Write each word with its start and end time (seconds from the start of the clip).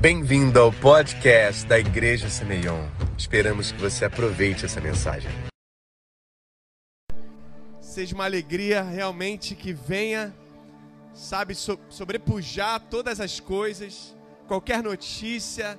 Bem-vindo 0.00 0.60
ao 0.60 0.72
podcast 0.72 1.66
da 1.66 1.76
Igreja 1.76 2.30
Semeion. 2.30 2.86
Esperamos 3.18 3.72
que 3.72 3.80
você 3.80 4.04
aproveite 4.04 4.64
essa 4.64 4.80
mensagem. 4.80 5.28
Seja 7.80 8.14
uma 8.14 8.24
alegria 8.24 8.80
realmente 8.80 9.56
que 9.56 9.72
venha, 9.72 10.32
sabe, 11.12 11.52
so 11.52 11.76
sobrepujar 11.90 12.78
todas 12.88 13.18
as 13.18 13.40
coisas, 13.40 14.14
qualquer 14.46 14.84
notícia, 14.84 15.76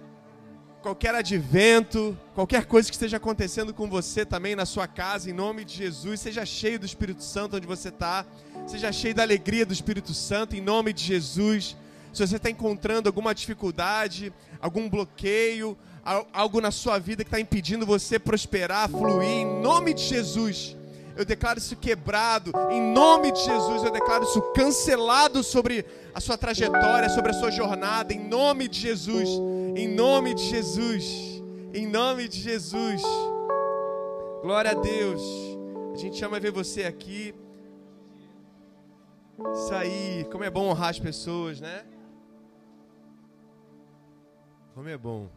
qualquer 0.82 1.16
advento, 1.16 2.18
qualquer 2.36 2.66
coisa 2.66 2.90
que 2.90 2.96
esteja 2.96 3.16
acontecendo 3.16 3.74
com 3.74 3.90
você 3.90 4.26
também 4.26 4.54
na 4.54 4.66
sua 4.66 4.86
casa, 4.86 5.30
em 5.30 5.34
nome 5.34 5.64
de 5.64 5.76
Jesus, 5.76 6.20
seja 6.20 6.46
cheio 6.46 6.78
do 6.78 6.86
Espírito 6.86 7.24
Santo 7.24 7.56
onde 7.56 7.66
você 7.66 7.88
está, 7.88 8.26
seja 8.68 8.92
cheio 8.92 9.16
da 9.16 9.24
alegria 9.24 9.66
do 9.66 9.72
Espírito 9.72 10.14
Santo, 10.14 10.58
em 10.58 10.62
nome 10.62 10.92
de 10.92 11.06
Jesus. 11.06 11.78
Se 12.14 12.26
você 12.26 12.38
está 12.38 12.50
encontrando 12.50 13.08
alguma 13.08 13.34
dificuldade, 13.34 14.34
algum 14.62 14.90
bloqueio, 14.90 15.78
algo 16.34 16.60
na 16.60 16.72
sua 16.72 16.98
vida 16.98 17.24
que 17.24 17.28
está 17.28 17.40
impedindo 17.40 17.86
você 17.86 18.18
prosperar, 18.18 18.90
fluir, 18.90 19.28
em 19.28 19.62
nome 19.62 19.94
de 19.94 20.02
Jesus, 20.02 20.76
eu 21.16 21.26
declaro 21.26 21.60
isso 21.60 21.76
quebrado, 21.76 22.52
em 22.72 22.82
nome 22.82 23.32
de 23.32 23.40
Jesus, 23.44 23.84
eu 23.84 23.92
declaro 23.92 24.24
isso 24.24 24.42
cancelado 24.54 25.44
sobre 25.44 25.86
a 26.14 26.20
sua 26.20 26.38
trajetória, 26.38 27.10
sobre 27.10 27.32
a 27.32 27.34
sua 27.34 27.52
jornada, 27.52 28.14
em 28.14 28.20
nome 28.20 28.68
de 28.68 28.80
Jesus, 28.80 29.30
em 29.76 29.88
nome 29.88 30.34
de 30.34 30.44
Jesus, 30.44 31.44
em 31.74 31.86
nome 31.86 32.28
de 32.28 32.40
Jesus. 32.40 33.02
Glória 34.42 34.72
a 34.72 34.74
Deus. 34.74 35.22
A 35.94 35.98
gente 35.98 36.24
ama 36.24 36.40
ver 36.40 36.52
você 36.52 36.86
aqui. 36.86 37.36
Isso 39.54 39.74
aí, 39.74 40.26
como 40.32 40.44
é 40.44 40.50
bom 40.50 40.70
honrar 40.70 40.90
as 40.90 41.00
pessoas, 41.00 41.60
né? 41.60 41.84
Como 44.80 44.88
é 44.88 44.98
bom. 44.98 45.28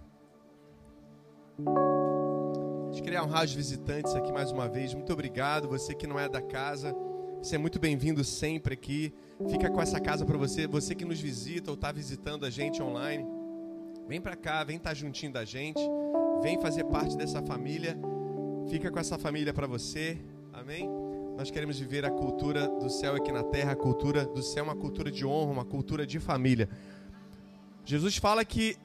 Eu 2.96 3.02
criar 3.02 3.24
um 3.24 3.26
rádio 3.26 3.56
visitantes 3.56 4.14
aqui 4.14 4.30
mais 4.30 4.52
uma 4.52 4.68
vez. 4.68 4.94
Muito 4.94 5.12
obrigado. 5.12 5.66
Você 5.66 5.96
que 5.96 6.06
não 6.06 6.16
é 6.16 6.28
da 6.28 6.40
casa, 6.40 6.94
você 7.42 7.56
é 7.56 7.58
muito 7.58 7.80
bem-vindo 7.80 8.22
sempre 8.22 8.74
aqui. 8.74 9.12
Fica 9.50 9.68
com 9.68 9.82
essa 9.82 9.98
casa 10.00 10.24
para 10.24 10.38
você. 10.38 10.68
Você 10.68 10.94
que 10.94 11.04
nos 11.04 11.18
visita 11.20 11.72
ou 11.72 11.74
está 11.74 11.90
visitando 11.90 12.46
a 12.46 12.50
gente 12.50 12.80
online, 12.80 13.26
vem 14.06 14.20
para 14.20 14.36
cá, 14.36 14.62
vem 14.62 14.76
estar 14.76 14.90
tá 14.90 14.94
juntinho 14.94 15.32
da 15.32 15.44
gente, 15.44 15.80
vem 16.40 16.60
fazer 16.60 16.84
parte 16.84 17.16
dessa 17.16 17.42
família. 17.42 17.98
Fica 18.70 18.92
com 18.92 18.98
essa 19.00 19.18
família 19.18 19.52
para 19.52 19.66
você. 19.66 20.18
Amém? 20.52 20.88
Nós 21.36 21.50
queremos 21.50 21.80
viver 21.80 22.04
a 22.04 22.12
cultura 22.12 22.68
do 22.68 22.88
céu 22.88 23.16
aqui 23.16 23.32
na 23.32 23.42
terra. 23.42 23.72
A 23.72 23.76
cultura 23.76 24.24
do 24.24 24.40
céu 24.40 24.60
é 24.60 24.68
uma 24.68 24.76
cultura 24.76 25.10
de 25.10 25.26
honra, 25.26 25.50
uma 25.50 25.64
cultura 25.64 26.06
de 26.06 26.20
família. 26.20 26.68
Jesus 27.84 28.16
fala 28.16 28.44
que 28.44 28.76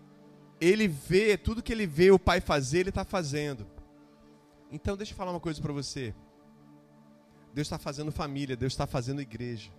ele 0.59 0.87
vê, 0.87 1.37
tudo 1.37 1.61
que 1.61 1.71
ele 1.71 1.85
vê 1.85 2.11
o 2.11 2.19
pai 2.19 2.41
fazer, 2.41 2.79
ele 2.79 2.89
está 2.89 3.05
fazendo. 3.05 3.65
Então, 4.71 4.97
deixa 4.97 5.13
eu 5.13 5.17
falar 5.17 5.31
uma 5.31 5.39
coisa 5.39 5.61
para 5.61 5.71
você. 5.71 6.13
Deus 7.53 7.67
está 7.67 7.77
fazendo 7.77 8.11
família, 8.11 8.55
Deus 8.55 8.73
está 8.73 8.85
fazendo 8.85 9.21
igreja. 9.21 9.71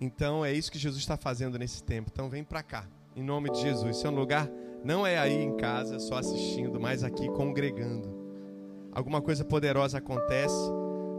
Então, 0.00 0.44
é 0.44 0.52
isso 0.52 0.72
que 0.72 0.78
Jesus 0.78 1.00
está 1.00 1.16
fazendo 1.16 1.58
nesse 1.58 1.82
tempo. 1.82 2.10
Então, 2.12 2.28
vem 2.28 2.42
para 2.42 2.62
cá, 2.62 2.88
em 3.14 3.22
nome 3.22 3.50
de 3.50 3.60
Jesus. 3.60 3.98
Seu 3.98 4.10
lugar 4.10 4.50
não 4.82 5.06
é 5.06 5.18
aí 5.18 5.42
em 5.42 5.56
casa, 5.56 5.98
só 5.98 6.16
assistindo, 6.18 6.80
mas 6.80 7.02
aqui 7.02 7.28
congregando. 7.28 8.08
Alguma 8.92 9.20
coisa 9.20 9.44
poderosa 9.44 9.98
acontece 9.98 10.70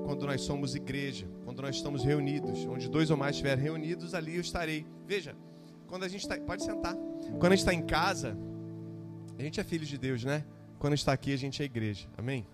quando 0.06 0.26
nós 0.26 0.42
somos 0.42 0.76
igreja, 0.76 1.28
quando 1.44 1.62
nós 1.62 1.76
estamos 1.76 2.04
reunidos. 2.04 2.66
Onde 2.66 2.90
dois 2.90 3.10
ou 3.10 3.18
mais 3.18 3.36
estiverem 3.36 3.64
reunidos, 3.64 4.14
ali 4.14 4.36
eu 4.36 4.42
estarei. 4.42 4.86
Veja, 5.06 5.36
quando 5.88 6.04
a 6.04 6.08
gente 6.08 6.22
está. 6.22 6.38
Pode 6.38 6.64
sentar. 6.64 6.96
Quando 7.40 7.48
a 7.48 7.56
gente 7.56 7.60
está 7.60 7.74
em 7.74 7.86
casa, 7.86 8.38
a 9.38 9.42
gente 9.42 9.60
é 9.60 9.64
filho 9.64 9.86
de 9.86 9.98
Deus, 9.98 10.24
né? 10.24 10.44
Quando 10.80 10.94
está 10.94 11.14
aqui, 11.14 11.34
a 11.34 11.38
gente 11.38 11.62
é 11.62 11.66
igreja. 11.66 12.08
Amém? 12.18 12.46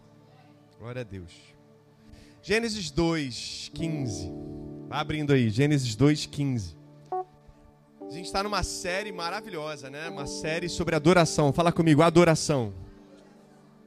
Glória 0.79 1.01
a 1.01 1.03
Deus. 1.03 1.31
Gênesis 2.41 2.89
2, 2.91 3.71
15. 3.73 4.31
Vai 4.87 4.99
abrindo 4.99 5.31
aí, 5.31 5.49
Gênesis 5.49 5.95
2, 5.95 6.25
15. 6.25 6.75
A 7.11 8.13
gente 8.13 8.25
está 8.25 8.43
numa 8.43 8.63
série 8.63 9.11
maravilhosa, 9.11 9.89
né? 9.89 10.09
Uma 10.09 10.25
série 10.25 10.67
sobre 10.67 10.95
adoração. 10.95 11.53
Fala 11.53 11.71
comigo, 11.71 12.01
adoração. 12.01 12.73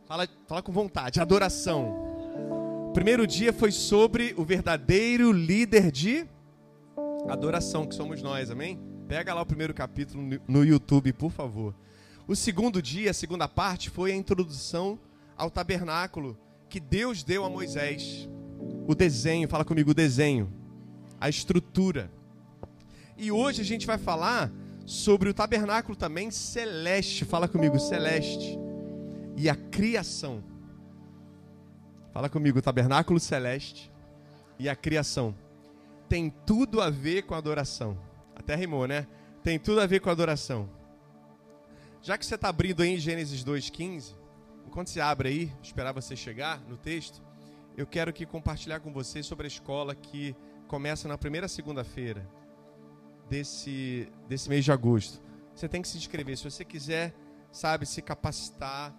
Fala, 0.07 0.29
fala 0.47 0.63
com 0.63 0.73
vontade, 0.73 1.21
adoração. 1.21 2.93
Primeiro 2.95 3.27
dia 3.27 3.53
foi 3.53 3.73
sobre 3.73 4.35
o 4.37 4.45
verdadeiro 4.45 5.33
líder 5.33 5.91
de 5.91 6.27
adoração, 7.29 7.87
que 7.87 7.95
somos 7.95 8.23
nós, 8.23 8.51
amém? 8.51 8.94
Pega 9.09 9.35
lá 9.35 9.43
o 9.43 9.47
primeiro 9.47 9.75
capítulo 9.75 10.41
no 10.49 10.65
YouTube, 10.65 11.13
por 11.13 11.31
favor. 11.31 11.75
O 12.27 12.35
segundo 12.35 12.81
dia, 12.81 13.11
a 13.11 13.15
segunda 13.15 13.47
parte, 13.47 13.91
foi 13.91 14.13
a 14.13 14.17
introdução 14.17 14.99
ao 15.37 15.51
tabernáculo 15.51 16.39
que 16.71 16.81
Deus 16.81 17.23
deu 17.23 17.45
a 17.45 17.51
Moisés. 17.51 18.29
O 18.87 18.95
desenho, 18.95 19.49
fala 19.49 19.65
comigo, 19.65 19.91
o 19.91 19.95
desenho, 19.95 20.51
a 21.21 21.29
estrutura. 21.29 22.11
E 23.17 23.31
hoje 23.31 23.61
a 23.61 23.65
gente 23.65 23.87
vai 23.87 23.99
falar 23.99 24.51
sobre 24.87 25.29
o 25.29 25.35
tabernáculo 25.35 25.95
também 25.95 26.31
celeste, 26.31 27.27
fala 27.27 27.47
comigo, 27.47 27.79
celeste. 27.79 28.59
E 29.37 29.51
a 29.51 29.55
criação. 29.55 30.43
Fala 32.13 32.31
comigo, 32.31 32.59
o 32.59 32.63
tabernáculo 32.63 33.21
celeste 33.21 33.93
e 34.59 34.69
a 34.69 34.75
criação. 34.75 35.35
Tem 36.09 36.33
tudo 36.47 36.81
a 36.81 36.89
ver 36.89 37.23
com 37.23 37.35
a 37.35 37.39
adoração. 37.39 37.99
Até 38.35 38.55
rimou, 38.55 38.87
né? 38.87 39.07
Tem 39.43 39.59
tudo 39.59 39.81
a 39.81 39.87
ver 39.87 40.01
com 40.01 40.11
adoração. 40.11 40.69
Já 42.03 42.19
que 42.19 42.27
você 42.27 42.35
está 42.35 42.49
abrindo 42.49 42.83
aí 42.83 42.95
em 42.95 42.99
Gênesis 42.99 43.45
2,15, 43.45 44.15
enquanto 44.67 44.89
você 44.89 45.01
abre 45.01 45.29
aí, 45.29 45.53
esperar 45.63 45.93
você 45.93 46.15
chegar 46.15 46.61
no 46.69 46.77
texto, 46.77 47.23
eu 47.77 47.87
quero 47.87 48.11
aqui 48.11 48.27
compartilhar 48.27 48.81
com 48.81 48.93
você 48.93 49.23
sobre 49.23 49.47
a 49.47 49.49
escola 49.49 49.95
que 49.95 50.37
começa 50.69 51.09
na 51.09 51.17
primeira 51.17 51.49
segunda-feira 51.49 52.29
desse, 53.29 54.13
desse 54.29 54.49
mês 54.49 54.65
de 54.65 54.73
agosto. 54.73 55.23
Você 55.55 55.69
tem 55.69 55.81
que 55.81 55.89
se 55.89 55.97
inscrever. 55.97 56.37
Se 56.37 56.45
você 56.45 56.65
quiser, 56.65 57.15
sabe, 57.51 57.87
se 57.87 58.03
capacitar 58.03 58.95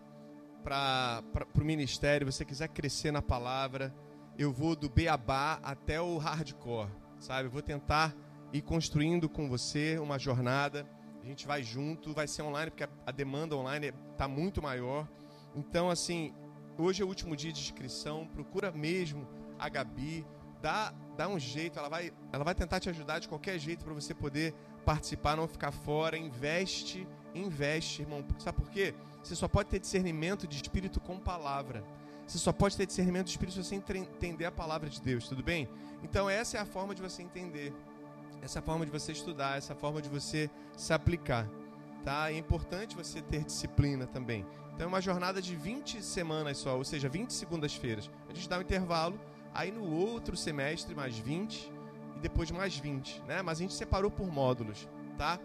para 0.63 1.23
o 1.56 1.63
ministério, 1.63 2.31
você 2.31 2.44
quiser 2.44 2.69
crescer 2.69 3.12
na 3.12 3.22
palavra, 3.22 3.94
eu 4.38 4.52
vou 4.52 4.75
do 4.75 4.90
beabá 4.90 5.59
até 5.62 6.02
o 6.02 6.17
hardcore, 6.17 6.90
sabe? 7.19 7.47
Eu 7.47 7.52
vou 7.52 7.62
tentar 7.62 8.16
ir 8.53 8.61
construindo 8.61 9.28
com 9.29 9.50
você 9.50 9.97
uma 10.00 10.17
jornada. 10.17 10.88
A 11.22 11.25
gente 11.25 11.47
vai 11.47 11.63
junto, 11.63 12.13
vai 12.13 12.28
ser 12.28 12.44
online, 12.44 12.72
porque 12.72 12.88
a 13.06 13.11
demanda 13.11 13.56
online 13.56 13.94
está 14.11 14.28
muito 14.28 14.61
maior. 14.61 15.07
Então, 15.56 15.89
assim, 15.89 16.33
hoje 16.78 17.01
é 17.01 17.05
o 17.05 17.07
último 17.07 17.35
dia 17.35 17.51
de 17.51 17.59
inscrição. 17.59 18.28
Procura 18.28 18.72
mesmo 18.72 19.28
a 19.57 19.67
Gabi, 19.69 20.25
dá, 20.61 20.94
dá 21.17 21.28
um 21.28 21.39
jeito, 21.39 21.79
ela 21.79 21.89
vai, 21.89 22.11
ela 22.31 22.44
vai 22.44 22.53
tentar 22.53 22.79
te 22.79 22.89
ajudar 22.89 23.19
de 23.19 23.28
qualquer 23.28 23.57
jeito 23.59 23.84
para 23.84 23.94
você 23.94 24.13
poder 24.13 24.53
participar, 24.85 25.35
não 25.35 25.47
ficar 25.47 25.72
fora. 25.72 26.17
Investe, 26.17 27.07
investe, 27.34 28.03
irmão. 28.03 28.23
Sabe 28.39 28.57
por 28.57 28.69
quê? 28.69 28.94
Você 29.23 29.35
só 29.35 29.47
pode 29.47 29.69
ter 29.69 29.79
discernimento 29.79 30.47
de 30.47 30.55
espírito 30.55 31.00
com 31.00 31.19
palavra. 31.19 31.84
Você 32.28 32.38
só 32.38 32.51
pode 32.51 32.75
ter 32.75 32.85
discernimento 32.85 33.25
de 33.25 33.31
espírito 33.31 33.55
se 33.55 33.63
você 33.63 33.75
entender 33.75 34.45
a 34.45 34.51
palavra 34.51 34.89
de 34.89 35.00
Deus, 35.01 35.28
tudo 35.28 35.44
bem? 35.44 35.69
Então, 36.03 36.29
essa 36.29 36.57
é 36.57 36.59
a 36.59 36.66
forma 36.66 36.95
de 36.95 37.01
você 37.01 37.22
entender 37.22 37.72
essa 38.45 38.61
forma 38.61 38.85
de 38.85 38.91
você 38.91 39.11
estudar, 39.11 39.57
essa 39.57 39.73
forma 39.73 40.00
de 40.01 40.07
você 40.07 40.50
se 40.78 40.94
aplicar. 40.94 41.50
Tá? 42.03 42.31
É 42.31 42.38
importante 42.38 42.95
você 42.95 43.19
ter 43.19 43.44
disciplina 43.44 44.06
também. 44.06 44.45
Então 44.73 44.85
é 44.85 44.88
uma 44.88 45.01
jornada 45.01 45.41
de 45.41 45.56
20 45.56 46.01
semanas 46.03 46.59
só, 46.59 46.78
ou 46.78 46.84
seja, 46.84 47.09
20 47.09 47.31
segundas-feiras. 47.31 48.09
A 48.29 48.34
gente 48.34 48.47
dá 48.47 48.59
um 48.59 48.61
intervalo, 48.61 49.19
aí 49.51 49.72
no 49.72 49.89
outro 49.89 50.38
semestre 50.38 50.94
mais 50.94 51.17
20 51.17 51.72
e 52.16 52.19
depois 52.19 52.51
mais 52.51 52.78
20, 52.78 53.23
né? 53.28 53.41
Mas 53.41 53.57
a 53.57 53.61
gente 53.61 53.73
separou 53.73 54.11
por 54.11 54.28
módulos, 54.28 54.88
tá? 55.17 55.39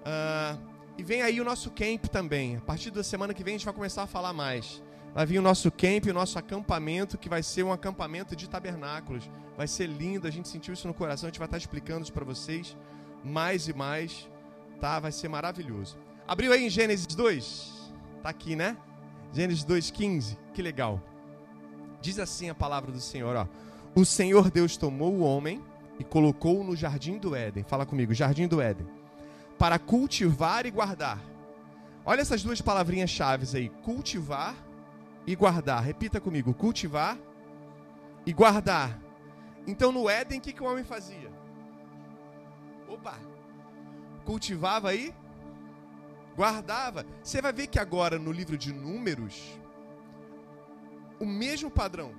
Uh, 0.00 0.60
e 0.98 1.04
vem 1.04 1.22
aí 1.22 1.40
o 1.40 1.44
nosso 1.44 1.70
camp 1.70 2.06
também. 2.06 2.56
A 2.56 2.60
partir 2.60 2.90
da 2.90 3.04
semana 3.04 3.32
que 3.32 3.44
vem 3.44 3.54
a 3.54 3.58
gente 3.58 3.64
vai 3.64 3.74
começar 3.74 4.02
a 4.02 4.06
falar 4.06 4.32
mais. 4.32 4.82
Vai 5.14 5.26
vir 5.26 5.38
o 5.38 5.42
nosso 5.42 5.70
camp, 5.70 6.06
o 6.06 6.14
nosso 6.14 6.38
acampamento, 6.38 7.18
que 7.18 7.28
vai 7.28 7.42
ser 7.42 7.62
um 7.62 7.72
acampamento 7.72 8.36
de 8.36 8.48
tabernáculos. 8.48 9.28
Vai 9.56 9.66
ser 9.66 9.86
lindo, 9.86 10.26
a 10.26 10.30
gente 10.30 10.48
sentiu 10.48 10.72
isso 10.72 10.86
no 10.86 10.94
coração, 10.94 11.26
a 11.26 11.30
gente 11.30 11.38
vai 11.38 11.46
estar 11.46 11.58
explicando 11.58 12.02
isso 12.02 12.12
para 12.12 12.24
vocês 12.24 12.76
mais 13.24 13.68
e 13.68 13.72
mais, 13.72 14.28
tá? 14.80 14.98
Vai 14.98 15.12
ser 15.12 15.28
maravilhoso. 15.28 15.98
Abriu 16.26 16.52
aí 16.52 16.66
em 16.66 16.70
Gênesis 16.70 17.06
2? 17.06 17.92
Tá 18.22 18.30
aqui, 18.30 18.56
né? 18.56 18.76
Gênesis 19.32 19.64
2:15. 19.64 20.36
Que 20.54 20.62
legal. 20.62 21.02
Diz 22.00 22.18
assim 22.18 22.48
a 22.48 22.54
palavra 22.54 22.90
do 22.90 23.00
Senhor, 23.00 23.36
ó: 23.36 23.46
O 23.94 24.04
Senhor 24.04 24.50
Deus 24.50 24.76
tomou 24.76 25.12
o 25.12 25.20
homem 25.20 25.62
e 25.98 26.04
colocou-o 26.04 26.64
no 26.64 26.74
jardim 26.74 27.18
do 27.18 27.34
Éden. 27.34 27.64
Fala 27.64 27.84
comigo, 27.84 28.14
jardim 28.14 28.48
do 28.48 28.60
Éden. 28.60 28.86
Para 29.58 29.78
cultivar 29.78 30.64
e 30.64 30.70
guardar. 30.70 31.20
Olha 32.04 32.22
essas 32.22 32.42
duas 32.42 32.60
palavrinhas 32.62 33.10
chaves 33.10 33.54
aí, 33.54 33.68
cultivar 33.82 34.54
e 35.30 35.36
guardar. 35.36 35.82
Repita 35.82 36.20
comigo: 36.20 36.52
cultivar 36.52 37.16
e 38.26 38.32
guardar. 38.32 38.98
Então 39.66 39.92
no 39.92 40.10
Éden, 40.10 40.38
o 40.38 40.42
que, 40.42 40.52
que 40.52 40.62
o 40.62 40.66
homem 40.66 40.82
fazia? 40.82 41.30
Opa! 42.88 43.16
Cultivava 44.24 44.92
e 44.94 45.14
guardava. 46.36 47.06
Você 47.22 47.40
vai 47.40 47.52
ver 47.52 47.68
que 47.68 47.78
agora 47.78 48.18
no 48.18 48.32
livro 48.32 48.58
de 48.58 48.72
Números, 48.72 49.58
o 51.20 51.26
mesmo 51.26 51.70
padrão. 51.70 52.12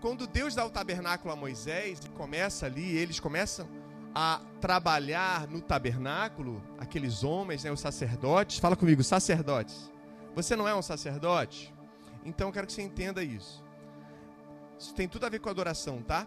Quando 0.00 0.26
Deus 0.26 0.54
dá 0.54 0.64
o 0.64 0.70
tabernáculo 0.70 1.32
a 1.32 1.36
Moisés 1.36 1.98
e 2.04 2.08
começa 2.10 2.66
ali, 2.66 2.96
eles 2.96 3.18
começam 3.18 3.66
a 4.14 4.40
trabalhar 4.60 5.48
no 5.48 5.60
tabernáculo, 5.60 6.62
aqueles 6.78 7.24
homens, 7.24 7.64
né, 7.64 7.72
os 7.72 7.80
sacerdotes. 7.80 8.58
Fala 8.58 8.76
comigo, 8.76 9.02
sacerdotes. 9.02 9.90
Você 10.36 10.54
não 10.54 10.68
é 10.68 10.74
um 10.74 10.82
sacerdote? 10.82 11.74
Então 12.22 12.48
eu 12.48 12.52
quero 12.52 12.66
que 12.66 12.72
você 12.74 12.82
entenda 12.82 13.24
isso. 13.24 13.64
Isso 14.78 14.94
tem 14.94 15.08
tudo 15.08 15.24
a 15.24 15.30
ver 15.30 15.40
com 15.40 15.48
adoração, 15.48 16.02
tá? 16.02 16.26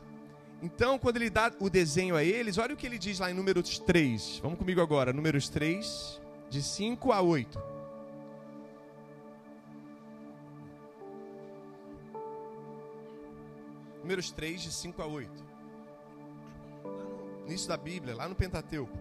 Então, 0.63 0.97
quando 0.97 1.17
ele 1.17 1.29
dá 1.29 1.53
o 1.59 1.69
desenho 1.69 2.15
a 2.15 2.23
eles, 2.23 2.57
olha 2.57 2.73
o 2.73 2.77
que 2.77 2.87
ele 2.87 2.97
diz 2.97 3.19
lá 3.19 3.29
em 3.29 3.35
Números 3.35 3.77
3. 3.77 4.39
Vamos 4.41 4.57
comigo 4.57 4.81
agora, 4.81 5.13
Números 5.13 5.47
3, 5.47 6.19
de 6.49 6.63
5 6.63 7.11
a 7.11 7.21
8. 7.21 7.61
Números 14.01 14.31
3, 14.31 14.59
de 14.59 14.71
5 14.71 15.01
a 15.03 15.05
8. 15.05 15.45
No 17.41 17.45
início 17.45 17.69
da 17.69 17.77
Bíblia, 17.77 18.15
lá 18.15 18.27
no 18.27 18.33
Pentateuco. 18.33 18.97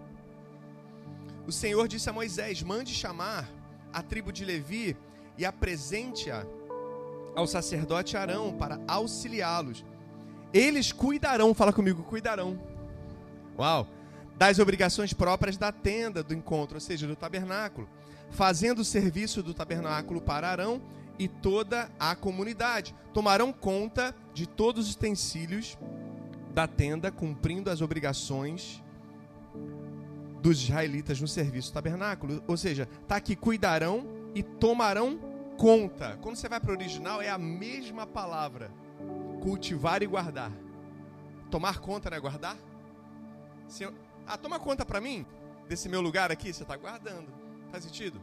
O 1.46 1.50
Senhor 1.50 1.88
disse 1.88 2.11
a 2.11 2.12
Moisés: 2.12 2.62
Mande 2.62 2.93
chamar 2.93 3.49
a 3.93 4.02
tribo 4.02 4.32
de 4.32 4.44
Levi 4.44 4.96
e 5.37 5.44
apresente-a 5.44 6.44
ao 7.35 7.46
sacerdote 7.46 8.17
Arão 8.17 8.52
para 8.52 8.81
auxiliá-los. 8.88 9.85
Eles 10.52 10.93
cuidarão, 10.93 11.55
fala 11.55 11.73
comigo, 11.73 12.02
cuidarão. 12.02 12.58
Uau! 13.58 13.87
Das 14.37 14.58
obrigações 14.58 15.12
próprias 15.12 15.56
da 15.56 15.73
tenda 15.73 16.23
do 16.23 16.35
encontro, 16.35 16.76
ou 16.76 16.81
seja, 16.81 17.06
do 17.06 17.17
tabernáculo, 17.17 17.88
fazendo 18.31 18.81
o 18.81 18.85
serviço 18.85 19.43
do 19.43 19.52
tabernáculo 19.52 20.20
para 20.20 20.49
Arão 20.49 20.81
e 21.19 21.29
toda 21.29 21.90
a 21.99 22.14
comunidade. 22.14 22.94
Tomarão 23.12 23.52
conta 23.52 24.14
de 24.32 24.46
todos 24.46 24.88
os 24.88 24.94
utensílios 24.94 25.76
da 26.55 26.67
tenda, 26.67 27.11
cumprindo 27.11 27.70
as 27.70 27.81
obrigações 27.81 28.82
dos 30.40 30.62
israelitas 30.62 31.20
no 31.20 31.29
serviço 31.29 31.70
do 31.70 31.75
tabernáculo. 31.75 32.43
Ou 32.46 32.56
seja, 32.56 32.88
está 33.02 33.17
aqui 33.17 33.35
cuidarão 33.35 34.06
e 34.35 34.43
tomarão 34.43 35.19
conta. 35.56 36.19
Quando 36.23 36.37
você 36.37 36.49
vai 36.49 36.61
para 36.61 36.70
o 36.70 36.75
original, 36.75 37.20
é 37.20 37.29
a 37.29 37.38
mesma 37.38 38.06
palavra. 38.06 38.70
Cultivar 39.43 40.02
e 40.02 40.06
guardar. 40.06 40.52
Tomar 41.50 41.79
conta, 41.81 42.11
não 42.11 42.17
é 42.17 42.20
guardar? 42.20 42.56
Senhor, 43.67 43.93
ah, 44.26 44.37
toma 44.37 44.58
conta 44.58 44.85
para 44.85 45.00
mim 45.00 45.26
desse 45.69 45.88
meu 45.88 46.00
lugar 46.00 46.31
aqui. 46.31 46.52
Você 46.52 46.62
está 46.62 46.76
guardando. 46.76 47.29
Faz 47.70 47.85
sentido? 47.85 48.20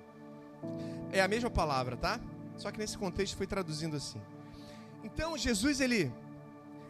É 1.12 1.22
a 1.22 1.28
mesma 1.28 1.50
palavra, 1.50 1.98
tá? 1.98 2.20
Só 2.58 2.72
que 2.72 2.80
nesse 2.80 2.98
contexto 2.98 3.36
foi 3.36 3.48
traduzindo 3.48 3.96
assim. 3.96 4.22
Então 5.04 5.38
Jesus 5.38 5.80
ele 5.80 6.12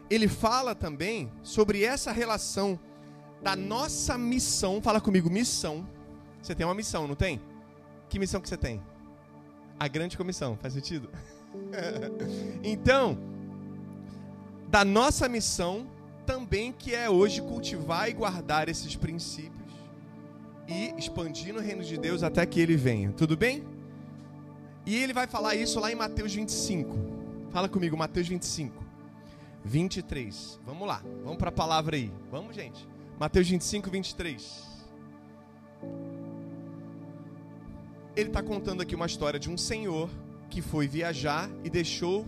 ele 0.08 0.28
fala 0.28 0.74
também 0.74 1.32
sobre 1.42 1.82
essa 1.82 2.12
relação 2.12 2.78
da 3.42 3.54
nossa 3.54 4.16
missão. 4.16 4.80
Fala 4.80 5.00
comigo, 5.00 5.30
missão. 5.30 5.86
Você 6.42 6.54
tem 6.54 6.66
uma 6.66 6.74
missão, 6.74 7.06
não 7.06 7.14
tem? 7.14 7.40
Que 8.08 8.18
missão 8.18 8.40
que 8.40 8.48
você 8.48 8.56
tem? 8.56 8.82
A 9.78 9.88
grande 9.88 10.16
comissão, 10.16 10.56
faz 10.56 10.74
sentido? 10.74 11.10
então, 12.62 13.18
da 14.68 14.84
nossa 14.84 15.28
missão 15.28 15.86
também 16.24 16.72
que 16.72 16.94
é 16.94 17.08
hoje 17.08 17.40
cultivar 17.40 18.08
e 18.08 18.12
guardar 18.12 18.68
esses 18.68 18.96
princípios 18.96 19.72
e 20.68 20.92
expandir 20.98 21.54
no 21.54 21.60
reino 21.60 21.84
de 21.84 21.96
Deus 21.96 22.22
até 22.22 22.44
que 22.44 22.60
ele 22.60 22.76
venha. 22.76 23.12
Tudo 23.12 23.36
bem? 23.36 23.64
E 24.84 24.96
ele 24.96 25.12
vai 25.12 25.26
falar 25.26 25.54
isso 25.54 25.78
lá 25.80 25.90
em 25.90 25.94
Mateus 25.94 26.34
25. 26.34 26.96
Fala 27.50 27.68
comigo, 27.68 27.96
Mateus 27.96 28.28
25. 28.28 28.84
23. 29.64 30.60
Vamos 30.64 30.86
lá, 30.86 31.02
vamos 31.22 31.38
para 31.38 31.48
a 31.48 31.52
palavra 31.52 31.96
aí. 31.96 32.12
Vamos, 32.30 32.54
gente. 32.54 32.86
Mateus 33.18 33.48
25, 33.48 33.90
23. 33.90 34.62
Ele 38.14 38.28
está 38.28 38.42
contando 38.42 38.82
aqui 38.82 38.94
uma 38.94 39.06
história 39.06 39.40
de 39.40 39.50
um 39.50 39.56
senhor 39.56 40.10
que 40.50 40.60
foi 40.60 40.86
viajar 40.86 41.48
e 41.64 41.70
deixou 41.70 42.26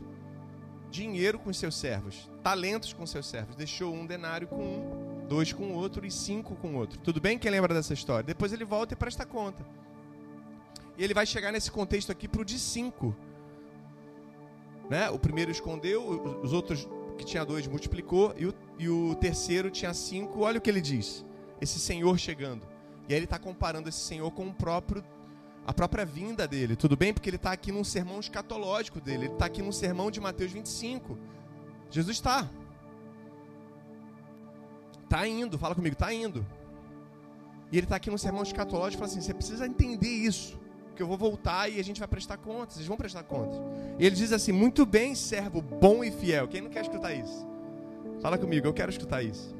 dinheiro 0.90 1.38
com 1.38 1.52
seus 1.52 1.76
servos, 1.76 2.30
talentos 2.42 2.94
com 2.94 3.06
seus 3.06 3.26
servos. 3.26 3.54
Deixou 3.54 3.92
um 3.94 4.06
denário 4.06 4.48
com 4.48 4.62
um, 4.64 5.26
dois 5.28 5.52
com 5.52 5.74
outro 5.74 6.06
e 6.06 6.10
cinco 6.10 6.56
com 6.56 6.74
outro. 6.74 6.98
Tudo 7.00 7.20
bem? 7.20 7.38
Quem 7.38 7.50
lembra 7.50 7.74
dessa 7.74 7.92
história? 7.92 8.24
Depois 8.24 8.50
ele 8.54 8.64
volta 8.64 8.94
e 8.94 8.96
presta 8.96 9.26
conta. 9.26 9.66
E 10.96 11.04
ele 11.04 11.12
vai 11.12 11.26
chegar 11.26 11.52
nesse 11.52 11.70
contexto 11.70 12.10
aqui 12.10 12.26
para 12.26 12.40
o 12.40 12.44
de 12.46 12.58
cinco. 12.58 13.14
Né? 14.88 15.10
O 15.10 15.18
primeiro 15.18 15.50
escondeu, 15.50 16.40
os 16.42 16.54
outros 16.54 16.88
que 17.18 17.24
tinha 17.24 17.44
dois 17.44 17.66
multiplicou, 17.66 18.34
e 18.36 18.46
o, 18.46 18.54
e 18.78 18.88
o 18.88 19.14
terceiro 19.16 19.70
tinha 19.70 19.92
cinco. 19.92 20.40
Olha 20.40 20.58
o 20.58 20.60
que 20.60 20.70
ele 20.70 20.80
diz: 20.80 21.24
esse 21.60 21.78
senhor 21.78 22.18
chegando. 22.18 22.66
E 23.08 23.12
aí 23.12 23.18
ele 23.18 23.24
está 23.24 23.38
comparando 23.38 23.88
esse 23.88 24.00
senhor 24.00 24.30
com 24.30 24.46
o 24.46 24.54
próprio, 24.54 25.04
a 25.66 25.72
própria 25.72 26.04
vinda 26.04 26.46
dele. 26.46 26.76
Tudo 26.76 26.96
bem? 26.96 27.12
Porque 27.12 27.28
ele 27.28 27.36
está 27.36 27.52
aqui 27.52 27.72
num 27.72 27.84
sermão 27.84 28.20
escatológico 28.20 29.00
dele. 29.00 29.26
Ele 29.26 29.32
está 29.32 29.46
aqui 29.46 29.60
num 29.60 29.72
sermão 29.72 30.10
de 30.10 30.20
Mateus 30.20 30.52
25. 30.52 31.18
Jesus 31.90 32.16
está. 32.16 32.48
Está 35.04 35.26
indo, 35.26 35.58
fala 35.58 35.74
comigo, 35.74 35.94
está 35.94 36.12
indo. 36.12 36.46
E 37.72 37.76
ele 37.76 37.86
está 37.86 37.96
aqui 37.96 38.10
no 38.10 38.18
sermão 38.18 38.42
escatológico 38.42 38.94
e 38.94 38.98
fala 38.98 39.10
assim: 39.10 39.20
você 39.20 39.34
precisa 39.34 39.66
entender 39.66 40.08
isso 40.08 40.58
que 40.98 41.02
eu 41.02 41.06
vou 41.06 41.16
voltar 41.16 41.68
e 41.70 41.78
a 41.78 41.84
gente 41.84 42.00
vai 42.00 42.08
prestar 42.08 42.36
contas, 42.38 42.74
vocês 42.74 42.86
vão 42.88 42.96
prestar 42.96 43.22
contas. 43.22 43.56
E 44.00 44.04
ele 44.04 44.16
diz 44.16 44.32
assim: 44.32 44.50
Muito 44.50 44.84
bem, 44.84 45.14
servo 45.14 45.62
bom 45.62 46.02
e 46.02 46.10
fiel. 46.10 46.48
Quem 46.48 46.60
não 46.60 46.68
quer 46.68 46.82
escutar 46.82 47.14
isso? 47.14 47.46
Fala 48.20 48.36
comigo, 48.36 48.66
eu 48.66 48.74
quero 48.74 48.90
escutar 48.90 49.22
isso. 49.22 49.54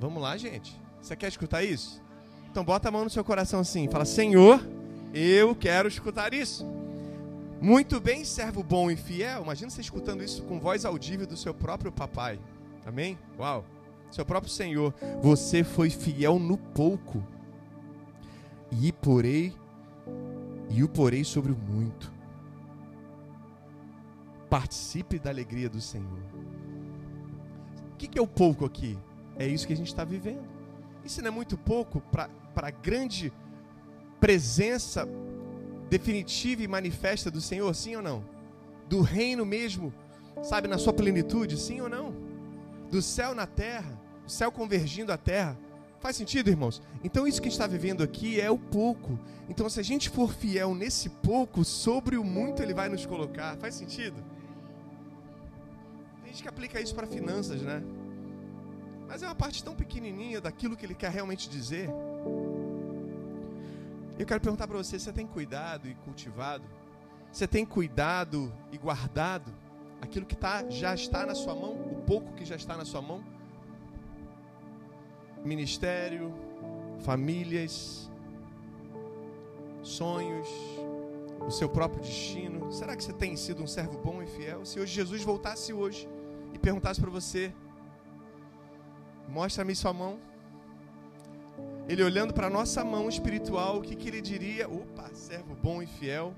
Vamos 0.00 0.22
lá, 0.22 0.38
gente. 0.38 0.80
Você 0.98 1.14
quer 1.14 1.28
escutar 1.28 1.62
isso? 1.62 2.02
Então 2.50 2.64
bota 2.64 2.88
a 2.88 2.90
mão 2.90 3.04
no 3.04 3.10
seu 3.10 3.22
coração 3.22 3.60
assim, 3.60 3.86
fala: 3.86 4.06
Senhor, 4.06 4.66
eu 5.12 5.54
quero 5.54 5.88
escutar 5.88 6.32
isso. 6.32 6.66
Muito 7.60 8.00
bem, 8.00 8.24
servo 8.24 8.62
bom 8.62 8.90
e 8.90 8.96
fiel. 8.96 9.42
Imagina 9.42 9.68
você 9.70 9.82
escutando 9.82 10.24
isso 10.24 10.42
com 10.44 10.58
voz 10.58 10.86
audível 10.86 11.26
do 11.26 11.36
seu 11.36 11.52
próprio 11.52 11.92
papai. 11.92 12.40
Amém? 12.86 13.18
Uau. 13.38 13.62
Seu 14.10 14.24
próprio 14.24 14.50
Senhor, 14.50 14.94
você 15.20 15.62
foi 15.62 15.90
fiel 15.90 16.38
no 16.38 16.56
pouco. 16.56 17.22
E 18.72 18.90
porei 18.90 19.52
e 20.70 20.84
o 20.84 20.88
porei 20.88 21.24
sobre 21.24 21.52
o 21.52 21.56
muito. 21.56 22.12
Participe 24.48 25.18
da 25.18 25.28
alegria 25.28 25.68
do 25.68 25.80
Senhor. 25.80 26.22
O 27.92 27.96
que 27.96 28.18
é 28.18 28.22
o 28.22 28.26
pouco 28.26 28.64
aqui? 28.64 28.96
É 29.36 29.46
isso 29.46 29.66
que 29.66 29.72
a 29.72 29.76
gente 29.76 29.88
está 29.88 30.04
vivendo. 30.04 30.48
Isso 31.04 31.20
não 31.20 31.28
é 31.28 31.30
muito 31.30 31.58
pouco 31.58 32.00
para 32.00 32.28
a 32.56 32.70
grande 32.70 33.32
presença 34.20 35.08
definitiva 35.88 36.62
e 36.62 36.68
manifesta 36.68 37.30
do 37.30 37.40
Senhor, 37.40 37.74
sim 37.74 37.96
ou 37.96 38.02
não? 38.02 38.24
Do 38.88 39.00
reino 39.00 39.44
mesmo, 39.44 39.92
sabe, 40.42 40.68
na 40.68 40.78
sua 40.78 40.92
plenitude, 40.92 41.58
sim 41.58 41.80
ou 41.80 41.88
não? 41.88 42.14
Do 42.90 43.02
céu 43.02 43.34
na 43.34 43.46
terra, 43.46 44.00
o 44.26 44.30
céu 44.30 44.52
convergindo 44.52 45.12
à 45.12 45.16
terra. 45.16 45.58
Faz 46.00 46.16
sentido, 46.16 46.48
irmãos? 46.48 46.80
Então, 47.04 47.26
isso 47.26 47.40
que 47.42 47.48
a 47.48 47.50
gente 47.50 47.60
está 47.60 47.66
vivendo 47.66 48.02
aqui 48.02 48.40
é 48.40 48.50
o 48.50 48.58
pouco. 48.58 49.18
Então, 49.50 49.68
se 49.68 49.78
a 49.78 49.82
gente 49.82 50.08
for 50.08 50.32
fiel 50.32 50.74
nesse 50.74 51.10
pouco, 51.10 51.62
sobre 51.62 52.16
o 52.16 52.24
muito 52.24 52.62
Ele 52.62 52.72
vai 52.72 52.88
nos 52.88 53.04
colocar. 53.04 53.56
Faz 53.58 53.74
sentido? 53.74 54.16
Tem 56.22 56.32
gente 56.32 56.42
que 56.42 56.48
aplica 56.48 56.80
isso 56.80 56.94
para 56.94 57.06
finanças, 57.06 57.60
né? 57.60 57.82
Mas 59.06 59.22
é 59.22 59.26
uma 59.26 59.34
parte 59.34 59.62
tão 59.62 59.74
pequenininha 59.74 60.40
daquilo 60.40 60.74
que 60.74 60.86
Ele 60.86 60.94
quer 60.94 61.10
realmente 61.10 61.50
dizer. 61.50 61.90
Eu 64.18 64.24
quero 64.24 64.40
perguntar 64.40 64.66
para 64.66 64.78
você: 64.78 64.98
você 64.98 65.12
tem 65.12 65.26
cuidado 65.26 65.86
e 65.86 65.94
cultivado? 65.96 66.64
Você 67.30 67.46
tem 67.46 67.66
cuidado 67.66 68.50
e 68.72 68.78
guardado 68.78 69.52
aquilo 70.00 70.24
que 70.24 70.36
tá, 70.36 70.64
já 70.70 70.94
está 70.94 71.26
na 71.26 71.34
sua 71.34 71.54
mão? 71.54 71.72
O 71.72 72.02
pouco 72.06 72.32
que 72.32 72.44
já 72.46 72.56
está 72.56 72.74
na 72.74 72.86
sua 72.86 73.02
mão? 73.02 73.22
Ministério, 75.44 76.32
famílias, 77.00 78.10
sonhos, 79.82 80.48
o 81.46 81.50
seu 81.50 81.68
próprio 81.68 82.02
destino? 82.02 82.70
Será 82.72 82.96
que 82.96 83.02
você 83.02 83.12
tem 83.12 83.36
sido 83.36 83.62
um 83.62 83.66
servo 83.66 83.98
bom 83.98 84.22
e 84.22 84.26
fiel? 84.26 84.64
Se 84.64 84.78
hoje 84.78 84.92
Jesus 84.92 85.22
voltasse 85.22 85.72
hoje 85.72 86.08
e 86.52 86.58
perguntasse 86.58 87.00
para 87.00 87.10
você: 87.10 87.52
Mostra-me 89.28 89.74
sua 89.74 89.92
mão. 89.92 90.18
Ele 91.88 92.02
olhando 92.02 92.32
para 92.32 92.48
nossa 92.48 92.84
mão 92.84 93.08
espiritual, 93.08 93.78
o 93.78 93.82
que, 93.82 93.96
que 93.96 94.08
ele 94.08 94.20
diria? 94.20 94.68
Opa, 94.68 95.08
servo 95.12 95.54
bom 95.54 95.82
e 95.82 95.86
fiel. 95.86 96.34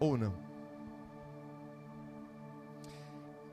Ou 0.00 0.16
não? 0.16 0.34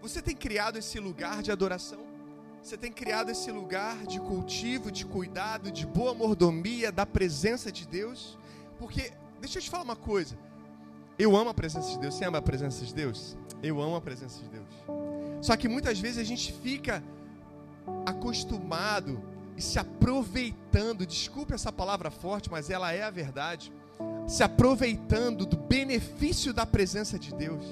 Você 0.02 0.22
tem 0.22 0.36
criado 0.36 0.78
esse 0.78 1.00
lugar 1.00 1.44
de 1.44 1.52
adoração? 1.52 2.11
Você 2.62 2.78
tem 2.78 2.92
criado 2.92 3.32
esse 3.32 3.52
lugar 3.52 4.06
de 4.06 4.20
cultivo, 4.20 4.92
de 4.92 5.04
cuidado, 5.04 5.72
de 5.72 5.86
boa 5.86 6.14
mordomia, 6.14 6.92
da 6.92 7.08
presença 7.08 7.72
de 7.72 7.88
Deus. 7.88 8.38
Porque, 8.78 9.12
deixa 9.40 9.58
eu 9.58 9.64
te 9.64 9.70
falar 9.70 9.84
uma 9.84 9.96
coisa. 9.96 10.38
Eu 11.18 11.36
amo 11.36 11.50
a 11.50 11.54
presença 11.54 11.90
de 11.90 12.00
Deus. 12.00 12.14
Você 12.14 12.24
ama 12.24 12.38
a 12.38 12.42
presença 12.42 12.86
de 12.86 12.94
Deus? 12.94 13.36
Eu 13.64 13.82
amo 13.82 13.96
a 13.96 14.02
presença 14.02 14.40
de 14.44 14.50
Deus. 14.50 14.68
Só 15.42 15.58
que 15.58 15.68
muitas 15.68 16.00
vezes 16.00 16.20
a 16.20 16.24
gente 16.24 16.54
fica 16.54 17.04
acostumado 18.06 19.20
e 19.58 19.62
se 19.62 19.80
aproveitando, 19.80 21.06
desculpe 21.06 21.54
essa 21.54 21.72
palavra 21.72 22.12
forte, 22.12 22.50
mas 22.50 22.70
ela 22.70 22.92
é 22.92 23.02
a 23.02 23.10
verdade, 23.10 23.72
se 24.28 24.44
aproveitando 24.44 25.48
do 25.48 25.58
benefício 25.58 26.54
da 26.54 26.66
presença 26.66 27.18
de 27.18 27.34
Deus. 27.34 27.66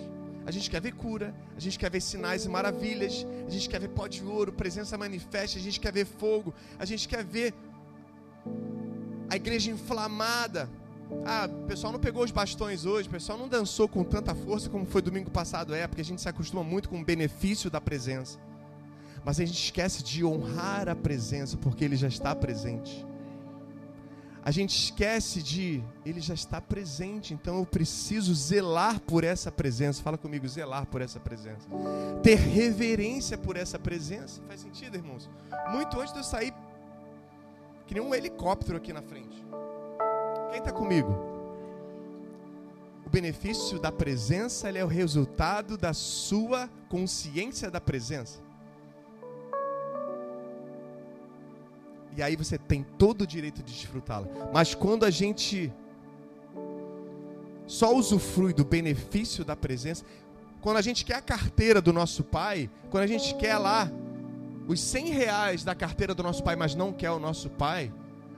A 0.50 0.52
gente 0.52 0.68
quer 0.68 0.82
ver 0.82 0.94
cura, 0.94 1.32
a 1.56 1.60
gente 1.60 1.78
quer 1.78 1.92
ver 1.92 2.02
sinais 2.02 2.44
e 2.44 2.50
maravilhas, 2.50 3.24
a 3.48 3.52
gente 3.52 3.70
quer 3.70 3.80
ver 3.80 3.90
pó 3.90 4.08
de 4.08 4.24
ouro, 4.24 4.52
presença 4.52 4.98
manifesta, 4.98 5.60
a 5.60 5.62
gente 5.62 5.80
quer 5.80 5.94
ver 5.94 6.08
fogo, 6.08 6.52
a 6.80 6.86
gente 6.86 7.08
quer 7.08 7.24
ver 7.24 7.54
a 9.30 9.36
igreja 9.36 9.70
inflamada. 9.70 10.68
Ah, 11.24 11.48
o 11.48 11.68
pessoal 11.68 11.94
não 11.94 12.00
pegou 12.00 12.24
os 12.24 12.32
bastões 12.32 12.84
hoje, 12.84 13.08
o 13.08 13.12
pessoal 13.12 13.38
não 13.38 13.48
dançou 13.48 13.88
com 13.88 14.04
tanta 14.04 14.34
força 14.34 14.72
como 14.72 14.88
foi 14.88 15.04
domingo 15.04 15.30
passado, 15.30 15.76
é, 15.76 15.86
porque 15.86 16.02
a 16.02 16.06
gente 16.06 16.20
se 16.20 16.28
acostuma 16.28 16.64
muito 16.64 16.90
com 16.90 17.00
o 17.00 17.06
benefício 17.06 17.70
da 17.70 17.80
presença. 17.80 18.40
Mas 19.24 19.40
a 19.40 19.46
gente 19.46 19.64
esquece 19.64 20.02
de 20.02 20.26
honrar 20.26 20.90
a 20.90 20.96
presença, 20.96 21.58
porque 21.58 21.86
ele 21.86 21.96
já 21.96 22.08
está 22.08 22.36
presente 22.36 23.06
a 24.44 24.52
gente 24.52 24.76
esquece 24.76 25.44
de 25.44 25.84
ele 26.06 26.22
já 26.22 26.34
está 26.34 26.62
presente, 26.62 27.34
então 27.34 27.58
eu 27.58 27.66
preciso 27.66 28.34
zelar 28.34 29.00
por 29.02 29.24
essa 29.24 29.52
presença. 29.52 30.02
Fala 30.02 30.18
comigo, 30.18 30.48
zelar 30.48 30.86
por 30.86 31.02
essa 31.02 31.20
presença. 31.20 31.68
Ter 32.24 32.36
reverência 32.36 33.38
por 33.38 33.58
essa 33.58 33.78
presença. 33.78 34.42
Faz 34.48 34.62
sentido, 34.62 34.96
irmãos? 34.96 35.30
Muito 35.72 36.00
antes 36.00 36.14
de 36.14 36.20
eu 36.20 36.24
sair, 36.24 36.54
que 37.86 37.94
nem 37.94 38.04
um 38.04 38.16
helicóptero 38.16 38.78
aqui 38.78 38.94
na 38.94 39.02
frente. 39.02 39.46
Quem 40.50 40.60
está 40.60 40.72
comigo? 40.72 41.14
O 43.06 43.10
benefício 43.10 43.80
da 43.80 43.92
presença 43.92 44.70
é 44.70 44.84
o 44.84 44.88
resultado 44.88 45.78
da 45.78 45.94
sua 45.94 46.70
consciência 46.88 47.70
da 47.70 47.82
presença. 47.82 48.49
E 52.20 52.22
aí 52.22 52.36
você 52.36 52.58
tem 52.58 52.84
todo 52.84 53.22
o 53.22 53.28
direito 53.28 53.64
de 53.64 53.72
desfrutá-la. 53.72 54.28
Mas 54.52 54.76
quando 54.76 55.06
a 55.06 55.10
gente 55.10 55.72
só 57.66 57.96
usufrui 57.96 58.54
do 58.54 58.66
benefício 58.66 59.46
da 59.46 59.56
presença, 59.56 60.04
quando 60.60 60.76
a 60.76 60.82
gente 60.82 61.06
quer 61.06 61.16
a 61.16 61.22
carteira 61.22 61.82
do 61.82 61.94
nosso 61.94 62.22
pai, 62.22 62.70
quando 62.90 63.04
a 63.04 63.08
gente 63.08 63.34
quer 63.36 63.58
lá 63.58 63.90
os 64.68 64.82
100 64.82 65.06
reais 65.12 65.64
da 65.64 65.74
carteira 65.74 66.14
do 66.14 66.22
nosso 66.22 66.44
pai, 66.44 66.58
mas 66.58 66.76
não 66.76 66.92
quer 66.92 67.10
o 67.12 67.20
nosso 67.20 67.50
pai, 67.50 67.90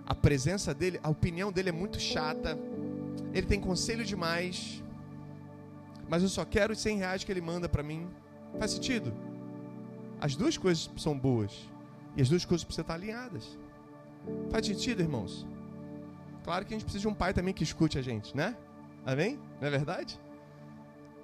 a 0.05 0.13
presença 0.13 0.75
dele, 0.75 0.99
a 1.01 1.09
opinião 1.09 1.51
dele 1.51 1.69
é 1.69 1.71
muito 1.71 1.99
chata, 1.99 2.59
ele 3.33 3.47
tem 3.47 3.59
conselho 3.59 4.05
demais, 4.05 4.83
mas 6.07 6.21
eu 6.21 6.29
só 6.29 6.45
quero 6.45 6.73
os 6.73 6.79
100 6.79 6.97
reais 6.99 7.23
que 7.23 7.31
ele 7.31 7.41
manda 7.41 7.67
para 7.67 7.81
mim. 7.81 8.07
Faz 8.59 8.71
sentido? 8.71 9.11
As 10.19 10.35
duas 10.35 10.55
coisas 10.55 10.87
são 10.97 11.17
boas 11.17 11.51
e 12.15 12.21
as 12.21 12.29
duas 12.29 12.45
coisas 12.45 12.63
precisam 12.63 12.83
estar 12.83 12.93
alinhadas. 12.93 13.57
Faz 14.49 14.65
sentido, 14.65 15.01
irmãos? 15.01 15.47
Claro 16.43 16.65
que 16.65 16.73
a 16.73 16.75
gente 16.75 16.83
precisa 16.83 17.01
de 17.01 17.07
um 17.07 17.13
pai 17.13 17.33
também 17.33 17.53
que 17.53 17.63
escute 17.63 17.97
a 17.97 18.01
gente, 18.01 18.35
né? 18.35 18.55
Amém? 19.05 19.39
Não 19.59 19.67
é 19.67 19.71
verdade? 19.71 20.19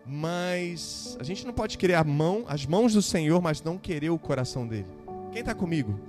Mas 0.06 1.18
a 1.20 1.24
gente 1.24 1.46
não 1.46 1.54
pode 1.54 1.78
querer 1.78 2.02
mão, 2.06 2.46
as 2.48 2.66
mãos 2.66 2.94
do 2.94 3.02
Senhor, 3.02 3.42
mas 3.42 3.62
não 3.62 3.78
querer 3.78 4.10
o 4.10 4.18
coração 4.18 4.66
dele. 4.66 4.88
Quem 5.32 5.42
está 5.42 5.54
comigo? 5.54 6.00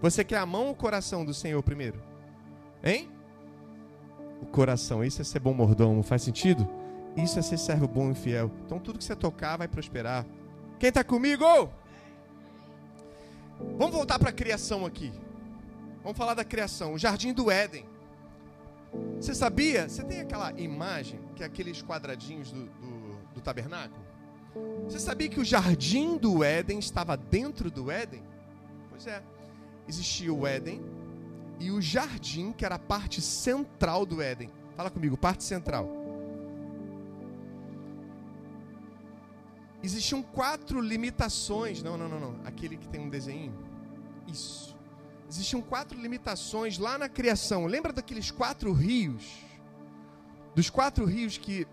Você 0.00 0.22
quer 0.22 0.38
a 0.38 0.46
mão 0.46 0.66
ou 0.66 0.72
o 0.72 0.76
coração 0.76 1.24
do 1.24 1.34
Senhor 1.34 1.62
primeiro? 1.62 2.00
Hein? 2.82 3.10
O 4.40 4.46
coração, 4.46 5.04
isso 5.04 5.20
é 5.20 5.24
ser 5.24 5.40
bom 5.40 5.52
mordomo, 5.52 6.02
faz 6.02 6.22
sentido? 6.22 6.68
Isso 7.16 7.38
é 7.38 7.42
ser 7.42 7.58
servo 7.58 7.86
bom 7.86 8.10
e 8.10 8.14
fiel. 8.14 8.50
Então 8.64 8.78
tudo 8.78 8.98
que 8.98 9.04
você 9.04 9.14
tocar 9.16 9.56
vai 9.56 9.68
prosperar. 9.68 10.24
Quem 10.78 10.88
está 10.88 11.04
comigo? 11.04 11.44
Vamos 13.78 13.94
voltar 13.94 14.18
para 14.18 14.30
a 14.30 14.32
criação 14.32 14.86
aqui. 14.86 15.12
Vamos 16.02 16.18
falar 16.18 16.34
da 16.34 16.44
criação, 16.44 16.94
o 16.94 16.98
jardim 16.98 17.32
do 17.32 17.50
Éden. 17.50 17.86
Você 19.16 19.34
sabia? 19.34 19.88
Você 19.88 20.02
tem 20.02 20.20
aquela 20.20 20.52
imagem, 20.60 21.20
que 21.36 21.42
é 21.42 21.46
aqueles 21.46 21.80
quadradinhos 21.82 22.50
do, 22.50 22.64
do, 22.66 23.16
do 23.34 23.40
tabernáculo? 23.40 24.02
Você 24.84 24.98
sabia 24.98 25.28
que 25.28 25.40
o 25.40 25.44
jardim 25.44 26.18
do 26.18 26.42
Éden 26.42 26.78
estava 26.78 27.16
dentro 27.16 27.70
do 27.70 27.90
Éden? 27.90 28.22
Pois 28.90 29.06
é. 29.06 29.22
Existia 29.88 30.32
o 30.32 30.46
Éden 30.46 30.82
e 31.58 31.70
o 31.70 31.80
jardim, 31.80 32.52
que 32.52 32.64
era 32.64 32.74
a 32.74 32.78
parte 32.78 33.20
central 33.20 34.04
do 34.04 34.20
Éden. 34.20 34.50
Fala 34.76 34.90
comigo, 34.90 35.16
parte 35.16 35.44
central. 35.44 35.88
Existiam 39.82 40.22
quatro 40.22 40.80
limitações. 40.80 41.82
Não, 41.82 41.96
não, 41.96 42.08
não, 42.08 42.20
não. 42.20 42.36
Aquele 42.44 42.76
que 42.76 42.88
tem 42.88 43.00
um 43.00 43.08
desenho. 43.08 43.52
Isso 44.28 44.71
existiam 45.32 45.62
quatro 45.62 45.98
limitações 45.98 46.78
lá 46.78 46.98
na 46.98 47.08
criação. 47.08 47.64
Lembra 47.66 47.92
daqueles 47.92 48.30
quatro 48.30 48.72
rios? 48.72 49.24
Dos 50.54 50.68
quatro 50.68 51.04
rios 51.06 51.38
que 51.38 51.66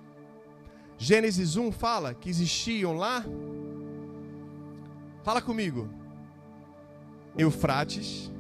Gênesis 0.98 1.58
1 1.58 1.72
fala 1.72 2.14
que 2.14 2.30
existiam 2.30 2.94
lá? 2.94 3.24
Fala 5.24 5.42
comigo. 5.42 5.90
Eufrates, 7.38 8.32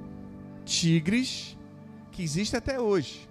Tigres, 0.65 1.57
que 2.11 2.23
existe 2.23 2.55
até 2.55 2.79
hoje. 2.79 3.29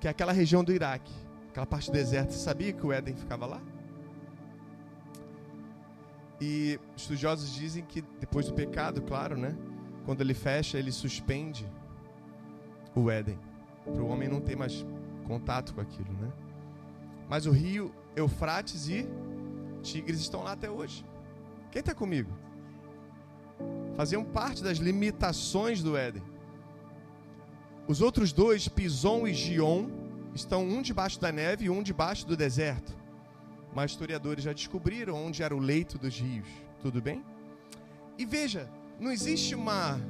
Que 0.00 0.08
é 0.08 0.10
aquela 0.10 0.32
região 0.32 0.64
do 0.64 0.72
Iraque, 0.72 1.12
aquela 1.50 1.66
parte 1.66 1.90
do 1.90 1.94
deserto. 1.94 2.32
Você 2.32 2.40
sabia 2.40 2.72
que 2.72 2.84
o 2.84 2.92
Éden 2.92 3.14
ficava 3.16 3.46
lá? 3.46 3.62
E 6.40 6.80
estudiosos 6.96 7.54
dizem 7.54 7.84
que 7.84 8.02
depois 8.20 8.46
do 8.46 8.54
pecado, 8.54 9.00
claro, 9.00 9.36
né? 9.36 9.56
Quando 10.04 10.20
ele 10.20 10.34
fecha, 10.34 10.78
ele 10.78 10.92
suspende 10.92 11.66
o 12.94 13.10
Éden, 13.10 13.38
para 13.84 14.02
o 14.02 14.08
homem 14.08 14.28
não 14.28 14.40
ter 14.40 14.56
mais 14.56 14.84
contato 15.26 15.74
com 15.74 15.80
aquilo, 15.80 16.12
né? 16.14 16.32
Mas 17.28 17.46
o 17.46 17.50
rio 17.50 17.92
Eufrates 18.14 18.88
e 18.88 19.08
Tigres 19.82 20.20
estão 20.20 20.42
lá 20.42 20.52
até 20.52 20.70
hoje. 20.70 21.04
Quem 21.70 21.80
está 21.80 21.94
comigo? 21.94 22.30
Faziam 23.96 24.24
parte 24.24 24.62
das 24.62 24.78
limitações 24.78 25.82
do 25.82 25.96
Éden. 25.96 26.22
Os 27.86 28.00
outros 28.00 28.32
dois, 28.32 28.68
Pison 28.68 29.26
e 29.26 29.34
Gion, 29.34 29.88
estão 30.34 30.64
um 30.64 30.82
debaixo 30.82 31.20
da 31.20 31.30
neve 31.30 31.66
e 31.66 31.70
um 31.70 31.82
debaixo 31.82 32.26
do 32.26 32.36
deserto. 32.36 32.96
Mas 33.74 33.90
historiadores 33.90 34.44
já 34.44 34.52
descobriram 34.52 35.14
onde 35.14 35.42
era 35.42 35.54
o 35.54 35.58
leito 35.58 35.98
dos 35.98 36.18
rios. 36.18 36.48
Tudo 36.80 37.02
bem? 37.02 37.24
E 38.16 38.24
veja, 38.24 38.70
não 38.98 39.10
existe 39.10 39.54
uma 39.54 40.00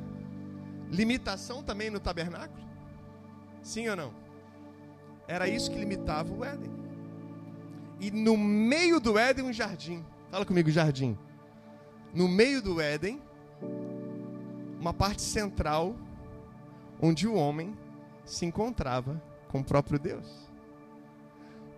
limitação 0.91 1.63
também 1.63 1.91
no 1.91 2.01
tabernáculo? 2.01 2.63
Sim 3.63 3.89
ou 3.89 3.97
não? 3.97 4.15
Era 5.27 5.49
isso 5.49 5.71
que 5.71 5.79
limitava 5.79 6.33
o 6.33 6.45
Éden. 6.45 6.71
E 8.01 8.11
no 8.11 8.37
meio 8.37 9.01
do 9.01 9.19
Éden, 9.19 9.47
um 9.47 9.53
jardim. 9.53 10.05
Fala 10.31 10.45
comigo, 10.45 10.71
jardim. 10.71 11.17
No 12.13 12.29
meio 12.29 12.61
do 12.61 12.81
Éden, 12.81 13.23
uma 14.79 14.93
parte 14.93 15.23
central, 15.23 15.97
onde 17.01 17.27
o 17.27 17.35
homem 17.35 17.75
se 18.25 18.45
encontrava 18.45 19.21
com 19.49 19.61
o 19.61 19.65
próprio 19.65 19.99
Deus. 19.99 20.51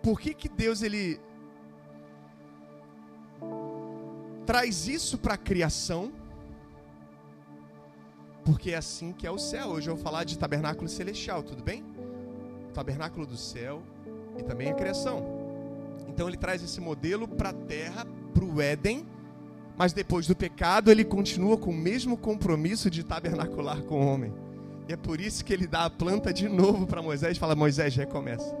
Por 0.03 0.19
que, 0.19 0.33
que 0.33 0.49
Deus 0.49 0.81
ele 0.81 1.19
traz 4.45 4.87
isso 4.87 5.17
para 5.17 5.35
a 5.35 5.37
criação? 5.37 6.11
Porque 8.47 8.71
é 8.71 8.77
assim 8.77 9.11
que 9.11 9.27
é 9.27 9.31
o 9.31 9.37
céu. 9.37 9.67
Hoje 9.67 9.89
eu 9.89 9.95
vou 9.95 10.03
falar 10.03 10.23
de 10.23 10.39
tabernáculo 10.39 10.87
celestial, 10.87 11.43
tudo 11.43 11.61
bem? 11.61 11.83
tabernáculo 12.73 13.25
do 13.25 13.35
céu 13.35 13.81
e 14.37 14.43
também 14.43 14.69
a 14.69 14.73
criação. 14.73 15.25
Então 16.07 16.27
ele 16.27 16.37
traz 16.37 16.63
esse 16.63 16.79
modelo 16.79 17.27
para 17.27 17.49
a 17.49 17.53
terra, 17.53 18.05
para 18.33 18.45
o 18.45 18.61
Éden, 18.61 19.05
mas 19.75 19.93
depois 19.93 20.27
do 20.27 20.35
pecado 20.35 20.91
ele 20.91 21.03
continua 21.03 21.57
com 21.57 21.71
o 21.71 21.75
mesmo 21.75 22.15
compromisso 22.15 22.89
de 22.89 23.03
tabernacular 23.03 23.81
com 23.81 23.99
o 23.99 24.07
homem. 24.07 24.31
E 24.87 24.93
é 24.93 24.95
por 24.95 25.19
isso 25.19 25.43
que 25.43 25.51
ele 25.51 25.67
dá 25.67 25.85
a 25.85 25.89
planta 25.89 26.31
de 26.31 26.47
novo 26.47 26.85
para 26.87 27.01
Moisés 27.01 27.35
e 27.35 27.39
fala: 27.39 27.55
Moisés, 27.55 27.95
recomeça. 27.95 28.55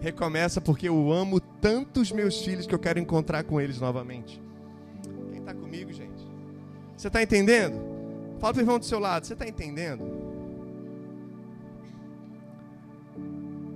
Recomeça 0.00 0.60
porque 0.60 0.88
eu 0.88 1.12
amo 1.12 1.40
tanto 1.60 2.00
os 2.00 2.10
meus 2.10 2.40
filhos 2.40 2.66
que 2.66 2.74
eu 2.74 2.78
quero 2.78 2.98
encontrar 2.98 3.42
com 3.42 3.60
eles 3.60 3.80
novamente. 3.80 4.40
Quem 5.30 5.40
está 5.40 5.52
comigo, 5.52 5.92
gente? 5.92 6.24
Você 6.96 7.08
está 7.08 7.22
entendendo? 7.22 7.99
Fala 8.40 8.54
para 8.54 8.60
o 8.60 8.62
irmão 8.62 8.78
do 8.78 8.86
seu 8.86 8.98
lado, 8.98 9.26
você 9.26 9.34
está 9.34 9.46
entendendo? 9.46 10.02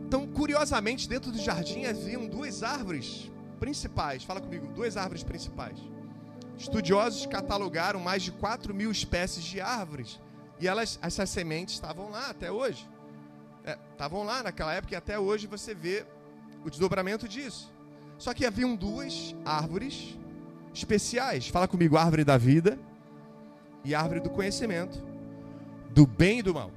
Então, 0.07 0.27
curiosamente, 0.27 1.07
dentro 1.07 1.31
do 1.31 1.39
jardim 1.39 1.85
haviam 1.85 2.27
duas 2.27 2.63
árvores 2.63 3.31
principais. 3.61 4.25
Fala 4.25 4.41
comigo, 4.41 4.67
duas 4.69 4.97
árvores 4.97 5.23
principais. 5.23 5.79
estudiosos 6.57 7.27
catalogaram 7.27 8.01
mais 8.01 8.23
de 8.23 8.33
4 8.33 8.73
mil 8.73 8.91
espécies 8.91 9.45
de 9.45 9.61
árvores. 9.61 10.19
E 10.59 10.67
elas, 10.67 10.99
essas 11.03 11.29
sementes 11.29 11.75
estavam 11.75 12.09
lá 12.11 12.31
até 12.31 12.51
hoje. 12.51 12.89
É, 13.67 13.77
estavam 13.93 14.25
lá 14.25 14.43
naquela 14.43 14.73
época 14.73 14.95
e 14.95 14.97
até 14.97 15.19
hoje 15.19 15.47
você 15.47 15.75
vê 15.75 16.07
o 16.65 16.71
desdobramento 16.71 17.29
disso. 17.29 17.71
Só 18.17 18.33
que 18.33 18.47
haviam 18.47 18.75
duas 18.75 19.35
árvores 19.45 20.17
especiais. 20.73 21.49
Fala 21.49 21.69
comigo, 21.69 21.99
árvore 21.99 22.25
da 22.25 22.39
vida 22.39 22.79
e 23.85 23.95
árvore 23.95 24.21
do 24.21 24.31
conhecimento, 24.31 25.03
do 25.91 26.07
bem 26.07 26.39
e 26.39 26.43
do 26.43 26.55
mal. 26.55 26.71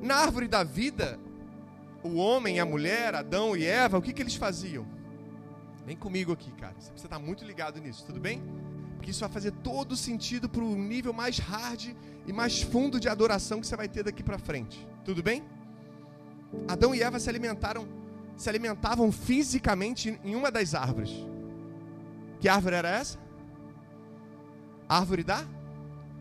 Na 0.00 0.16
árvore 0.16 0.46
da 0.48 0.62
vida, 0.62 1.18
o 2.02 2.16
homem 2.16 2.60
a 2.60 2.66
mulher, 2.66 3.14
Adão 3.14 3.56
e 3.56 3.64
Eva, 3.64 3.98
o 3.98 4.02
que, 4.02 4.12
que 4.12 4.22
eles 4.22 4.34
faziam? 4.34 4.84
Vem 5.86 5.96
comigo 5.96 6.32
aqui, 6.32 6.50
cara. 6.52 6.74
Você 6.78 6.90
precisa 6.90 7.06
estar 7.06 7.18
muito 7.18 7.44
ligado 7.44 7.80
nisso, 7.80 8.04
tudo 8.04 8.20
bem? 8.20 8.42
Porque 8.96 9.10
isso 9.10 9.20
vai 9.20 9.28
fazer 9.28 9.52
todo 9.64 9.96
sentido 9.96 10.48
para 10.48 10.62
o 10.62 10.76
nível 10.76 11.12
mais 11.12 11.38
hard 11.38 11.94
e 12.26 12.32
mais 12.32 12.62
fundo 12.62 13.00
de 13.00 13.08
adoração 13.08 13.60
que 13.60 13.66
você 13.66 13.76
vai 13.76 13.88
ter 13.88 14.04
daqui 14.04 14.22
para 14.22 14.38
frente. 14.38 14.86
Tudo 15.04 15.22
bem? 15.22 15.42
Adão 16.68 16.94
e 16.94 17.02
Eva 17.02 17.18
se 17.18 17.28
alimentaram, 17.28 17.88
se 18.36 18.48
alimentavam 18.48 19.10
fisicamente 19.10 20.18
em 20.22 20.34
uma 20.34 20.50
das 20.50 20.74
árvores. 20.74 21.10
Que 22.40 22.48
árvore 22.48 22.76
era 22.76 22.90
essa? 22.90 23.18
Árvore 24.96 25.24
da 25.24 25.44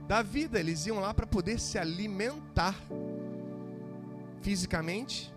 da 0.08 0.22
vida. 0.22 0.60
Eles 0.60 0.86
iam 0.86 1.00
lá 1.00 1.14
para 1.14 1.26
poder 1.26 1.60
se 1.60 1.78
alimentar 1.78 2.76
fisicamente 4.42 5.34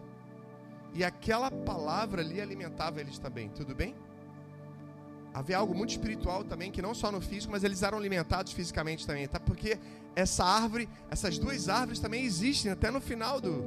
e 0.92 1.04
aquela 1.04 1.50
palavra 1.50 2.22
ali 2.22 2.40
alimentava 2.40 3.00
eles 3.00 3.18
também. 3.18 3.48
Tudo 3.50 3.74
bem? 3.74 3.94
Havia 5.32 5.58
algo 5.58 5.74
muito 5.74 5.90
espiritual 5.90 6.44
também, 6.44 6.70
que 6.70 6.80
não 6.80 6.94
só 6.94 7.10
no 7.10 7.20
físico, 7.20 7.50
mas 7.50 7.64
eles 7.64 7.82
eram 7.82 7.98
alimentados 7.98 8.52
fisicamente 8.52 9.04
também, 9.04 9.26
tá? 9.26 9.40
Porque 9.40 9.78
essa 10.14 10.44
árvore, 10.44 10.88
essas 11.10 11.38
duas 11.38 11.68
árvores 11.68 11.98
também 11.98 12.24
existem 12.24 12.70
até 12.70 12.90
no 12.90 13.00
final 13.00 13.40
do. 13.40 13.64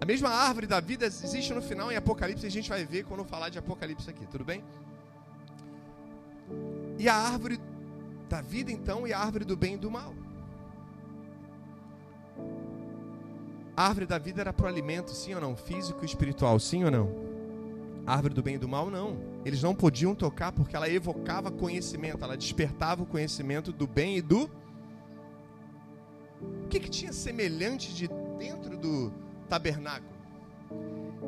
A 0.00 0.04
mesma 0.04 0.28
árvore 0.28 0.66
da 0.66 0.78
vida 0.78 1.06
existe 1.06 1.52
no 1.52 1.62
final 1.62 1.90
em 1.90 1.96
Apocalipse, 1.96 2.46
a 2.46 2.50
gente 2.50 2.68
vai 2.68 2.84
ver 2.84 3.04
quando 3.04 3.24
falar 3.24 3.48
de 3.48 3.58
Apocalipse 3.58 4.08
aqui, 4.08 4.26
tudo 4.26 4.44
bem? 4.44 4.62
E 6.98 7.08
a 7.08 7.14
árvore 7.14 7.60
da 8.28 8.40
vida, 8.40 8.70
então, 8.70 9.06
e 9.06 9.12
a 9.12 9.18
árvore 9.18 9.44
do 9.44 9.56
bem 9.56 9.74
e 9.74 9.76
do 9.76 9.90
mal. 9.90 10.14
A 13.76 13.88
árvore 13.88 14.06
da 14.06 14.18
vida 14.18 14.40
era 14.40 14.52
para 14.52 14.66
o 14.66 14.68
alimento, 14.68 15.10
sim 15.10 15.34
ou 15.34 15.40
não? 15.40 15.54
Físico 15.54 16.02
e 16.02 16.06
espiritual, 16.06 16.58
sim 16.58 16.84
ou 16.84 16.90
não? 16.90 17.10
A 18.06 18.14
árvore 18.14 18.32
do 18.32 18.42
bem 18.42 18.54
e 18.54 18.58
do 18.58 18.66
mal, 18.66 18.90
não. 18.90 19.18
Eles 19.44 19.62
não 19.62 19.74
podiam 19.74 20.14
tocar 20.14 20.50
porque 20.50 20.74
ela 20.74 20.88
evocava 20.88 21.50
conhecimento, 21.50 22.24
ela 22.24 22.36
despertava 22.36 23.02
o 23.02 23.06
conhecimento 23.06 23.72
do 23.72 23.86
bem 23.86 24.16
e 24.16 24.22
do. 24.22 24.50
O 26.40 26.68
que, 26.68 26.80
que 26.80 26.88
tinha 26.88 27.12
semelhante 27.12 27.94
de 27.94 28.08
dentro 28.38 28.78
do 28.78 29.12
tabernáculo? 29.48 30.16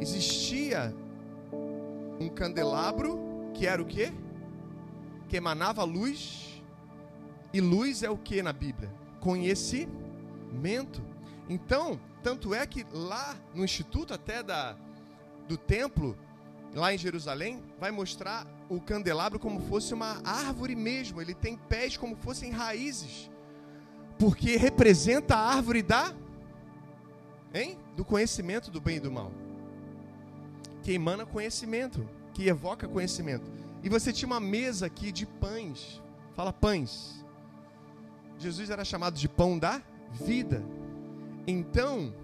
Existia 0.01 0.95
um 2.19 2.29
candelabro 2.29 3.19
que 3.53 3.67
era 3.67 3.83
o 3.83 3.87
quê? 3.87 4.13
Que 5.29 5.37
emanava 5.37 5.85
luz. 5.85 6.48
E 7.53 7.61
luz 7.61 8.03
é 8.03 8.11
o 8.11 8.17
que 8.17 8.43
na 8.43 8.53
Bíblia? 8.53 8.93
Conhecimento. 9.21 11.03
Então, 11.49 11.99
tanto 12.23 12.55
é 12.55 12.67
que 12.67 12.87
lá 12.93 13.37
no 13.55 13.65
instituto 13.65 14.13
até 14.13 14.43
da, 14.43 14.77
do 15.47 15.57
templo, 15.57 16.17
lá 16.75 16.93
em 16.93 16.99
Jerusalém, 16.99 17.63
vai 17.79 17.91
mostrar 17.91 18.47
o 18.69 18.81
candelabro 18.81 19.39
como 19.39 19.61
fosse 19.61 19.95
uma 19.95 20.21
árvore 20.25 20.77
mesmo. 20.77 21.21
Ele 21.21 21.35
tem 21.35 21.57
pés 21.57 21.97
como 21.97 22.17
fossem 22.17 22.51
raízes. 22.51 23.31
Porque 24.19 24.57
representa 24.57 25.37
a 25.37 25.55
árvore 25.55 25.83
da 25.83 26.13
hein? 27.55 27.79
do 27.97 28.05
conhecimento 28.05 28.71
do 28.71 28.81
bem 28.81 28.97
e 28.97 29.01
do 29.01 29.11
mal. 29.11 29.33
Que 30.83 30.93
emana 30.93 31.25
conhecimento, 31.25 32.09
que 32.33 32.49
evoca 32.49 32.89
conhecimento. 32.89 33.51
E 33.83 33.89
você 33.89 34.13
tinha 34.13 34.27
uma 34.27 34.41
mesa 34.41 34.87
aqui 34.87 35.13
de 35.13 35.27
pães. 35.27 36.03
Fala 36.35 36.53
pães. 36.53 37.25
Jesus 38.39 38.71
era 38.71 38.85
chamado 38.85 39.15
de 39.15 39.29
pão 39.29 39.59
da 39.59 39.83
vida. 40.13 40.63
Então, 41.47 42.15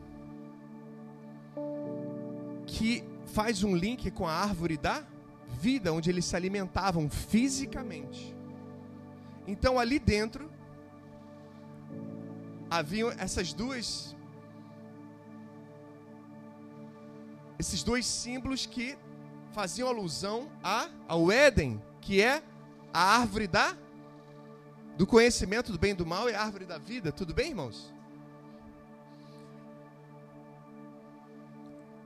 que 2.66 3.04
faz 3.26 3.64
um 3.64 3.74
link 3.74 4.10
com 4.10 4.26
a 4.26 4.32
árvore 4.32 4.76
da 4.76 5.04
vida, 5.60 5.92
onde 5.92 6.10
eles 6.10 6.24
se 6.24 6.36
alimentavam 6.36 7.10
fisicamente. 7.10 8.34
Então, 9.46 9.78
ali 9.78 9.98
dentro, 9.98 10.50
haviam 12.70 13.10
essas 13.10 13.52
duas. 13.52 14.14
Esses 17.58 17.82
dois 17.82 18.06
símbolos 18.06 18.66
que 18.66 18.96
faziam 19.52 19.88
alusão 19.88 20.50
a, 20.62 20.88
ao 21.08 21.30
Éden, 21.30 21.80
que 22.00 22.20
é 22.20 22.42
a 22.92 23.18
árvore 23.18 23.46
da 23.46 23.76
do 24.96 25.06
conhecimento 25.06 25.72
do 25.72 25.78
bem 25.78 25.92
e 25.92 25.94
do 25.94 26.06
mal 26.06 26.28
a 26.28 26.38
árvore 26.38 26.64
da 26.64 26.78
vida. 26.78 27.10
Tudo 27.10 27.34
bem, 27.34 27.50
irmãos? 27.50 27.92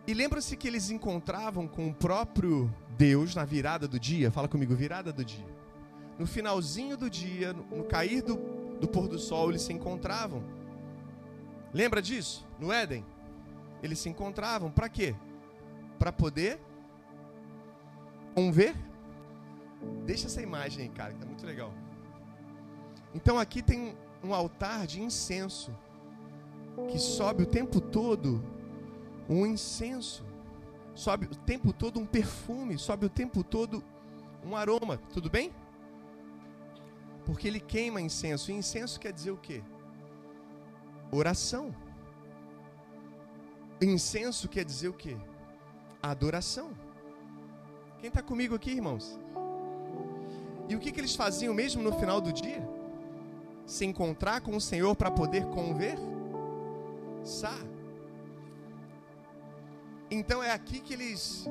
E 0.07 0.15
lembra-se 0.15 0.57
que 0.57 0.67
eles 0.67 0.89
encontravam 0.89 1.69
com 1.69 1.89
o 1.89 1.95
próprio 1.95 2.75
Deus 2.97 3.35
na 3.35 3.45
virada 3.45 3.87
do 3.87 4.01
dia. 4.01 4.31
Fala 4.31 4.49
comigo, 4.49 4.75
virada 4.75 5.13
do 5.13 5.23
dia. 5.23 5.45
No 6.19 6.27
finalzinho 6.27 6.97
do 6.97 7.11
dia, 7.11 7.53
no 7.53 7.85
cair 7.85 8.23
do, 8.23 8.37
do 8.81 8.89
pôr 8.89 9.07
do 9.07 9.19
sol, 9.19 9.51
eles 9.51 9.61
se 9.61 9.73
encontravam. 9.73 10.43
Lembra 11.75 12.01
disso? 12.01 12.47
No 12.59 12.73
Éden? 12.73 13.05
Eles 13.83 13.99
se 13.99 14.09
encontravam. 14.09 14.71
Para 14.71 14.89
quê? 14.89 15.15
Para 15.99 16.11
poder 16.11 16.59
conver. 18.35 18.75
Deixa 20.07 20.27
essa 20.27 20.41
imagem 20.41 20.85
aí, 20.85 20.89
cara, 20.89 21.13
que 21.13 21.21
tá 21.21 21.27
muito 21.27 21.45
legal. 21.45 21.71
Então 23.19 23.37
aqui 23.37 23.61
tem 23.61 23.97
um 24.23 24.33
altar 24.33 24.87
de 24.87 25.03
incenso 25.03 25.77
que 26.89 27.01
sobe 27.01 27.43
o 27.43 27.47
tempo 27.47 27.81
todo 27.81 28.41
um 29.29 29.45
incenso, 29.45 30.25
sobe 30.95 31.27
o 31.27 31.35
tempo 31.35 31.73
todo 31.73 31.99
um 31.99 32.07
perfume, 32.07 32.79
sobe 32.79 33.07
o 33.07 33.09
tempo 33.09 33.43
todo 33.43 33.83
um 34.45 34.55
aroma, 34.55 34.99
tudo 35.13 35.29
bem? 35.29 35.53
Porque 37.27 37.49
ele 37.49 37.59
queima 37.59 38.01
incenso. 38.01 38.53
E 38.53 38.55
incenso 38.55 39.01
quer 39.01 39.13
dizer 39.13 39.33
o 39.33 39.37
quê? 39.37 39.65
Oração. 41.11 41.75
Incenso 43.83 44.49
quer 44.49 44.65
dizer 44.65 44.91
o 44.91 44.95
quê? 44.95 45.17
Adoração. 46.01 46.71
Quem 47.99 48.11
está 48.11 48.23
comigo 48.23 48.55
aqui, 48.55 48.71
irmãos? 48.71 49.19
E 50.69 50.77
o 50.77 50.79
que, 50.79 50.93
que 50.93 51.01
eles 51.01 51.17
faziam 51.17 51.53
mesmo 51.53 51.83
no 51.83 51.93
final 51.99 52.21
do 52.21 52.33
dia? 52.33 52.78
Se 53.69 53.85
encontrar 53.85 54.41
com 54.41 54.57
o 54.57 54.61
Senhor 54.61 54.97
para 54.97 55.11
poder 55.11 55.45
conversar. 55.47 56.01
Então 60.11 60.43
é 60.43 60.51
aqui 60.51 60.81
que 60.81 60.95
eles 60.95 61.47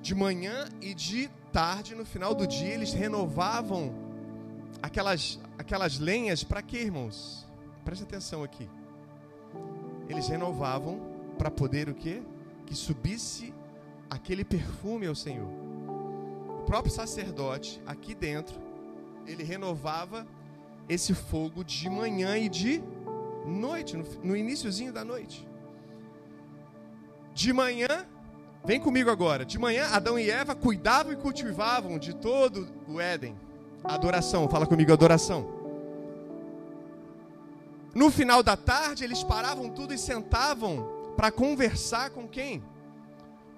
de 0.00 0.14
manhã 0.14 0.68
e 0.80 0.94
de 0.94 1.28
tarde, 1.52 1.96
no 1.96 2.04
final 2.04 2.36
do 2.36 2.46
dia, 2.46 2.72
eles 2.72 2.92
renovavam 2.92 3.92
aquelas 4.80 5.40
aquelas 5.58 5.98
lenhas 5.98 6.44
para 6.44 6.62
quê, 6.62 6.78
irmãos? 6.78 7.44
Preste 7.84 8.04
atenção 8.04 8.44
aqui. 8.44 8.70
Eles 10.08 10.28
renovavam 10.28 11.00
para 11.36 11.50
poder 11.50 11.88
o 11.88 11.94
quê? 11.94 12.22
Que 12.64 12.76
subisse 12.76 13.52
aquele 14.08 14.44
perfume 14.44 15.08
ao 15.08 15.16
Senhor. 15.16 15.48
O 16.60 16.62
próprio 16.62 16.94
sacerdote 16.94 17.82
aqui 17.84 18.14
dentro, 18.14 18.67
ele 19.28 19.44
renovava 19.44 20.26
esse 20.88 21.14
fogo 21.14 21.62
de 21.62 21.88
manhã 21.88 22.36
e 22.38 22.48
de 22.48 22.82
noite, 23.46 23.96
no, 24.22 24.36
iníciozinho 24.36 24.92
da 24.92 25.04
noite. 25.04 25.46
De 27.34 27.52
manhã, 27.52 28.06
vem 28.64 28.80
comigo 28.80 29.10
agora. 29.10 29.44
De 29.44 29.58
manhã, 29.58 29.86
Adão 29.92 30.18
e 30.18 30.30
Eva 30.30 30.54
cuidavam 30.54 31.12
e 31.12 31.16
cultivavam 31.16 31.98
de 31.98 32.14
todo 32.14 32.68
o 32.88 33.00
Éden. 33.00 33.36
Adoração, 33.84 34.48
fala 34.48 34.66
comigo, 34.66 34.92
adoração. 34.92 35.46
No 37.94 38.10
final 38.10 38.42
da 38.42 38.56
tarde, 38.56 39.04
eles 39.04 39.22
paravam 39.22 39.70
tudo 39.70 39.92
e 39.94 39.98
sentavam 39.98 40.88
para 41.16 41.30
conversar 41.30 42.10
com 42.10 42.26
quem? 42.26 42.62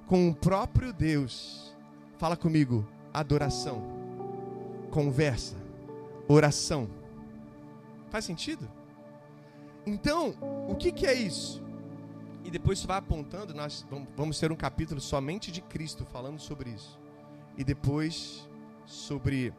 Com 0.06 0.28
o 0.28 0.34
próprio 0.34 0.92
Deus. 0.92 1.74
Fala 2.18 2.36
comigo, 2.36 2.86
adoração. 3.12 3.82
Conversa, 4.90 5.56
oração. 6.32 6.88
Faz 8.08 8.24
sentido? 8.24 8.70
Então, 9.86 10.34
o 10.68 10.74
que, 10.74 10.92
que 10.92 11.06
é 11.06 11.14
isso? 11.14 11.62
E 12.44 12.50
depois 12.50 12.78
isso 12.78 12.88
vai 12.88 12.98
apontando, 12.98 13.54
nós 13.54 13.86
vamos 14.16 14.38
ter 14.38 14.50
um 14.50 14.56
capítulo 14.56 15.00
somente 15.00 15.52
de 15.52 15.60
Cristo 15.60 16.04
falando 16.06 16.38
sobre 16.38 16.70
isso. 16.70 16.98
e 17.56 17.64
depois 17.64 18.48
sobre 18.86 19.52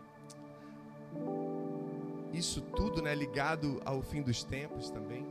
isso 2.34 2.62
tudo, 2.62 3.02
né, 3.02 3.14
ligado 3.14 3.82
ao 3.86 4.02
fim 4.02 4.22
dos 4.22 4.44
tempos 4.44 4.90
também. 4.90 5.26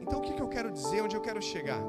Então, 0.00 0.18
o 0.18 0.22
que, 0.22 0.32
que 0.32 0.40
eu 0.40 0.48
quero 0.48 0.70
dizer? 0.70 1.02
Onde 1.02 1.16
eu 1.16 1.20
quero 1.20 1.42
chegar? 1.42 1.82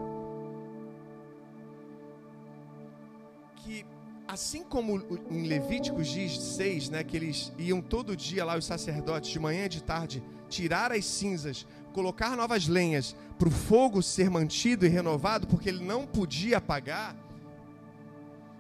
Que 3.57 3.85
assim 4.31 4.63
como 4.63 5.03
em 5.29 5.45
Levíticos 5.45 6.07
diz 6.07 6.39
6, 6.39 6.89
né, 6.89 7.03
que 7.03 7.17
eles 7.17 7.51
iam 7.57 7.81
todo 7.81 8.15
dia 8.15 8.45
lá, 8.45 8.57
os 8.57 8.63
sacerdotes, 8.63 9.29
de 9.29 9.37
manhã 9.37 9.65
e 9.65 9.69
de 9.69 9.83
tarde, 9.83 10.23
tirar 10.47 10.89
as 10.93 11.03
cinzas, 11.03 11.67
colocar 11.91 12.37
novas 12.37 12.65
lenhas, 12.65 13.13
para 13.37 13.49
o 13.49 13.51
fogo 13.51 14.01
ser 14.01 14.29
mantido 14.29 14.85
e 14.85 14.89
renovado, 14.89 15.47
porque 15.47 15.67
ele 15.67 15.83
não 15.83 16.07
podia 16.07 16.59
apagar. 16.59 17.13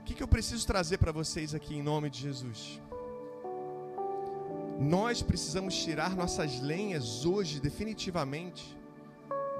O 0.01 0.03
que, 0.03 0.13
que 0.13 0.21
eu 0.21 0.27
preciso 0.27 0.67
trazer 0.67 0.97
para 0.97 1.13
vocês 1.13 1.55
aqui 1.55 1.75
em 1.75 1.81
nome 1.81 2.09
de 2.09 2.19
Jesus? 2.19 2.81
Nós 4.77 5.21
precisamos 5.21 5.73
tirar 5.81 6.17
nossas 6.17 6.59
lenhas 6.59 7.25
hoje, 7.25 7.61
definitivamente, 7.61 8.77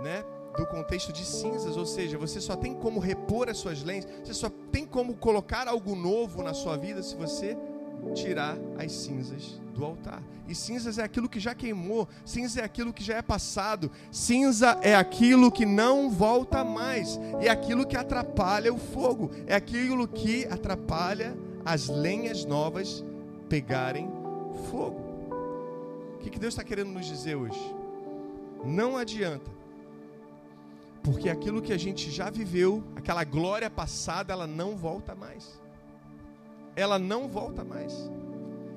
né? 0.04 0.26
Do 0.58 0.66
contexto 0.66 1.14
de 1.14 1.26
cinzas, 1.26 1.78
ou 1.78 1.86
seja, 1.86 2.18
você 2.18 2.42
só 2.42 2.56
tem 2.56 2.74
como 2.74 3.00
repor 3.00 3.50
as 3.50 3.58
suas 3.58 3.84
lenhas, 3.84 4.06
você 4.24 4.34
só 4.34 4.50
tem 4.72 4.86
como 4.86 5.16
colocar 5.16 5.68
algo 5.68 5.96
novo 5.96 6.44
na 6.44 6.54
sua 6.54 6.76
vida 6.78 7.02
se 7.02 7.16
você 7.16 7.58
tirar 8.14 8.58
as 8.78 8.92
cinzas 8.92 9.62
do 9.74 9.86
altar. 9.86 10.22
E 10.48 10.56
cinzas 10.56 10.98
é 10.98 11.04
aquilo 11.04 11.30
que 11.30 11.40
já 11.40 11.56
queimou, 11.56 12.08
cinza 12.26 12.62
é 12.62 12.64
aquilo 12.64 12.92
que 12.92 13.04
já 13.04 13.16
é 13.16 13.22
passado, 13.22 13.92
cinza 14.12 14.78
é 14.82 14.96
aquilo 14.96 15.52
que 15.52 15.66
não 15.66 16.10
volta 16.10 16.64
mais, 16.64 17.20
e 17.42 17.48
é 17.48 17.50
aquilo 17.50 17.86
que 17.86 17.96
atrapalha 17.96 18.74
o 18.74 18.78
fogo, 18.78 19.32
é 19.48 19.56
aquilo 19.56 20.08
que 20.08 20.46
atrapalha 20.48 21.38
as 21.64 21.88
lenhas 21.88 22.44
novas 22.44 23.04
pegarem 23.48 24.10
fogo. 24.70 25.00
O 26.16 26.18
que 26.20 26.40
Deus 26.40 26.54
está 26.54 26.64
querendo 26.64 26.92
nos 26.92 27.06
dizer 27.06 27.36
hoje? 27.36 27.60
Não 28.64 28.98
adianta, 28.98 29.50
porque 31.04 31.30
aquilo 31.30 31.62
que 31.62 31.74
a 31.74 31.78
gente 31.78 32.12
já 32.12 32.30
viveu, 32.30 32.84
aquela 32.96 33.24
glória 33.24 33.70
passada, 33.70 34.32
ela 34.32 34.46
não 34.46 34.76
volta 34.76 35.16
mais. 35.16 35.60
Ela 36.76 37.00
não 37.00 37.28
volta 37.28 37.64
mais. 37.64 37.94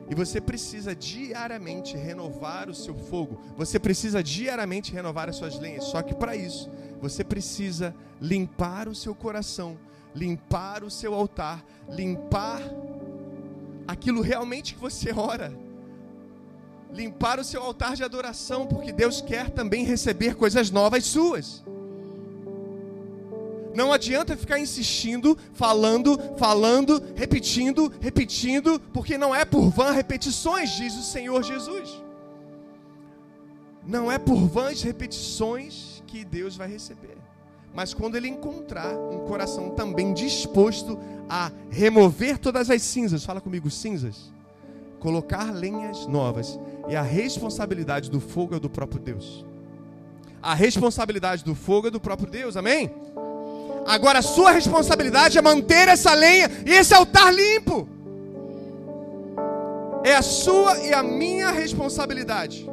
E 0.08 0.14
você 0.14 0.40
precisa 0.40 0.94
diariamente 0.94 1.96
renovar 1.96 2.68
o 2.68 2.74
seu 2.74 2.94
fogo. 2.94 3.40
Você 3.56 3.78
precisa 3.78 4.22
diariamente 4.22 4.92
renovar 4.92 5.28
as 5.28 5.36
suas 5.36 5.58
lenhas. 5.58 5.84
Só 5.84 6.02
que 6.02 6.14
para 6.14 6.34
isso, 6.34 6.70
você 7.00 7.22
precisa 7.22 7.94
limpar 8.20 8.88
o 8.88 8.94
seu 8.94 9.14
coração, 9.14 9.78
limpar 10.14 10.82
o 10.82 10.90
seu 10.90 11.14
altar, 11.14 11.64
limpar 11.88 12.60
aquilo 13.86 14.22
realmente 14.22 14.74
que 14.74 14.80
você 14.80 15.12
ora 15.16 15.64
limpar 16.94 17.40
o 17.40 17.44
seu 17.44 17.60
altar 17.60 17.96
de 17.96 18.04
adoração, 18.04 18.66
porque 18.66 18.92
Deus 18.92 19.20
quer 19.20 19.50
também 19.50 19.84
receber 19.84 20.36
coisas 20.36 20.70
novas 20.70 21.04
suas. 21.04 21.64
Não 23.74 23.92
adianta 23.92 24.36
ficar 24.36 24.58
insistindo, 24.58 25.36
falando, 25.52 26.18
falando, 26.36 27.02
repetindo, 27.14 27.92
repetindo, 28.00 28.80
porque 28.92 29.18
não 29.18 29.34
é 29.34 29.44
por 29.44 29.68
vã 29.68 29.90
repetições, 29.90 30.70
diz 30.70 30.94
o 30.94 31.02
Senhor 31.02 31.42
Jesus. 31.42 32.02
Não 33.86 34.10
é 34.10 34.18
por 34.18 34.46
vãs 34.46 34.82
repetições 34.82 36.02
que 36.06 36.24
Deus 36.24 36.56
vai 36.56 36.68
receber. 36.68 37.18
Mas 37.74 37.92
quando 37.92 38.14
ele 38.16 38.28
encontrar 38.28 38.94
um 38.94 39.26
coração 39.26 39.70
também 39.70 40.14
disposto 40.14 40.98
a 41.28 41.50
remover 41.68 42.38
todas 42.38 42.70
as 42.70 42.80
cinzas, 42.82 43.24
fala 43.24 43.40
comigo, 43.40 43.68
cinzas 43.70 44.32
colocar 45.04 45.52
lenhas 45.52 46.06
novas. 46.06 46.58
E 46.88 46.96
a 46.96 47.02
responsabilidade 47.02 48.10
do 48.10 48.20
fogo 48.20 48.54
é 48.54 48.58
do 48.58 48.70
próprio 48.70 48.98
Deus. 48.98 49.44
A 50.42 50.54
responsabilidade 50.54 51.44
do 51.44 51.54
fogo 51.54 51.88
é 51.88 51.90
do 51.90 52.00
próprio 52.00 52.26
Deus, 52.26 52.56
amém? 52.56 52.90
Agora 53.86 54.20
a 54.20 54.22
sua 54.22 54.50
responsabilidade 54.50 55.38
é 55.38 55.42
manter 55.42 55.88
essa 55.88 56.14
lenha 56.14 56.50
e 56.66 56.70
esse 56.70 56.94
altar 56.94 57.32
limpo. 57.32 57.88
É 60.02 60.14
a 60.14 60.22
sua 60.22 60.78
e 60.78 60.92
a 60.92 61.02
minha 61.02 61.50
responsabilidade. 61.50 62.68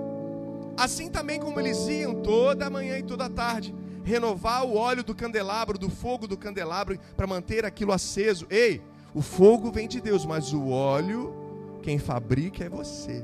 Assim 0.78 1.10
também 1.10 1.40
como 1.40 1.60
eles 1.60 1.88
iam 1.88 2.16
toda 2.16 2.70
manhã 2.70 2.98
e 2.98 3.04
toda 3.04 3.30
tarde 3.30 3.74
renovar 4.04 4.66
o 4.66 4.76
óleo 4.76 5.04
do 5.04 5.14
candelabro, 5.14 5.78
do 5.78 5.90
fogo 5.90 6.28
do 6.28 6.38
candelabro 6.38 6.98
para 7.16 7.28
manter 7.28 7.66
aquilo 7.66 7.92
aceso. 7.92 8.48
Ei, 8.50 8.82
o 9.14 9.22
fogo 9.22 9.72
vem 9.72 9.88
de 9.88 10.02
Deus, 10.02 10.26
mas 10.26 10.54
o 10.54 10.70
óleo 10.70 11.36
quem 11.82 11.98
fabrica 11.98 12.64
é 12.64 12.70
você. 12.70 13.24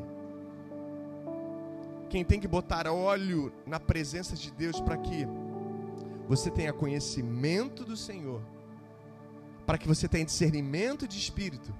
Quem 2.10 2.23
tem 2.23 2.39
que 2.39 2.47
botar 2.47 2.88
óleo 2.88 3.52
na 3.65 3.80
presença 3.80 4.36
de 4.36 4.52
Deus 4.52 4.80
para 4.80 4.97
que 4.97 5.28
você 6.28 6.52
tenha 6.52 6.74
conhecimento 6.74 7.86
do 7.86 7.96
Senhor, 7.96 8.42
para 9.66 9.78
que 9.78 9.88
você 9.88 10.08
tenha 10.08 10.26
discernimento 10.26 11.08
de 11.08 11.18
espírito, 11.18 11.74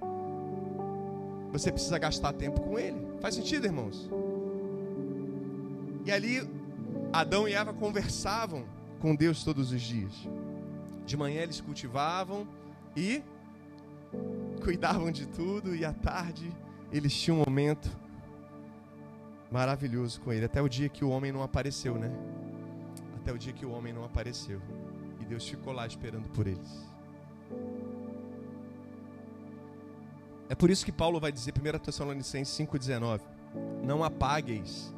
você 1.52 1.72
precisa 1.72 1.98
gastar 1.98 2.34
tempo 2.34 2.62
com 2.62 2.78
Ele. 2.78 2.98
Faz 3.20 3.36
sentido, 3.36 3.66
irmãos? 3.66 4.10
E 6.06 6.12
ali, 6.12 6.48
Adão 7.12 7.48
e 7.48 7.54
Eva 7.54 7.74
conversavam 7.74 8.66
com 9.00 9.16
Deus 9.16 9.44
todos 9.44 9.72
os 9.72 9.82
dias. 9.82 10.14
De 11.06 11.18
manhã 11.18 11.42
eles 11.42 11.62
cultivavam 11.62 12.48
e 12.96 13.24
cuidavam 14.64 15.12
de 15.12 15.26
tudo, 15.28 15.76
e 15.76 15.84
à 15.86 15.94
tarde 15.94 16.52
eles 16.92 17.14
tinham 17.14 17.40
um 17.40 17.44
momento 17.46 17.90
maravilhoso 19.52 20.20
com 20.22 20.32
ele, 20.32 20.46
até 20.46 20.62
o 20.62 20.68
dia 20.68 20.90
que 20.90 21.06
o 21.06 21.10
homem 21.10 21.32
não 21.32 21.42
apareceu, 21.42 21.96
né? 21.96 22.12
Até 23.28 23.36
o 23.36 23.38
dia 23.38 23.52
que 23.52 23.66
o 23.66 23.72
homem 23.72 23.92
não 23.92 24.06
apareceu. 24.06 24.62
E 25.20 25.26
Deus 25.26 25.46
ficou 25.46 25.74
lá 25.74 25.86
esperando 25.86 26.30
por 26.30 26.48
eles. 26.48 26.88
É 30.48 30.56
por 30.56 30.70
isso 30.70 30.86
que 30.86 30.94
Paulo 30.94 31.20
vai 31.20 31.30
dizer, 31.30 31.54
1 31.54 31.80
Tessalonicenses 31.80 32.58
5,19: 32.58 33.20
Não 33.84 34.02
apagueis, 34.02 34.94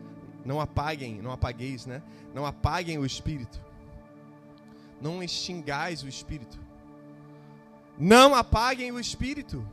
não 0.46 0.62
apaguem, 0.62 1.20
não 1.20 1.32
apagueis, 1.32 1.88
né? 1.88 2.04
Não 2.32 2.46
apaguem 2.46 3.00
o 3.00 3.06
espírito, 3.06 3.60
não 5.02 5.24
extingais 5.24 6.04
o 6.04 6.08
espírito, 6.08 6.60
não 7.98 8.36
apaguem 8.36 8.92
o 8.92 9.00
espírito. 9.00 9.68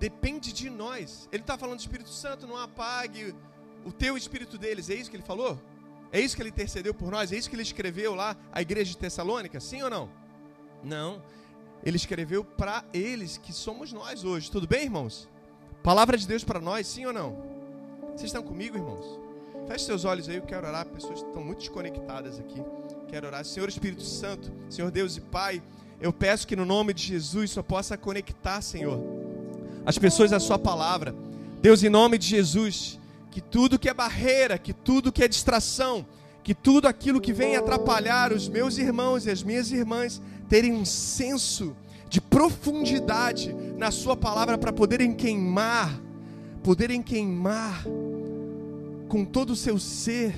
Depende 0.00 0.50
de 0.50 0.70
nós. 0.70 1.28
Ele 1.30 1.42
está 1.42 1.58
falando 1.58 1.76
do 1.76 1.80
Espírito 1.80 2.08
Santo, 2.08 2.46
não 2.46 2.56
apague 2.56 3.34
o 3.84 3.92
teu 3.92 4.16
espírito 4.16 4.56
deles. 4.56 4.88
É 4.88 4.94
isso 4.94 5.10
que 5.10 5.16
ele 5.16 5.22
falou? 5.22 5.60
É 6.12 6.20
isso 6.20 6.36
que 6.36 6.42
ele 6.42 6.50
intercedeu 6.50 6.94
por 6.94 7.10
nós? 7.10 7.32
É 7.32 7.36
isso 7.36 7.48
que 7.48 7.56
ele 7.56 7.62
escreveu 7.62 8.14
lá 8.14 8.36
à 8.52 8.62
igreja 8.62 8.90
de 8.90 8.98
Tessalônica? 8.98 9.58
Sim 9.60 9.82
ou 9.82 9.90
não? 9.90 10.08
Não. 10.82 11.22
Ele 11.84 11.96
escreveu 11.96 12.44
para 12.44 12.84
eles, 12.92 13.38
que 13.38 13.52
somos 13.52 13.92
nós 13.92 14.24
hoje. 14.24 14.50
Tudo 14.50 14.66
bem, 14.66 14.84
irmãos? 14.84 15.28
Palavra 15.82 16.16
de 16.16 16.26
Deus 16.26 16.42
para 16.42 16.60
nós, 16.60 16.86
sim 16.86 17.06
ou 17.06 17.12
não? 17.12 17.36
Vocês 18.08 18.24
estão 18.24 18.42
comigo, 18.42 18.76
irmãos? 18.76 19.04
Feche 19.68 19.84
seus 19.84 20.04
olhos 20.04 20.28
aí, 20.28 20.36
eu 20.36 20.42
quero 20.42 20.66
orar. 20.66 20.86
Pessoas 20.86 21.20
estão 21.20 21.42
muito 21.42 21.58
desconectadas 21.58 22.38
aqui. 22.38 22.62
Quero 23.08 23.26
orar. 23.26 23.44
Senhor 23.44 23.68
Espírito 23.68 24.02
Santo, 24.02 24.52
Senhor 24.70 24.90
Deus 24.90 25.16
e 25.16 25.20
Pai, 25.20 25.62
eu 26.00 26.12
peço 26.12 26.46
que 26.46 26.56
no 26.56 26.64
nome 26.64 26.92
de 26.92 27.02
Jesus 27.02 27.50
só 27.50 27.62
possa 27.62 27.96
conectar, 27.96 28.60
Senhor 28.60 29.16
as 29.86 29.96
pessoas 29.96 30.32
à 30.32 30.40
sua 30.40 30.58
palavra. 30.58 31.14
Deus, 31.62 31.84
em 31.84 31.88
nome 31.88 32.18
de 32.18 32.26
Jesus, 32.26 32.98
que 33.36 33.42
tudo 33.42 33.78
que 33.78 33.86
é 33.86 33.92
barreira, 33.92 34.56
que 34.56 34.72
tudo 34.72 35.12
que 35.12 35.22
é 35.22 35.28
distração, 35.28 36.06
que 36.42 36.54
tudo 36.54 36.88
aquilo 36.88 37.20
que 37.20 37.34
vem 37.34 37.54
atrapalhar 37.54 38.32
os 38.32 38.48
meus 38.48 38.78
irmãos 38.78 39.26
e 39.26 39.30
as 39.30 39.42
minhas 39.42 39.70
irmãs 39.70 40.22
terem 40.48 40.72
um 40.72 40.86
senso 40.86 41.76
de 42.08 42.18
profundidade 42.18 43.54
na 43.76 43.90
sua 43.90 44.16
palavra 44.16 44.56
para 44.56 44.72
poderem 44.72 45.12
queimar, 45.12 46.00
poderem 46.62 47.02
queimar 47.02 47.84
com 49.06 49.22
todo 49.22 49.50
o 49.50 49.56
seu 49.56 49.78
ser 49.78 50.34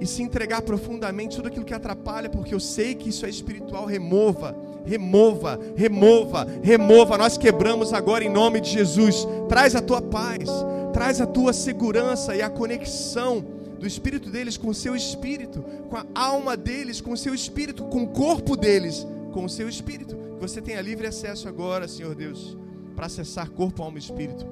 e 0.00 0.06
se 0.06 0.22
entregar 0.22 0.62
profundamente 0.62 1.36
tudo 1.36 1.48
aquilo 1.48 1.66
que 1.66 1.74
atrapalha, 1.74 2.30
porque 2.30 2.54
eu 2.54 2.60
sei 2.60 2.94
que 2.94 3.10
isso 3.10 3.26
é 3.26 3.28
espiritual, 3.28 3.84
remova, 3.84 4.56
remova, 4.86 5.60
remova, 5.76 6.46
remova. 6.62 7.18
Nós 7.18 7.36
quebramos 7.36 7.92
agora 7.92 8.24
em 8.24 8.30
nome 8.30 8.62
de 8.62 8.70
Jesus. 8.70 9.28
Traz 9.50 9.74
a 9.74 9.82
tua 9.82 10.00
paz, 10.00 10.48
traz 10.96 11.20
a 11.20 11.26
tua 11.26 11.52
segurança 11.52 12.34
e 12.34 12.40
a 12.40 12.48
conexão 12.48 13.44
do 13.78 13.86
espírito 13.86 14.30
deles 14.30 14.56
com 14.56 14.68
o 14.68 14.74
seu 14.74 14.96
espírito, 14.96 15.62
com 15.90 15.96
a 15.98 16.06
alma 16.14 16.56
deles, 16.56 17.02
com 17.02 17.12
o 17.12 17.16
seu 17.18 17.34
espírito, 17.34 17.84
com 17.84 18.04
o 18.04 18.08
corpo 18.08 18.56
deles, 18.56 19.06
com 19.30 19.44
o 19.44 19.48
seu 19.48 19.68
espírito. 19.68 20.16
Que 20.16 20.40
você 20.40 20.62
tenha 20.62 20.80
livre 20.80 21.06
acesso 21.06 21.50
agora, 21.50 21.86
Senhor 21.86 22.14
Deus, 22.14 22.56
para 22.94 23.04
acessar 23.04 23.50
corpo, 23.50 23.82
alma 23.82 23.98
e 23.98 24.00
espírito, 24.00 24.46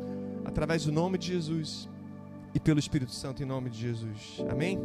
através 0.45 0.85
do 0.85 0.93
nome 0.93 1.17
de 1.17 1.29
Jesus 1.29 1.89
e 2.55 2.61
pelo 2.61 2.79
Espírito 2.79 3.13
Santo 3.13 3.43
em 3.43 3.47
nome 3.47 3.71
de 3.71 3.81
Jesus. 3.81 4.45
Amém. 4.51 4.79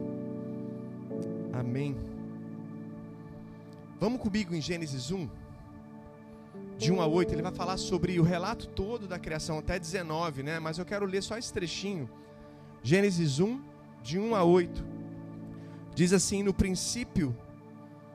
Amém. 1.52 1.94
Vamos 4.00 4.22
comigo 4.22 4.56
em 4.56 4.62
Gênesis 4.62 5.12
1. 5.12 5.28
De 6.80 6.94
1 6.94 7.02
a 7.02 7.06
8, 7.06 7.34
ele 7.34 7.42
vai 7.42 7.52
falar 7.52 7.76
sobre 7.76 8.18
o 8.22 8.24
relato 8.24 8.66
todo 8.68 9.06
da 9.06 9.20
criação, 9.20 9.60
até 9.60 9.78
19, 9.78 10.44
né? 10.44 10.60
Mas 10.60 10.78
eu 10.78 10.86
quero 10.86 11.06
ler 11.06 11.22
só 11.22 11.38
esse 11.38 11.52
trechinho. 11.52 12.10
Gênesis 12.82 13.42
1, 13.42 13.62
de 14.02 14.18
1 14.18 14.34
a 14.34 14.46
8. 14.46 14.86
Diz 15.94 16.14
assim: 16.14 16.42
No 16.42 16.54
princípio, 16.54 17.36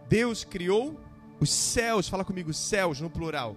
Deus 0.08 0.44
criou 0.44 0.98
os 1.38 1.50
céus, 1.50 2.08
fala 2.08 2.24
comigo, 2.24 2.54
céus 2.54 3.02
no 3.02 3.10
plural. 3.10 3.54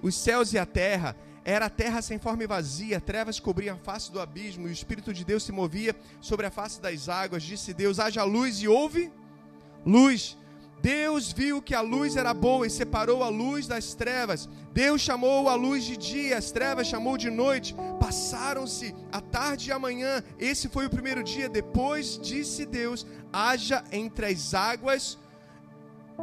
Os 0.00 0.14
céus 0.14 0.52
e 0.52 0.58
a 0.58 0.64
terra, 0.64 1.16
era 1.44 1.66
a 1.66 1.70
terra 1.70 2.00
sem 2.00 2.20
forma 2.20 2.44
e 2.44 2.46
vazia, 2.46 3.00
trevas 3.00 3.40
cobriam 3.40 3.74
a 3.74 3.78
face 3.78 4.12
do 4.12 4.20
abismo, 4.20 4.68
e 4.68 4.70
o 4.70 4.72
Espírito 4.72 5.12
de 5.12 5.24
Deus 5.24 5.42
se 5.42 5.50
movia 5.50 5.96
sobre 6.20 6.46
a 6.46 6.50
face 6.50 6.80
das 6.80 7.08
águas. 7.08 7.42
Disse 7.42 7.74
Deus: 7.74 7.98
haja 7.98 8.22
luz, 8.22 8.62
e 8.62 8.68
houve 8.68 9.10
luz. 9.84 10.38
Deus 10.84 11.32
viu 11.32 11.62
que 11.62 11.74
a 11.74 11.80
luz 11.80 12.14
era 12.14 12.34
boa 12.34 12.66
e 12.66 12.70
separou 12.70 13.24
a 13.24 13.30
luz 13.30 13.66
das 13.66 13.94
trevas. 13.94 14.46
Deus 14.70 15.00
chamou 15.00 15.48
a 15.48 15.54
luz 15.54 15.82
de 15.82 15.96
dia, 15.96 16.36
as 16.36 16.50
trevas 16.50 16.86
chamou 16.86 17.16
de 17.16 17.30
noite. 17.30 17.74
Passaram-se 17.98 18.94
a 19.10 19.18
tarde 19.18 19.70
e 19.70 19.72
a 19.72 19.78
manhã. 19.78 20.22
Esse 20.38 20.68
foi 20.68 20.84
o 20.84 20.90
primeiro 20.90 21.24
dia. 21.24 21.48
Depois 21.48 22.18
disse 22.22 22.66
Deus: 22.66 23.06
haja 23.32 23.82
entre 23.90 24.26
as 24.26 24.52
águas 24.52 25.16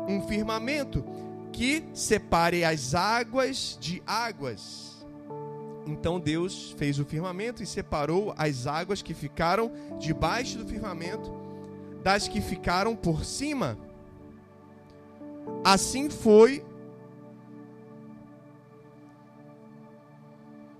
um 0.07 0.27
firmamento 0.27 1.03
que 1.51 1.83
separe 1.91 2.63
as 2.63 2.93
águas 2.93 3.79
de 3.81 4.03
águas. 4.05 5.03
Então 5.87 6.19
Deus 6.19 6.75
fez 6.77 6.99
o 6.99 7.05
firmamento 7.05 7.63
e 7.63 7.65
separou 7.65 8.31
as 8.37 8.67
águas 8.67 9.01
que 9.01 9.15
ficaram 9.15 9.71
debaixo 9.99 10.59
do 10.59 10.67
firmamento 10.67 11.33
das 12.03 12.27
que 12.27 12.39
ficaram 12.41 12.95
por 12.95 13.25
cima. 13.25 13.75
Assim 15.63 16.09
foi 16.09 16.65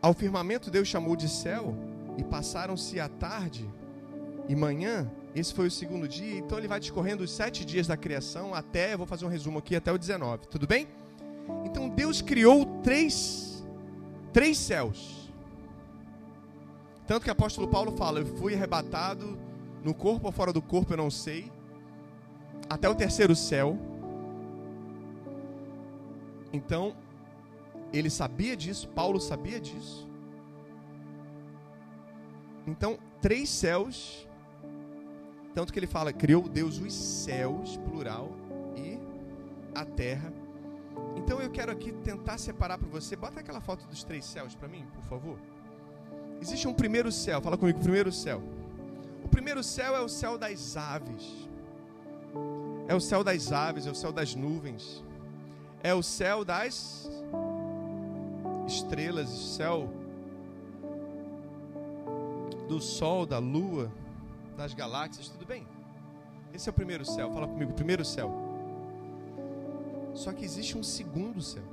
ao 0.01 0.13
firmamento 0.13 0.71
Deus 0.71 0.87
chamou 0.87 1.15
de 1.15 1.29
céu 1.29 1.75
e 2.17 2.23
passaram-se 2.23 2.99
a 2.99 3.07
tarde 3.07 3.69
e 4.47 4.55
manhã. 4.55 5.09
Esse 5.35 5.53
foi 5.53 5.67
o 5.67 5.71
segundo 5.71 6.07
dia. 6.07 6.39
Então 6.39 6.57
ele 6.57 6.67
vai 6.67 6.79
discorrendo 6.79 7.23
os 7.23 7.31
sete 7.31 7.63
dias 7.63 7.87
da 7.87 7.95
criação 7.95 8.53
até, 8.53 8.97
vou 8.97 9.05
fazer 9.05 9.25
um 9.25 9.29
resumo 9.29 9.59
aqui, 9.59 9.75
até 9.75 9.91
o 9.91 9.97
19. 9.97 10.47
Tudo 10.47 10.67
bem? 10.67 10.87
Então 11.63 11.87
Deus 11.89 12.21
criou 12.21 12.65
três, 12.83 13.63
três 14.33 14.57
céus. 14.57 15.31
Tanto 17.07 17.23
que 17.23 17.29
o 17.29 17.31
apóstolo 17.31 17.67
Paulo 17.67 17.91
fala: 17.93 18.19
Eu 18.19 18.25
fui 18.37 18.53
arrebatado 18.53 19.37
no 19.83 19.93
corpo 19.93 20.27
ou 20.27 20.31
fora 20.31 20.53
do 20.53 20.61
corpo, 20.61 20.93
eu 20.93 20.97
não 20.97 21.09
sei, 21.09 21.51
até 22.69 22.89
o 22.89 22.95
terceiro 22.95 23.35
céu. 23.35 23.77
Então, 26.53 26.95
ele 27.93 28.09
sabia 28.09 28.55
disso, 28.55 28.87
Paulo 28.89 29.19
sabia 29.19 29.59
disso. 29.59 30.09
Então, 32.67 32.97
três 33.21 33.49
céus, 33.49 34.27
tanto 35.53 35.73
que 35.73 35.79
ele 35.79 35.87
fala, 35.87 36.13
criou 36.13 36.47
Deus 36.47 36.79
os 36.79 36.93
céus, 36.93 37.77
plural, 37.77 38.29
e 38.75 38.99
a 39.73 39.85
terra. 39.85 40.31
Então 41.15 41.41
eu 41.41 41.49
quero 41.49 41.71
aqui 41.71 41.91
tentar 41.91 42.37
separar 42.37 42.77
para 42.77 42.87
você. 42.87 43.15
Bota 43.15 43.39
aquela 43.39 43.61
foto 43.61 43.85
dos 43.87 44.03
três 44.03 44.25
céus 44.25 44.55
para 44.55 44.67
mim, 44.67 44.85
por 44.93 45.03
favor. 45.03 45.39
Existe 46.41 46.67
um 46.67 46.73
primeiro 46.73 47.11
céu, 47.11 47.41
fala 47.41 47.57
comigo, 47.57 47.79
primeiro 47.79 48.11
céu. 48.11 48.41
O 49.23 49.27
primeiro 49.27 49.63
céu 49.63 49.95
é 49.95 50.01
o 50.01 50.09
céu 50.09 50.37
das 50.37 50.75
aves. 50.75 51.49
É 52.87 52.95
o 52.95 52.99
céu 52.99 53.23
das 53.23 53.51
aves, 53.51 53.85
é 53.85 53.91
o 53.91 53.95
céu 53.95 54.11
das 54.11 54.35
nuvens. 54.35 55.03
É 55.83 55.93
o 55.93 56.03
céu 56.03 56.45
das 56.45 57.09
estrelas, 58.67 59.29
o 59.31 59.47
céu 59.55 59.89
do 62.67 62.79
sol, 62.79 63.25
da 63.25 63.39
lua, 63.39 63.91
das 64.55 64.73
galáxias, 64.75 65.27
tudo 65.27 65.45
bem? 65.45 65.67
Esse 66.53 66.69
é 66.69 66.71
o 66.71 66.73
primeiro 66.73 67.03
céu. 67.03 67.31
Fala 67.31 67.47
comigo, 67.47 67.73
primeiro 67.73 68.05
céu. 68.05 68.31
Só 70.13 70.31
que 70.31 70.45
existe 70.45 70.77
um 70.77 70.83
segundo 70.83 71.41
céu, 71.41 71.63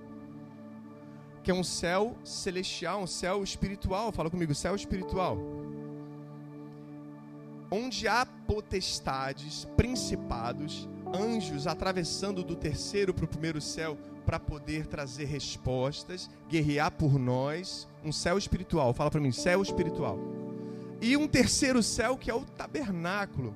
que 1.42 1.51
é 1.51 1.55
um 1.55 1.64
céu 1.64 2.16
celestial, 2.25 3.03
um 3.03 3.07
céu 3.07 3.44
espiritual. 3.44 4.11
Fala 4.11 4.31
comigo, 4.31 4.55
céu 4.55 4.75
espiritual. 4.75 5.37
Onde 7.71 8.09
há 8.09 8.25
potestades, 8.25 9.66
principados, 9.77 10.88
anjos 11.14 11.66
atravessando 11.66 12.42
do 12.42 12.57
terceiro 12.57 13.12
para 13.14 13.25
o 13.25 13.29
primeiro 13.29 13.61
céu 13.61 13.97
para 14.25 14.38
poder 14.38 14.87
trazer 14.87 15.25
respostas, 15.25 16.29
guerrear 16.49 16.90
por 16.90 17.18
nós. 17.18 17.88
Um 18.05 18.12
céu 18.12 18.37
espiritual, 18.37 18.92
fala 18.92 19.11
para 19.11 19.21
mim, 19.21 19.33
céu 19.33 19.62
espiritual. 19.62 20.18
E 21.01 21.16
um 21.16 21.27
terceiro 21.27 21.83
céu 21.83 22.16
que 22.16 22.31
é 22.31 22.35
o 22.35 22.44
tabernáculo, 22.44 23.55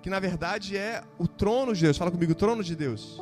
que 0.00 0.08
na 0.08 0.18
verdade 0.18 0.76
é 0.76 1.02
o 1.18 1.28
trono 1.28 1.74
de 1.74 1.82
Deus. 1.82 1.98
Fala 1.98 2.10
comigo, 2.10 2.34
trono 2.34 2.64
de 2.64 2.74
Deus. 2.74 3.20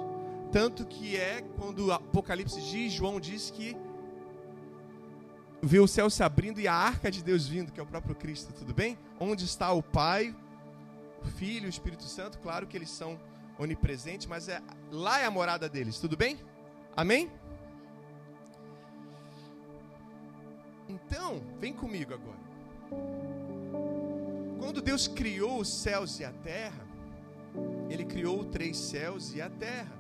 Tanto 0.52 0.86
que 0.86 1.16
é 1.16 1.42
quando 1.58 1.86
o 1.86 1.92
Apocalipse 1.92 2.60
diz, 2.60 2.92
João 2.92 3.18
diz 3.18 3.50
que 3.50 3.76
viu 5.60 5.82
o 5.82 5.88
céu 5.88 6.08
se 6.08 6.22
abrindo 6.22 6.60
e 6.60 6.68
a 6.68 6.74
arca 6.74 7.10
de 7.10 7.24
Deus 7.24 7.48
vindo, 7.48 7.72
que 7.72 7.80
é 7.80 7.82
o 7.82 7.86
próprio 7.86 8.14
Cristo, 8.14 8.52
tudo 8.52 8.72
bem? 8.72 8.96
Onde 9.18 9.44
está 9.44 9.72
o 9.72 9.82
Pai, 9.82 10.32
o 11.22 11.26
Filho, 11.26 11.66
o 11.66 11.70
Espírito 11.70 12.04
Santo? 12.04 12.38
Claro 12.38 12.68
que 12.68 12.76
eles 12.76 12.90
são 12.90 13.18
onipresentes, 13.58 14.26
mas 14.26 14.48
é, 14.48 14.60
lá 14.90 15.20
é 15.20 15.24
a 15.24 15.30
morada 15.30 15.68
deles, 15.68 15.98
tudo 15.98 16.16
bem? 16.16 16.38
Amém? 16.96 17.30
Então, 20.88 21.42
vem 21.58 21.72
comigo 21.72 22.14
agora. 22.14 22.38
Quando 24.58 24.80
Deus 24.80 25.06
criou 25.06 25.60
os 25.60 25.68
céus 25.68 26.18
e 26.20 26.24
a 26.24 26.32
terra, 26.32 26.86
Ele 27.88 28.04
criou 28.04 28.44
três 28.44 28.76
céus 28.76 29.34
e 29.34 29.40
a 29.40 29.50
terra. 29.50 29.92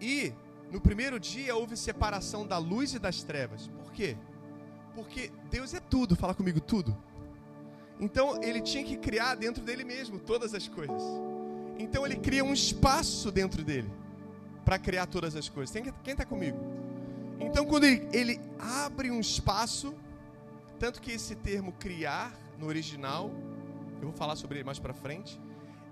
E 0.00 0.32
no 0.70 0.80
primeiro 0.80 1.18
dia 1.18 1.56
houve 1.56 1.76
separação 1.76 2.46
da 2.46 2.58
luz 2.58 2.94
e 2.94 2.98
das 2.98 3.22
trevas. 3.22 3.68
Por 3.68 3.92
quê? 3.92 4.16
Porque 4.94 5.30
Deus 5.50 5.74
é 5.74 5.80
tudo, 5.80 6.16
fala 6.16 6.34
comigo, 6.34 6.60
tudo. 6.60 6.96
Então 8.00 8.40
ele 8.42 8.60
tinha 8.60 8.84
que 8.84 8.96
criar 8.96 9.34
dentro 9.34 9.62
dele 9.62 9.84
mesmo 9.84 10.18
todas 10.18 10.54
as 10.54 10.68
coisas. 10.68 11.02
Então 11.78 12.04
ele 12.04 12.16
cria 12.16 12.44
um 12.44 12.52
espaço 12.52 13.30
dentro 13.30 13.62
dele 13.62 13.90
para 14.64 14.78
criar 14.78 15.06
todas 15.06 15.36
as 15.36 15.48
coisas. 15.48 15.74
Quem 16.02 16.12
está 16.12 16.24
comigo? 16.24 16.58
Então 17.40 17.64
quando 17.64 17.84
ele, 17.84 18.08
ele 18.12 18.40
abre 18.58 19.10
um 19.10 19.20
espaço, 19.20 19.94
tanto 20.78 21.00
que 21.00 21.12
esse 21.12 21.36
termo 21.36 21.72
criar 21.72 22.32
no 22.58 22.66
original, 22.66 23.30
eu 24.00 24.08
vou 24.08 24.12
falar 24.12 24.34
sobre 24.36 24.58
ele 24.58 24.64
mais 24.64 24.78
para 24.78 24.92
frente, 24.92 25.40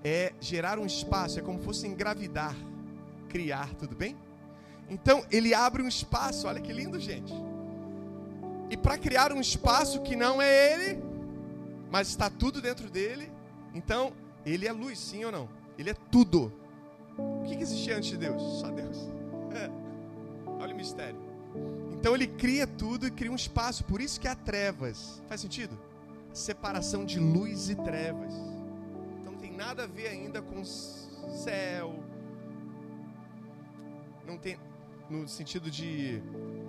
é 0.05 0.33
gerar 0.40 0.79
um 0.79 0.87
espaço, 0.87 1.38
é 1.38 1.42
como 1.42 1.59
se 1.59 1.64
fosse 1.64 1.87
engravidar, 1.87 2.55
criar, 3.29 3.72
tudo 3.75 3.94
bem? 3.94 4.16
Então 4.88 5.25
ele 5.31 5.55
abre 5.55 5.83
um 5.83 5.88
espaço, 5.88 6.46
olha 6.46 6.61
que 6.61 6.72
lindo, 6.72 6.99
gente. 6.99 7.33
E 8.68 8.77
para 8.77 8.99
criar 8.99 9.33
um 9.33 9.40
espaço 9.40 10.03
que 10.03 10.16
não 10.16 10.42
é 10.42 10.72
ele, 10.72 11.03
mas 11.90 12.09
está 12.09 12.29
tudo 12.29 12.61
dentro 12.61 12.90
dele, 12.90 13.31
então 13.72 14.12
ele 14.44 14.66
é 14.66 14.72
luz, 14.72 14.99
sim 14.99 15.25
ou 15.25 15.33
não? 15.33 15.49
Ele 15.79 15.91
é 15.91 15.95
tudo. 15.95 16.53
O 17.19 17.43
que, 17.45 17.55
existia 17.55 17.97
antes 17.97 18.11
de 18.11 18.17
Deus? 18.17 18.43
Só 18.61 18.71
Deus. 18.71 19.11
É. 19.53 19.71
Olha 20.61 20.75
o 20.75 20.77
mistério. 20.77 21.19
Então 21.93 22.15
ele 22.15 22.27
cria 22.27 22.67
tudo 22.67 23.07
e 23.07 23.11
cria 23.11 23.33
um 23.33 23.37
espaço. 23.37 23.85
Por 23.85 24.01
isso 24.01 24.21
que 24.21 24.29
há 24.29 24.35
trevas. 24.35 25.23
Faz 25.29 25.41
sentido? 25.41 25.79
Separação 26.33 27.05
de 27.05 27.19
luz 27.19 27.71
e 27.71 27.75
trevas. 27.75 28.33
Então 29.21 29.33
não 29.33 29.39
tem 29.39 29.53
nada 29.53 29.85
a 29.85 29.87
ver 29.87 30.09
ainda 30.09 30.43
com 30.43 30.65
céu. 30.65 32.03
Não 34.27 34.37
tem 34.37 34.59
no 35.09 35.29
sentido 35.29 35.71
de, 35.71 36.21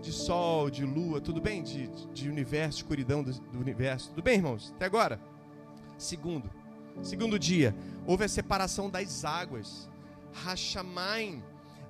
de 0.01 0.11
sol, 0.11 0.69
de 0.69 0.85
lua, 0.85 1.19
tudo 1.19 1.41
bem? 1.41 1.63
De, 1.63 1.87
de 2.13 2.29
universo, 2.29 2.79
escuridão 2.79 3.23
do, 3.23 3.33
do 3.33 3.59
universo. 3.59 4.09
Tudo 4.09 4.21
bem, 4.21 4.35
irmãos? 4.35 4.71
Até 4.75 4.85
agora? 4.85 5.19
Segundo. 5.97 6.49
Segundo 7.01 7.37
dia, 7.37 7.75
houve 8.07 8.23
a 8.23 8.29
separação 8.29 8.89
das 8.89 9.25
águas. 9.25 9.89
Hashamaim. 10.33 11.43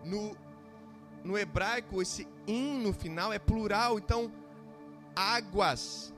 No, 0.03 0.35
no 1.23 1.37
hebraico, 1.37 2.01
esse 2.01 2.27
in 2.47 2.79
no 2.79 2.91
final 2.91 3.31
é 3.31 3.37
plural, 3.37 3.99
então, 3.99 4.31
águas. 5.15 6.13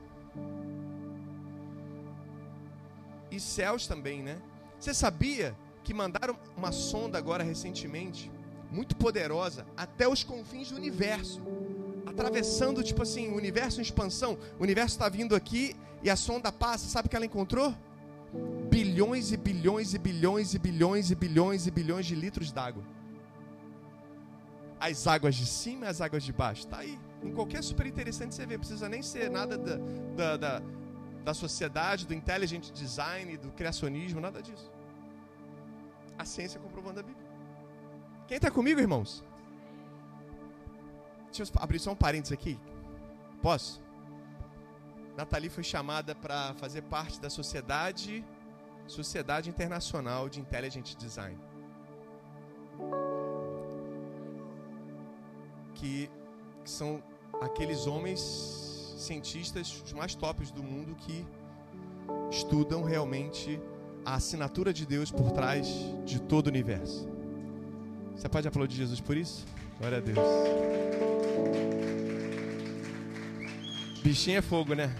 E 3.30 3.38
céus 3.38 3.86
também, 3.86 4.22
né? 4.22 4.40
Você 4.78 4.94
sabia 4.94 5.56
que 5.84 5.92
mandaram 5.92 6.36
uma 6.56 6.72
sonda 6.72 7.18
agora 7.18 7.44
recentemente, 7.44 8.30
muito 8.70 8.96
poderosa, 8.96 9.66
até 9.76 10.08
os 10.08 10.24
confins 10.24 10.70
do 10.70 10.76
universo? 10.76 11.42
Atravessando, 12.06 12.82
tipo 12.82 13.02
assim, 13.02 13.28
o 13.28 13.36
universo 13.36 13.80
em 13.80 13.82
expansão. 13.82 14.38
O 14.58 14.62
universo 14.62 14.94
está 14.94 15.08
vindo 15.08 15.34
aqui 15.34 15.76
e 16.02 16.08
a 16.08 16.16
sonda 16.16 16.50
passa. 16.50 16.88
Sabe 16.88 17.06
o 17.06 17.10
que 17.10 17.16
ela 17.16 17.26
encontrou? 17.26 17.74
Bilhões 18.70 19.32
e 19.32 19.36
bilhões 19.36 19.94
e 19.94 19.98
bilhões 19.98 20.54
e 20.54 20.58
bilhões 20.58 21.10
e 21.10 21.14
bilhões 21.14 21.66
e 21.66 21.70
bilhões 21.70 22.06
de 22.06 22.14
litros 22.14 22.52
d'água. 22.52 22.82
as 24.78 25.06
águas 25.06 25.34
de 25.34 25.44
cima 25.44 25.86
e 25.86 25.88
as 25.88 26.00
águas 26.00 26.22
de 26.22 26.32
baixo. 26.32 26.62
Está 26.62 26.78
aí. 26.78 26.98
Em 27.22 27.32
qualquer 27.32 27.62
super 27.62 27.86
interessante 27.86 28.34
você 28.34 28.46
vê. 28.46 28.56
Precisa 28.56 28.88
nem 28.88 29.02
ser 29.02 29.30
nada 29.30 29.58
da, 29.58 29.76
da, 30.16 30.36
da, 30.36 30.62
da 31.22 31.34
sociedade, 31.34 32.06
do 32.06 32.14
intelligent 32.14 32.70
design, 32.72 33.36
do 33.36 33.50
criacionismo, 33.52 34.20
nada 34.20 34.40
disso. 34.42 34.70
A 36.18 36.24
ciência 36.24 36.58
comprovando 36.58 37.00
a 37.00 37.02
Bíblia. 37.02 37.26
Quem 38.26 38.36
está 38.36 38.50
comigo, 38.50 38.80
irmãos? 38.80 39.22
Deixa 41.26 41.42
eu 41.42 41.62
abrir 41.62 41.78
só 41.78 41.92
um 41.92 41.96
parênteses 41.96 42.32
aqui. 42.32 42.58
Posso? 43.42 43.82
Nathalie 45.16 45.50
foi 45.50 45.62
chamada 45.62 46.14
para 46.14 46.54
fazer 46.54 46.82
parte 46.82 47.20
da 47.20 47.28
sociedade, 47.28 48.24
Sociedade 48.86 49.48
Internacional 49.48 50.28
de 50.28 50.40
Intelligent 50.40 50.94
Design. 50.96 51.38
Que, 55.74 56.10
que 56.64 56.70
são 56.70 57.02
aqueles 57.40 57.86
homens 57.86 58.20
cientistas 58.98 59.82
os 59.84 59.92
mais 59.92 60.14
tops 60.14 60.50
do 60.50 60.62
mundo 60.62 60.94
que 60.94 61.26
estudam 62.30 62.82
realmente 62.82 63.60
a 64.04 64.14
assinatura 64.14 64.72
de 64.72 64.86
Deus 64.86 65.10
por 65.10 65.30
trás 65.32 65.66
de 66.04 66.20
todo 66.20 66.46
o 66.46 66.50
universo. 66.50 67.08
Você 68.16 68.28
pode 68.28 68.48
aplaudir 68.48 68.76
Jesus 68.76 69.00
por 69.00 69.16
isso? 69.16 69.46
Glória 69.78 69.98
a 69.98 70.00
Deus. 70.00 70.18
Bichinho 74.02 74.38
é 74.38 74.42
fogo, 74.42 74.74
né? 74.74 74.94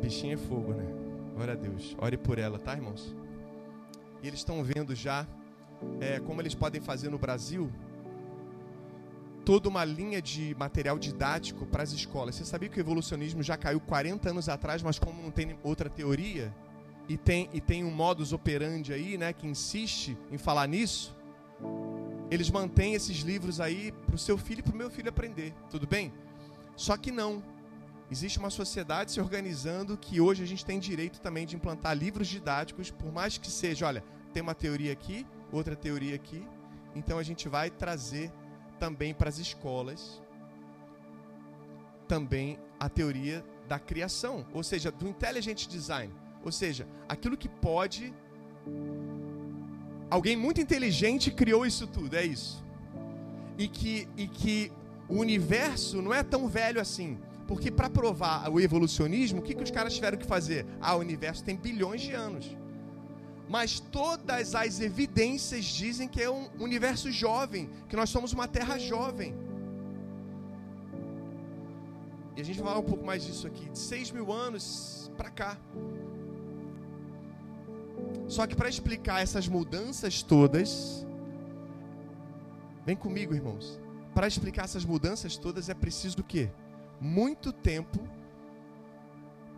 Bichinho 0.00 0.34
é 0.34 0.36
fogo, 0.36 0.72
né? 0.72 0.84
Glória 1.34 1.52
a 1.52 1.56
Deus. 1.56 1.94
Ore 1.98 2.16
por 2.16 2.38
ela, 2.38 2.58
tá, 2.58 2.74
irmãos? 2.74 3.14
E 4.22 4.26
eles 4.26 4.40
estão 4.40 4.64
vendo 4.64 4.94
já 4.94 5.26
é, 6.00 6.18
como 6.20 6.40
eles 6.40 6.54
podem 6.54 6.80
fazer 6.80 7.10
no 7.10 7.18
Brasil 7.18 7.70
toda 9.44 9.68
uma 9.68 9.84
linha 9.84 10.20
de 10.20 10.56
material 10.58 10.98
didático 10.98 11.66
para 11.66 11.82
as 11.82 11.92
escolas. 11.92 12.34
Você 12.34 12.44
sabia 12.44 12.68
que 12.68 12.78
o 12.78 12.82
evolucionismo 12.82 13.42
já 13.42 13.56
caiu 13.56 13.78
40 13.78 14.30
anos 14.30 14.48
atrás, 14.48 14.82
mas 14.82 14.98
como 14.98 15.22
não 15.22 15.30
tem 15.30 15.56
outra 15.62 15.88
teoria, 15.88 16.52
e 17.08 17.16
tem, 17.16 17.48
e 17.52 17.60
tem 17.60 17.84
um 17.84 17.90
modus 17.90 18.32
operandi 18.32 18.92
aí, 18.92 19.16
né, 19.16 19.32
que 19.32 19.46
insiste 19.46 20.18
em 20.32 20.38
falar 20.38 20.66
nisso, 20.66 21.16
eles 22.30 22.50
mantêm 22.50 22.94
esses 22.94 23.18
livros 23.18 23.60
aí 23.60 23.92
para 24.06 24.16
o 24.16 24.18
seu 24.18 24.36
filho 24.36 24.58
e 24.60 24.62
para 24.62 24.74
o 24.74 24.76
meu 24.76 24.90
filho 24.90 25.08
aprender, 25.08 25.54
tudo 25.70 25.86
bem? 25.86 26.12
Só 26.76 26.96
que 26.96 27.10
não. 27.10 27.42
Existe 28.08 28.38
uma 28.38 28.50
sociedade 28.50 29.10
se 29.10 29.20
organizando 29.20 29.96
que 29.96 30.20
hoje 30.20 30.42
a 30.42 30.46
gente 30.46 30.64
tem 30.64 30.78
direito 30.78 31.20
também 31.20 31.44
de 31.44 31.56
implantar 31.56 31.96
livros 31.96 32.28
didáticos, 32.28 32.90
por 32.90 33.10
mais 33.10 33.36
que 33.36 33.50
seja, 33.50 33.86
olha, 33.86 34.04
tem 34.32 34.42
uma 34.42 34.54
teoria 34.54 34.92
aqui, 34.92 35.26
outra 35.50 35.74
teoria 35.74 36.14
aqui, 36.14 36.46
então 36.94 37.18
a 37.18 37.22
gente 37.24 37.48
vai 37.48 37.68
trazer 37.68 38.30
também 38.78 39.12
para 39.12 39.28
as 39.28 39.38
escolas 39.38 40.22
também 42.06 42.58
a 42.78 42.88
teoria 42.88 43.44
da 43.66 43.80
criação, 43.80 44.46
ou 44.52 44.62
seja, 44.62 44.92
do 44.92 45.08
intelligent 45.08 45.66
design, 45.66 46.12
ou 46.44 46.52
seja, 46.52 46.86
aquilo 47.08 47.36
que 47.36 47.48
pode 47.48 48.14
alguém 50.08 50.36
muito 50.36 50.60
inteligente 50.60 51.30
criou 51.30 51.66
isso 51.66 51.86
tudo, 51.86 52.14
é 52.14 52.24
isso. 52.24 52.64
E 53.58 53.66
que 53.66 54.08
e 54.16 54.28
que 54.28 54.70
o 55.08 55.16
universo 55.16 56.02
não 56.02 56.12
é 56.12 56.22
tão 56.22 56.48
velho 56.48 56.80
assim. 56.80 57.18
Porque 57.46 57.70
para 57.70 57.88
provar 57.88 58.50
o 58.50 58.60
evolucionismo, 58.60 59.40
o 59.40 59.42
que, 59.42 59.54
que 59.54 59.62
os 59.62 59.70
caras 59.70 59.94
tiveram 59.94 60.18
que 60.18 60.26
fazer? 60.26 60.66
Ah, 60.80 60.96
o 60.96 60.98
universo 60.98 61.44
tem 61.44 61.56
bilhões 61.56 62.00
de 62.00 62.12
anos. 62.12 62.56
Mas 63.48 63.78
todas 63.78 64.56
as 64.56 64.80
evidências 64.80 65.64
dizem 65.64 66.08
que 66.08 66.20
é 66.20 66.28
um 66.28 66.48
universo 66.58 67.12
jovem, 67.12 67.70
que 67.88 67.94
nós 67.94 68.10
somos 68.10 68.32
uma 68.32 68.48
terra 68.48 68.76
jovem. 68.78 69.32
E 72.36 72.40
a 72.40 72.44
gente 72.44 72.56
vai 72.58 72.68
falar 72.68 72.80
um 72.80 72.88
pouco 72.88 73.06
mais 73.06 73.24
disso 73.24 73.46
aqui, 73.46 73.68
de 73.70 73.78
6 73.78 74.10
mil 74.10 74.32
anos 74.32 75.10
para 75.16 75.30
cá. 75.30 75.56
Só 78.26 78.44
que 78.44 78.56
para 78.56 78.68
explicar 78.68 79.22
essas 79.22 79.46
mudanças 79.46 80.20
todas, 80.20 81.06
vem 82.84 82.96
comigo, 82.96 83.32
irmãos. 83.32 83.85
Para 84.16 84.26
explicar 84.26 84.64
essas 84.64 84.82
mudanças 84.82 85.36
todas 85.36 85.68
é 85.68 85.74
preciso 85.74 86.20
o 86.20 86.24
quê? 86.24 86.48
Muito 86.98 87.52
tempo 87.52 87.98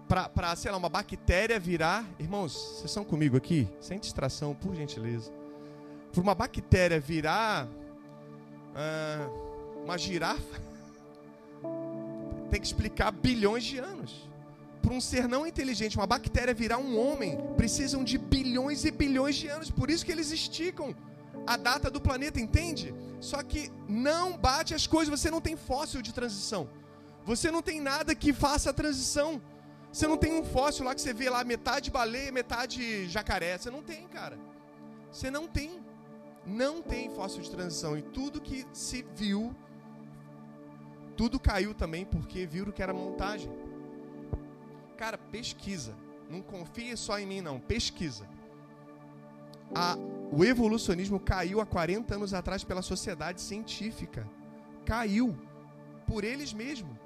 para, 0.09 0.57
sei 0.57 0.73
lá, 0.73 0.77
uma 0.77 0.89
bactéria 0.89 1.61
virar. 1.61 2.05
Irmãos, 2.19 2.55
vocês 2.55 2.87
estão 2.87 3.05
comigo 3.05 3.37
aqui? 3.37 3.69
Sem 3.81 4.01
distração, 4.01 4.57
por 4.57 4.75
gentileza. 4.75 5.33
Para 6.11 6.21
uma 6.21 6.35
bactéria 6.35 6.99
virar 6.99 7.69
ah, 8.75 9.31
uma 9.85 9.97
girafa, 9.97 10.61
tem 12.51 12.61
que 12.61 12.67
explicar 12.67 13.13
bilhões 13.13 13.63
de 13.63 13.79
anos. 13.79 14.29
Para 14.83 14.93
um 14.93 15.01
ser 15.01 15.29
não 15.29 15.47
inteligente, 15.47 15.97
uma 15.97 16.07
bactéria 16.07 16.53
virar 16.53 16.79
um 16.79 16.99
homem, 16.99 17.39
precisam 17.57 18.03
de 18.03 18.19
bilhões 18.19 18.85
e 18.85 18.91
bilhões 18.91 19.37
de 19.37 19.47
anos. 19.47 19.71
Por 19.71 19.89
isso 19.89 20.05
que 20.05 20.11
eles 20.11 20.33
esticam 20.33 20.97
a 21.47 21.57
data 21.57 21.89
do 21.89 22.01
planeta, 22.01 22.41
entende? 22.41 22.93
Só 23.21 23.43
que 23.43 23.71
não 23.89 24.37
bate 24.37 24.75
as 24.75 24.87
coisas, 24.87 25.09
você 25.09 25.31
não 25.31 25.41
tem 25.41 25.57
fóssil 25.57 26.01
de 26.03 26.13
transição. 26.13 26.69
Você 27.25 27.51
não 27.51 27.63
tem 27.63 27.81
nada 27.81 28.15
que 28.15 28.33
faça 28.33 28.71
a 28.71 28.73
transição. 28.73 29.43
Você 29.93 30.07
não 30.07 30.17
tem 30.17 30.33
um 30.33 30.45
fóssil 30.45 30.85
lá 30.85 30.95
que 30.95 31.01
você 31.01 31.13
vê 31.13 31.29
lá 31.29 31.43
metade 31.45 31.91
baleia, 31.91 32.31
metade 32.31 33.07
jacaré. 33.09 33.59
Você 33.59 33.71
não 33.71 33.83
tem, 33.83 34.07
cara. 34.09 34.39
Você 35.11 35.31
não 35.31 35.47
tem. 35.47 35.83
Não 36.47 36.81
tem 36.81 37.11
fóssil 37.11 37.43
de 37.43 37.51
transição. 37.51 37.99
E 37.99 38.03
tudo 38.03 38.41
que 38.41 38.67
se 38.73 39.05
viu, 39.15 39.55
tudo 41.17 41.41
caiu 41.41 41.75
também 41.75 42.05
porque 42.05 42.47
viram 42.47 42.73
que 42.73 42.83
era 42.83 42.95
montagem. 42.95 43.51
Cara, 44.97 45.19
pesquisa. 45.19 45.95
Não 46.31 46.41
confie 46.41 46.97
só 46.97 47.19
em 47.19 47.27
mim, 47.27 47.41
não. 47.41 47.59
Pesquisa. 47.59 48.29
A 49.75 49.97
o 50.31 50.45
evolucionismo 50.45 51.19
caiu 51.19 51.61
há 51.61 51.67
40 51.67 52.15
anos 52.15 52.35
atrás 52.35 52.63
pela 52.63 52.83
sociedade 52.83 53.41
científica. 53.41 54.29
Caiu 54.85 55.37
por 56.07 56.23
eles 56.23 56.53
mesmos. 56.53 56.97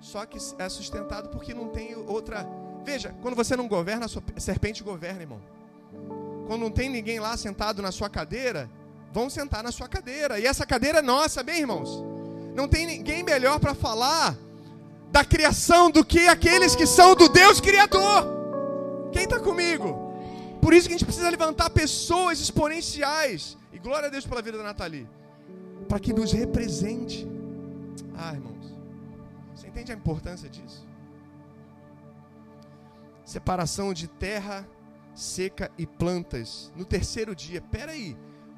Só 0.00 0.26
que 0.26 0.38
é 0.58 0.68
sustentado 0.68 1.30
porque 1.30 1.54
não 1.54 1.68
tem 1.68 1.96
outra. 1.96 2.46
Veja, 2.84 3.14
quando 3.22 3.34
você 3.34 3.56
não 3.56 3.66
governa, 3.66 4.06
a 4.06 4.40
serpente 4.40 4.82
governa, 4.82 5.22
irmão. 5.22 5.40
Quando 6.46 6.60
não 6.60 6.70
tem 6.70 6.90
ninguém 6.90 7.18
lá 7.18 7.34
sentado 7.36 7.80
na 7.80 7.90
sua 7.90 8.10
cadeira, 8.10 8.70
vão 9.10 9.30
sentar 9.30 9.62
na 9.62 9.72
sua 9.72 9.88
cadeira. 9.88 10.38
E 10.38 10.46
essa 10.46 10.66
cadeira 10.66 10.98
é 10.98 11.02
nossa, 11.02 11.42
bem, 11.42 11.60
irmãos? 11.60 12.04
Não 12.54 12.68
tem 12.68 12.86
ninguém 12.86 13.22
melhor 13.22 13.58
para 13.58 13.74
falar 13.74 14.36
da 15.10 15.24
criação 15.24 15.90
do 15.90 16.04
que 16.04 16.28
aqueles 16.28 16.76
que 16.76 16.86
são 16.86 17.14
do 17.14 17.30
Deus 17.30 17.58
Criador. 17.58 18.26
Quem 19.10 19.24
está 19.24 19.40
comigo? 19.40 20.03
Por 20.64 20.72
isso 20.72 20.88
que 20.88 20.94
a 20.94 20.96
gente 20.96 21.04
precisa 21.04 21.28
levantar 21.28 21.68
pessoas 21.68 22.40
exponenciais. 22.40 23.54
E 23.70 23.78
glória 23.78 24.06
a 24.06 24.10
Deus 24.10 24.26
pela 24.26 24.40
vida 24.40 24.56
da 24.56 24.64
Nathalie. 24.64 25.06
Para 25.86 26.00
que 26.00 26.10
nos 26.10 26.32
represente. 26.32 27.28
Ah, 28.16 28.32
irmãos. 28.32 28.74
Você 29.54 29.66
entende 29.66 29.92
a 29.92 29.94
importância 29.94 30.48
disso? 30.48 30.88
Separação 33.26 33.92
de 33.92 34.08
terra 34.08 34.66
seca 35.14 35.70
e 35.76 35.86
plantas. 35.86 36.72
No 36.74 36.86
terceiro 36.86 37.36
dia. 37.36 37.60
Peraí. 37.60 38.16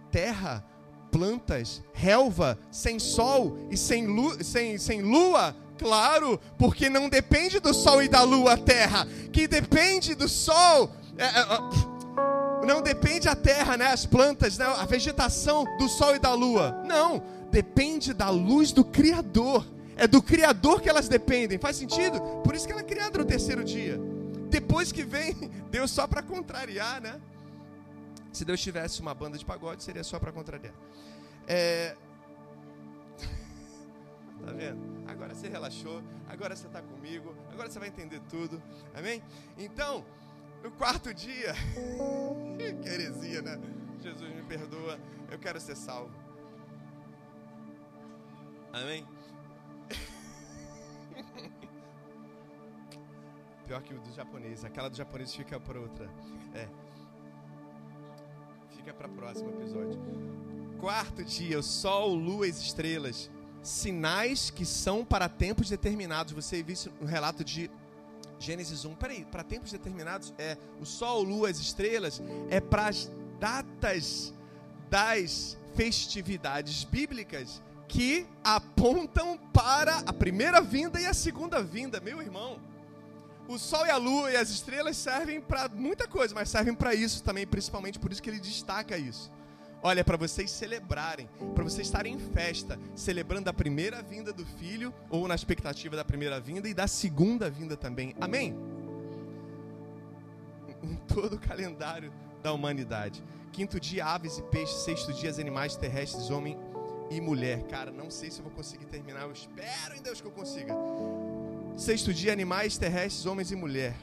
Terra, 0.08 0.64
plantas, 1.10 1.82
relva, 1.92 2.56
sem 2.70 3.00
sol 3.00 3.58
e 3.68 3.76
sem, 3.76 4.06
lu 4.06 4.44
sem, 4.44 4.78
sem 4.78 5.02
lua. 5.02 5.56
Claro, 5.76 6.40
porque 6.56 6.88
não 6.88 7.08
depende 7.08 7.58
do 7.58 7.74
sol 7.74 8.00
e 8.00 8.08
da 8.08 8.22
lua 8.22 8.52
a 8.52 8.56
terra. 8.56 9.08
Que 9.32 9.48
depende 9.48 10.14
do 10.14 10.28
sol. 10.28 10.92
É, 11.18 11.24
é, 11.24 11.95
não 12.66 12.82
depende 12.82 13.28
a 13.28 13.36
terra, 13.36 13.76
né, 13.76 13.86
as 13.86 14.04
plantas, 14.04 14.58
né, 14.58 14.66
a 14.66 14.84
vegetação 14.84 15.64
do 15.78 15.88
sol 15.88 16.16
e 16.16 16.18
da 16.18 16.34
lua. 16.34 16.82
Não, 16.84 17.22
depende 17.50 18.12
da 18.12 18.28
luz 18.28 18.72
do 18.72 18.84
Criador. 18.84 19.64
É 19.96 20.06
do 20.06 20.22
Criador 20.22 20.82
que 20.82 20.88
elas 20.88 21.08
dependem. 21.08 21.58
Faz 21.58 21.76
sentido? 21.76 22.20
Por 22.44 22.54
isso 22.54 22.66
que 22.66 22.72
ela 22.72 22.82
é 22.82 22.84
criada 22.84 23.18
no 23.18 23.24
terceiro 23.24 23.64
dia. 23.64 23.98
Depois 24.50 24.92
que 24.92 25.02
vem 25.02 25.32
Deus 25.70 25.90
só 25.90 26.06
para 26.06 26.22
contrariar, 26.22 27.00
né? 27.00 27.18
Se 28.32 28.44
Deus 28.44 28.60
tivesse 28.60 29.00
uma 29.00 29.14
banda 29.14 29.38
de 29.38 29.44
pagode, 29.44 29.82
seria 29.82 30.04
só 30.04 30.18
para 30.18 30.32
contrariar. 30.32 30.74
É... 31.46 31.96
Tá 34.44 34.52
vendo? 34.52 34.78
Agora 35.08 35.34
você 35.34 35.48
relaxou, 35.48 36.02
agora 36.28 36.54
você 36.54 36.66
está 36.66 36.80
comigo, 36.80 37.34
agora 37.50 37.70
você 37.70 37.78
vai 37.78 37.88
entender 37.88 38.20
tudo. 38.28 38.62
Amém? 38.94 39.22
Então, 39.56 40.04
no 40.66 40.72
quarto 40.72 41.14
dia, 41.14 41.54
que 42.82 42.88
heresia, 42.88 43.40
né? 43.40 43.56
Jesus 44.02 44.34
me 44.34 44.42
perdoa, 44.42 44.98
eu 45.30 45.38
quero 45.38 45.60
ser 45.60 45.76
salvo. 45.76 46.10
Amém? 48.72 49.06
Pior 53.64 53.80
que 53.80 53.94
o 53.94 54.00
do 54.00 54.12
japonês, 54.12 54.64
aquela 54.64 54.90
do 54.90 54.96
japonês 54.96 55.32
fica 55.32 55.60
por 55.60 55.76
outra. 55.76 56.10
É. 56.52 56.68
fica 58.70 58.92
para 58.92 59.08
próximo 59.08 59.50
episódio. 59.50 60.00
Quarto 60.80 61.24
dia, 61.24 61.62
sol, 61.62 62.12
lua 62.12 62.44
as 62.44 62.58
estrelas. 62.58 63.30
Sinais 63.62 64.50
que 64.50 64.66
são 64.66 65.04
para 65.04 65.28
tempos 65.28 65.68
determinados. 65.68 66.32
Você 66.32 66.60
viu 66.60 66.72
isso 66.72 66.92
no 67.00 67.06
relato 67.06 67.44
de 67.44 67.70
Gênesis 68.38 68.84
1. 68.84 68.94
Peraí, 68.96 69.24
para 69.24 69.42
tempos 69.42 69.72
determinados, 69.72 70.34
é 70.38 70.56
o 70.80 70.84
sol, 70.84 71.22
lua, 71.22 71.50
as 71.50 71.58
estrelas, 71.58 72.20
é 72.50 72.60
para 72.60 72.88
as 72.88 73.10
datas 73.38 74.32
das 74.88 75.56
festividades 75.74 76.84
bíblicas 76.84 77.62
que 77.88 78.26
apontam 78.42 79.38
para 79.52 79.98
a 80.06 80.12
primeira 80.12 80.60
vinda 80.60 81.00
e 81.00 81.06
a 81.06 81.14
segunda 81.14 81.62
vinda, 81.62 82.00
meu 82.00 82.20
irmão. 82.20 82.58
O 83.48 83.58
sol 83.58 83.86
e 83.86 83.90
a 83.90 83.96
lua 83.96 84.32
e 84.32 84.36
as 84.36 84.50
estrelas 84.50 84.96
servem 84.96 85.40
para 85.40 85.68
muita 85.68 86.08
coisa, 86.08 86.34
mas 86.34 86.48
servem 86.48 86.74
para 86.74 86.94
isso 86.94 87.22
também, 87.22 87.46
principalmente 87.46 87.98
por 87.98 88.10
isso 88.10 88.22
que 88.22 88.28
ele 88.28 88.40
destaca 88.40 88.98
isso. 88.98 89.30
Olha, 89.82 90.02
para 90.02 90.16
vocês 90.16 90.50
celebrarem, 90.50 91.28
para 91.54 91.62
vocês 91.62 91.86
estarem 91.86 92.14
em 92.14 92.18
festa, 92.18 92.78
celebrando 92.94 93.48
a 93.48 93.52
primeira 93.52 94.02
vinda 94.02 94.32
do 94.32 94.44
filho, 94.44 94.92
ou 95.10 95.28
na 95.28 95.34
expectativa 95.34 95.94
da 95.94 96.04
primeira 96.04 96.40
vinda 96.40 96.68
e 96.68 96.74
da 96.74 96.86
segunda 96.86 97.48
vinda 97.48 97.76
também. 97.76 98.14
Amém? 98.20 98.56
Em 100.82 100.96
todo 101.06 101.36
o 101.36 101.38
calendário 101.38 102.12
da 102.42 102.52
humanidade. 102.52 103.22
Quinto 103.52 103.78
dia, 103.80 104.06
aves 104.06 104.38
e 104.38 104.42
peixes. 104.42 104.76
Sexto 104.76 105.12
dia, 105.12 105.30
animais 105.30 105.76
terrestres, 105.76 106.30
homem 106.30 106.56
e 107.10 107.20
mulher. 107.20 107.62
Cara, 107.64 107.90
não 107.90 108.10
sei 108.10 108.30
se 108.30 108.40
eu 108.40 108.44
vou 108.44 108.52
conseguir 108.52 108.86
terminar. 108.86 109.22
Eu 109.22 109.32
espero 109.32 109.96
em 109.96 110.02
Deus 110.02 110.20
que 110.20 110.26
eu 110.26 110.32
consiga. 110.32 110.74
Sexto 111.76 112.12
dia, 112.12 112.32
animais 112.32 112.76
terrestres, 112.76 113.26
homens 113.26 113.50
e 113.50 113.56
mulher. 113.56 113.94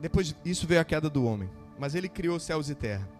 Depois 0.00 0.34
disso 0.44 0.66
veio 0.66 0.80
a 0.80 0.84
queda 0.84 1.08
do 1.08 1.24
homem. 1.24 1.50
Mas 1.78 1.94
ele 1.94 2.08
criou 2.08 2.38
céus 2.40 2.68
e 2.70 2.74
terra. 2.74 3.15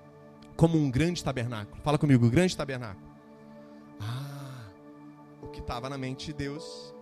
Como 0.57 0.79
um 0.79 0.91
grande 0.91 1.23
tabernáculo. 1.23 1.81
Fala 1.83 1.99
comigo, 1.99 2.29
grande 2.31 2.57
tabernáculo. 2.57 3.07
Ah, 4.01 4.71
o 5.43 5.49
que 5.49 5.61
estava 5.61 5.89
na 5.89 5.99
mente 5.99 6.27
de 6.27 6.33
Deus 6.33 6.95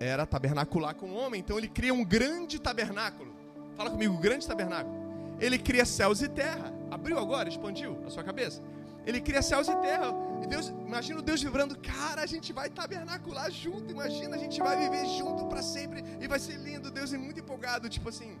era 0.00 0.26
tabernacular 0.26 0.94
com 0.94 1.10
o 1.10 1.14
homem. 1.14 1.40
Então 1.40 1.58
ele 1.58 1.68
cria 1.68 1.94
um 1.94 2.04
grande 2.04 2.58
tabernáculo. 2.58 3.32
Fala 3.76 3.90
comigo, 3.90 4.18
grande 4.18 4.46
tabernáculo. 4.46 4.96
Ele 5.40 5.58
cria 5.58 5.84
céus 5.84 6.20
e 6.20 6.28
terra. 6.28 6.74
Abriu 6.90 7.18
agora, 7.18 7.48
expandiu 7.48 7.96
a 8.04 8.10
sua 8.10 8.24
cabeça? 8.24 8.60
Ele 9.06 9.20
cria 9.20 9.40
céus 9.40 9.68
e 9.68 9.76
terra. 9.76 10.12
E 10.42 10.46
Deus, 10.46 10.68
imagina 10.86 11.20
o 11.20 11.22
Deus 11.22 11.42
vibrando, 11.42 11.78
cara, 11.78 12.22
a 12.22 12.26
gente 12.26 12.52
vai 12.52 12.68
tabernacular 12.68 13.50
junto, 13.50 13.90
imagina, 13.90 14.36
a 14.36 14.38
gente 14.38 14.58
vai 14.60 14.76
viver 14.76 15.06
junto 15.16 15.46
para 15.46 15.62
sempre 15.62 16.04
e 16.20 16.28
vai 16.28 16.38
ser 16.38 16.56
lindo. 16.56 16.90
Deus 16.90 17.12
é 17.12 17.18
muito 17.18 17.40
empolgado, 17.40 17.88
tipo 17.88 18.08
assim. 18.08 18.36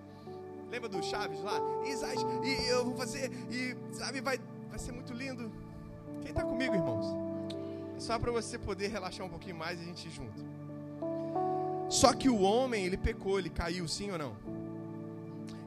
Lembra 0.70 0.88
do 0.88 1.02
Chaves 1.02 1.40
lá? 1.42 1.60
Isaac, 1.86 2.18
e 2.44 2.68
eu 2.68 2.84
vou 2.84 2.94
fazer, 2.94 3.30
e 3.50 3.76
sabe, 3.92 4.20
vai, 4.20 4.38
vai 4.68 4.78
ser 4.78 4.92
muito 4.92 5.12
lindo. 5.12 5.50
Quem 6.20 6.30
está 6.30 6.42
comigo, 6.42 6.74
irmãos? 6.74 7.06
É 7.96 8.00
só 8.00 8.18
para 8.18 8.30
você 8.30 8.58
poder 8.58 8.88
relaxar 8.88 9.26
um 9.26 9.30
pouquinho 9.30 9.56
mais 9.56 9.80
e 9.80 9.82
a 9.82 9.86
gente 9.86 10.06
ir 10.06 10.10
junto. 10.10 10.44
Só 11.88 12.12
que 12.12 12.28
o 12.28 12.40
homem, 12.42 12.84
ele 12.84 12.98
pecou, 12.98 13.38
ele 13.38 13.48
caiu, 13.48 13.88
sim 13.88 14.10
ou 14.10 14.18
não? 14.18 14.36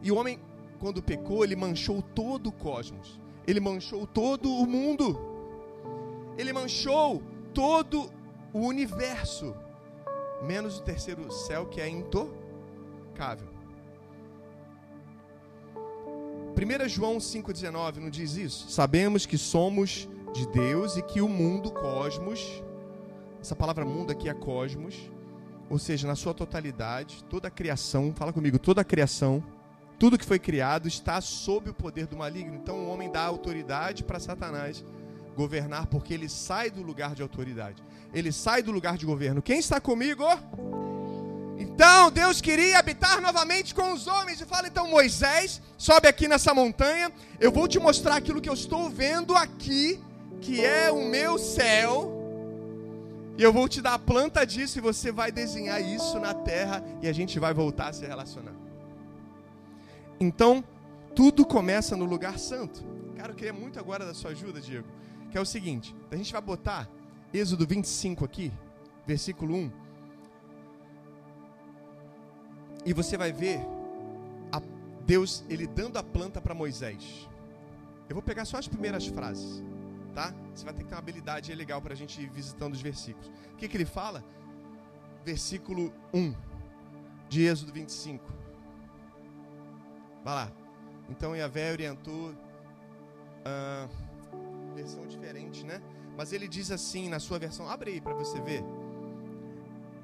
E 0.04 0.12
o 0.12 0.16
homem, 0.16 0.40
quando 0.80 1.02
pecou, 1.02 1.44
ele 1.44 1.56
manchou 1.56 2.02
todo 2.02 2.48
o 2.48 2.52
cosmos. 2.52 3.20
Ele 3.48 3.60
manchou 3.60 4.06
todo 4.06 4.52
o 4.52 4.68
mundo. 4.68 5.20
Ele 6.38 6.54
manchou 6.54 7.24
todo 7.54 8.12
o 8.54 8.60
universo, 8.60 9.56
menos 10.44 10.78
o 10.80 10.84
terceiro 10.84 11.32
céu 11.32 11.66
que 11.66 11.82
é 11.82 11.90
intocável. 11.90 13.51
1 16.62 16.90
João 16.90 17.18
5,19 17.18 17.98
não 17.98 18.10
diz 18.10 18.36
isso? 18.36 18.70
Sabemos 18.70 19.26
que 19.26 19.38
somos 19.38 20.08
de 20.34 20.48
Deus 20.48 20.96
e 20.96 21.02
que 21.02 21.20
o 21.22 21.28
mundo, 21.28 21.72
cosmos, 21.72 22.64
essa 23.42 23.56
palavra 23.56 23.84
mundo 23.84 24.12
aqui 24.12 24.30
é 24.30 24.34
cosmos, 24.34 24.96
ou 25.70 25.80
seja, 25.80 26.08
na 26.08 26.16
sua 26.16 26.34
totalidade, 26.34 27.24
toda 27.30 27.48
a 27.48 27.52
criação, 27.52 28.14
fala 28.16 28.32
comigo, 28.32 28.60
toda 28.60 28.82
a 28.82 28.84
criação 28.84 29.44
tudo 30.02 30.18
que 30.18 30.26
foi 30.26 30.40
criado 30.40 30.88
está 30.88 31.22
sob 31.22 31.70
o 31.70 31.76
poder 31.76 32.08
do 32.08 32.18
maligno. 32.18 32.56
Então 32.56 32.76
o 32.76 32.90
homem 32.90 33.12
dá 33.12 33.22
autoridade 33.22 34.04
para 34.04 34.20
Satanás 34.20 34.84
governar, 35.38 35.86
porque 35.86 36.12
ele 36.12 36.28
sai 36.28 36.72
do 36.72 36.82
lugar 36.82 37.14
de 37.14 37.22
autoridade. 37.22 37.84
Ele 38.12 38.32
sai 38.32 38.64
do 38.64 38.72
lugar 38.72 38.98
de 38.98 39.06
governo. 39.06 39.44
Quem 39.44 39.60
está 39.60 39.80
comigo? 39.80 40.24
Então 41.62 42.10
Deus 42.10 42.42
queria 42.42 42.80
habitar 42.80 43.22
novamente 43.22 43.76
com 43.76 43.94
os 43.94 44.08
homens. 44.08 44.42
E 44.42 44.46
fala 44.46 44.68
então, 44.68 44.88
Moisés, 44.88 45.62
sobe 45.78 46.08
aqui 46.08 46.28
nessa 46.28 46.54
montanha. 46.54 47.12
Eu 47.40 47.52
vou 47.52 47.68
te 47.68 47.78
mostrar 47.78 48.16
aquilo 48.16 48.42
que 48.42 48.50
eu 48.50 48.54
estou 48.54 48.90
vendo 48.90 49.36
aqui, 49.36 50.02
que 50.42 50.66
é 50.66 50.92
o 50.92 51.06
meu 51.08 51.38
céu. 51.38 52.18
E 53.38 53.44
eu 53.44 53.54
vou 53.54 53.70
te 53.70 53.80
dar 53.80 53.94
a 53.94 54.00
planta 54.00 54.44
disso 54.44 54.80
e 54.80 54.82
você 54.82 55.12
vai 55.12 55.32
desenhar 55.32 55.80
isso 55.82 56.20
na 56.20 56.34
terra 56.34 56.84
e 57.02 57.08
a 57.08 57.14
gente 57.14 57.40
vai 57.40 57.54
voltar 57.54 57.90
a 57.90 57.94
se 57.94 58.06
relacionar. 58.06 58.56
Então, 60.20 60.64
tudo 61.16 61.46
começa 61.46 61.96
no 61.96 62.06
lugar 62.06 62.40
santo. 62.40 62.84
Cara, 63.16 63.32
eu 63.34 63.36
queria 63.36 63.54
muito 63.54 63.80
agora 63.80 64.04
da 64.04 64.16
sua 64.16 64.32
ajuda, 64.32 64.60
Diego. 64.60 64.88
Que 65.30 65.38
é 65.38 65.42
o 65.42 65.46
seguinte: 65.46 65.96
a 66.10 66.16
gente 66.16 66.32
vai 66.32 66.42
botar 66.42 66.90
Êxodo 67.32 67.68
25 67.68 68.26
aqui, 68.26 68.52
versículo 69.06 69.56
1. 69.56 69.81
E 72.86 72.94
você 72.94 73.18
vai 73.18 73.32
ver 73.32 73.60
a 74.52 74.62
Deus 75.06 75.44
ele 75.50 75.68
dando 75.68 75.98
a 75.98 76.04
planta 76.04 76.42
para 76.42 76.54
Moisés. 76.54 77.30
Eu 78.10 78.16
vou 78.16 78.24
pegar 78.24 78.46
só 78.46 78.58
as 78.58 78.68
primeiras 78.68 79.06
frases, 79.08 79.64
tá? 80.14 80.34
Você 80.54 80.66
vai 80.66 80.74
ter 80.74 80.84
que 80.84 80.90
ter 80.90 80.96
uma 80.96 81.00
habilidade 81.00 81.54
legal 81.54 81.82
para 81.82 81.94
a 81.94 81.96
gente 81.96 82.22
ir 82.22 82.30
visitando 82.30 82.74
os 82.74 82.82
versículos. 82.82 83.32
O 83.54 83.56
que, 83.56 83.68
que 83.68 83.78
ele 83.78 83.86
fala? 83.86 84.24
Versículo 85.24 85.94
1 86.14 86.34
de 87.30 87.44
Êxodo 87.44 87.72
25. 87.72 88.26
Vai 90.24 90.36
lá. 90.36 90.52
Então 91.10 91.36
Yahvé 91.36 91.72
orientou. 91.72 92.34
Ah, 93.46 93.88
versão 94.76 95.06
diferente, 95.08 95.66
né? 95.66 95.82
Mas 96.18 96.34
ele 96.34 96.48
diz 96.48 96.72
assim 96.72 97.10
na 97.10 97.20
sua 97.20 97.40
versão. 97.40 97.70
Abre 97.70 97.92
aí 97.92 98.02
para 98.02 98.14
você 98.14 98.40
ver. 98.42 98.64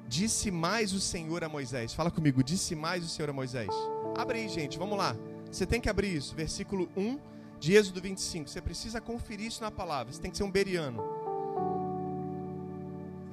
Disse 0.08 0.50
mais 0.50 0.94
o 0.94 1.00
Senhor 1.00 1.44
a 1.44 1.48
Moisés. 1.48 1.92
Fala 1.92 2.10
comigo. 2.10 2.42
Disse 2.42 2.74
mais 2.74 3.04
o 3.04 3.08
Senhor 3.08 3.28
a 3.28 3.32
Moisés. 3.32 3.68
Abre 4.16 4.38
aí, 4.38 4.48
gente. 4.48 4.78
Vamos 4.78 4.96
lá. 4.96 5.14
Você 5.52 5.66
tem 5.66 5.80
que 5.80 5.88
abrir 5.88 6.16
isso. 6.16 6.34
Versículo 6.34 6.88
1 6.96 7.18
de 7.60 7.74
Êxodo 7.74 8.00
25. 8.00 8.48
Você 8.48 8.62
precisa 8.62 9.00
conferir 9.00 9.46
isso 9.46 9.62
na 9.62 9.70
palavra. 9.70 10.12
Você 10.12 10.20
tem 10.20 10.30
que 10.30 10.36
ser 10.36 10.44
um 10.44 10.50
beriano. 10.50 11.02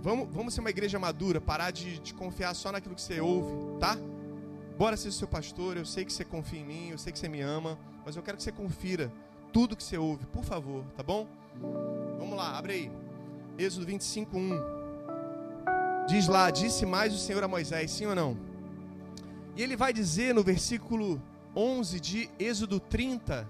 Vamos, 0.02 0.28
vamos 0.30 0.54
ser 0.54 0.60
uma 0.60 0.70
igreja 0.70 1.00
madura. 1.00 1.40
Parar 1.40 1.72
de, 1.72 1.98
de 2.00 2.14
confiar 2.14 2.54
só 2.54 2.72
naquilo 2.72 2.94
que 2.94 3.02
você 3.02 3.22
ouve, 3.22 3.80
tá? 3.80 3.98
Bora 4.78 4.98
ser 4.98 5.12
seu 5.14 5.28
pastor, 5.28 5.78
eu 5.78 5.86
sei 5.86 6.04
que 6.04 6.12
você 6.12 6.26
confia 6.26 6.60
em 6.60 6.66
mim, 6.66 6.90
eu 6.90 6.98
sei 6.98 7.14
que 7.14 7.18
você 7.18 7.30
me 7.30 7.40
ama, 7.40 7.80
mas 8.06 8.18
eu 8.18 8.22
quero 8.22 8.36
que 8.36 8.44
você 8.44 8.52
confira 8.52 9.10
tudo 9.54 9.74
que 9.74 9.82
você 9.82 9.98
ouve, 9.98 10.26
por 10.26 10.44
favor, 10.44 10.84
tá 10.98 11.02
bom? 11.02 11.26
Vamos 12.20 12.36
lá, 12.36 12.58
abre 12.58 12.74
aí. 12.74 12.92
Êxodo 13.58 13.86
25, 13.86 14.38
1. 14.38 14.85
Diz 16.08 16.28
lá, 16.28 16.52
disse 16.52 16.86
mais 16.86 17.14
o 17.14 17.18
Senhor 17.18 17.44
a 17.44 17.48
Moisés, 17.48 17.90
sim 17.90 18.06
ou 18.06 18.14
não? 18.14 18.38
E 19.56 19.64
ele 19.64 19.76
vai 19.76 19.92
dizer 19.92 20.36
no 20.36 20.44
versículo 20.44 21.20
11 21.56 22.00
de 22.00 22.30
Êxodo 22.38 22.80
30, 22.80 23.48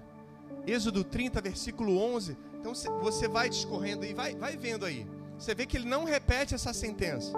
Êxodo 0.66 1.04
30, 1.04 1.40
versículo 1.42 1.98
11. 1.98 2.34
Então 2.58 2.72
você 3.02 3.28
vai 3.28 3.50
discorrendo 3.50 4.04
aí, 4.04 4.14
vai, 4.14 4.34
vai 4.34 4.56
vendo 4.56 4.86
aí. 4.86 5.06
Você 5.38 5.54
vê 5.54 5.66
que 5.66 5.76
ele 5.76 5.86
não 5.86 6.04
repete 6.04 6.54
essa 6.54 6.72
sentença. 6.72 7.32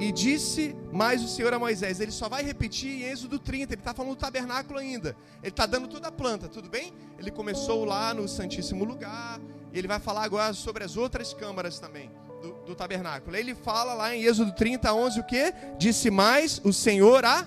E 0.00 0.10
disse 0.10 0.74
mais 0.92 1.22
o 1.22 1.28
Senhor 1.28 1.54
a 1.54 1.58
Moisés. 1.60 2.00
Ele 2.00 2.10
só 2.10 2.28
vai 2.28 2.42
repetir 2.42 3.02
em 3.02 3.04
Êxodo 3.04 3.38
30. 3.38 3.72
Ele 3.72 3.80
está 3.80 3.94
falando 3.94 4.14
do 4.14 4.18
tabernáculo 4.18 4.80
ainda. 4.80 5.16
Ele 5.42 5.50
está 5.50 5.64
dando 5.64 5.86
toda 5.86 6.08
a 6.08 6.12
planta, 6.12 6.48
tudo 6.48 6.68
bem? 6.68 6.92
Ele 7.18 7.30
começou 7.30 7.84
lá 7.84 8.12
no 8.12 8.26
Santíssimo 8.26 8.84
Lugar. 8.84 9.40
E 9.72 9.78
ele 9.78 9.86
vai 9.86 10.00
falar 10.00 10.24
agora 10.24 10.52
sobre 10.52 10.82
as 10.82 10.96
outras 10.96 11.32
câmaras 11.32 11.78
também 11.78 12.10
do, 12.42 12.52
do 12.66 12.74
tabernáculo. 12.74 13.36
Ele 13.36 13.54
fala 13.54 13.94
lá 13.94 14.14
em 14.14 14.24
Êxodo 14.24 14.52
30, 14.52 14.92
11 14.92 15.20
o 15.20 15.24
que? 15.24 15.52
Disse 15.78 16.10
mais 16.10 16.60
o 16.64 16.72
Senhor 16.72 17.24
a. 17.24 17.46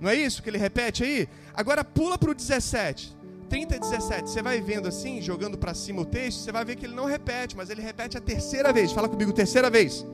Não 0.00 0.08
é 0.08 0.14
isso 0.14 0.42
que 0.42 0.48
ele 0.48 0.58
repete 0.58 1.02
aí? 1.02 1.28
Agora 1.54 1.84
pula 1.84 2.16
para 2.16 2.30
o 2.30 2.34
17. 2.34 3.16
30 3.48 3.76
e 3.76 3.80
17. 3.80 4.30
Você 4.30 4.42
vai 4.42 4.60
vendo 4.60 4.86
assim, 4.86 5.20
jogando 5.20 5.56
para 5.58 5.74
cima 5.74 6.02
o 6.02 6.04
texto, 6.04 6.40
você 6.40 6.52
vai 6.52 6.64
ver 6.64 6.76
que 6.76 6.86
ele 6.86 6.94
não 6.94 7.06
repete, 7.06 7.56
mas 7.56 7.70
ele 7.70 7.82
repete 7.82 8.16
a 8.16 8.20
terceira 8.20 8.72
vez. 8.72 8.92
Fala 8.92 9.08
comigo, 9.08 9.32
terceira 9.32 9.70
vez. 9.70 10.06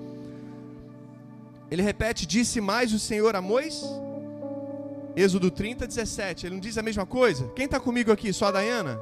Ele 1.70 1.82
repete: 1.82 2.26
Disse 2.26 2.60
mais 2.60 2.92
o 2.92 2.98
Senhor 2.98 3.34
a 3.34 3.42
Moisés. 3.42 3.84
Êxodo 5.16 5.50
30, 5.50 5.86
17. 5.86 6.46
Ele 6.46 6.54
não 6.54 6.60
diz 6.60 6.76
a 6.76 6.82
mesma 6.82 7.06
coisa? 7.06 7.48
Quem 7.54 7.66
está 7.66 7.78
comigo 7.78 8.10
aqui? 8.10 8.32
Só 8.32 8.46
a 8.46 8.50
Dayana? 8.52 9.00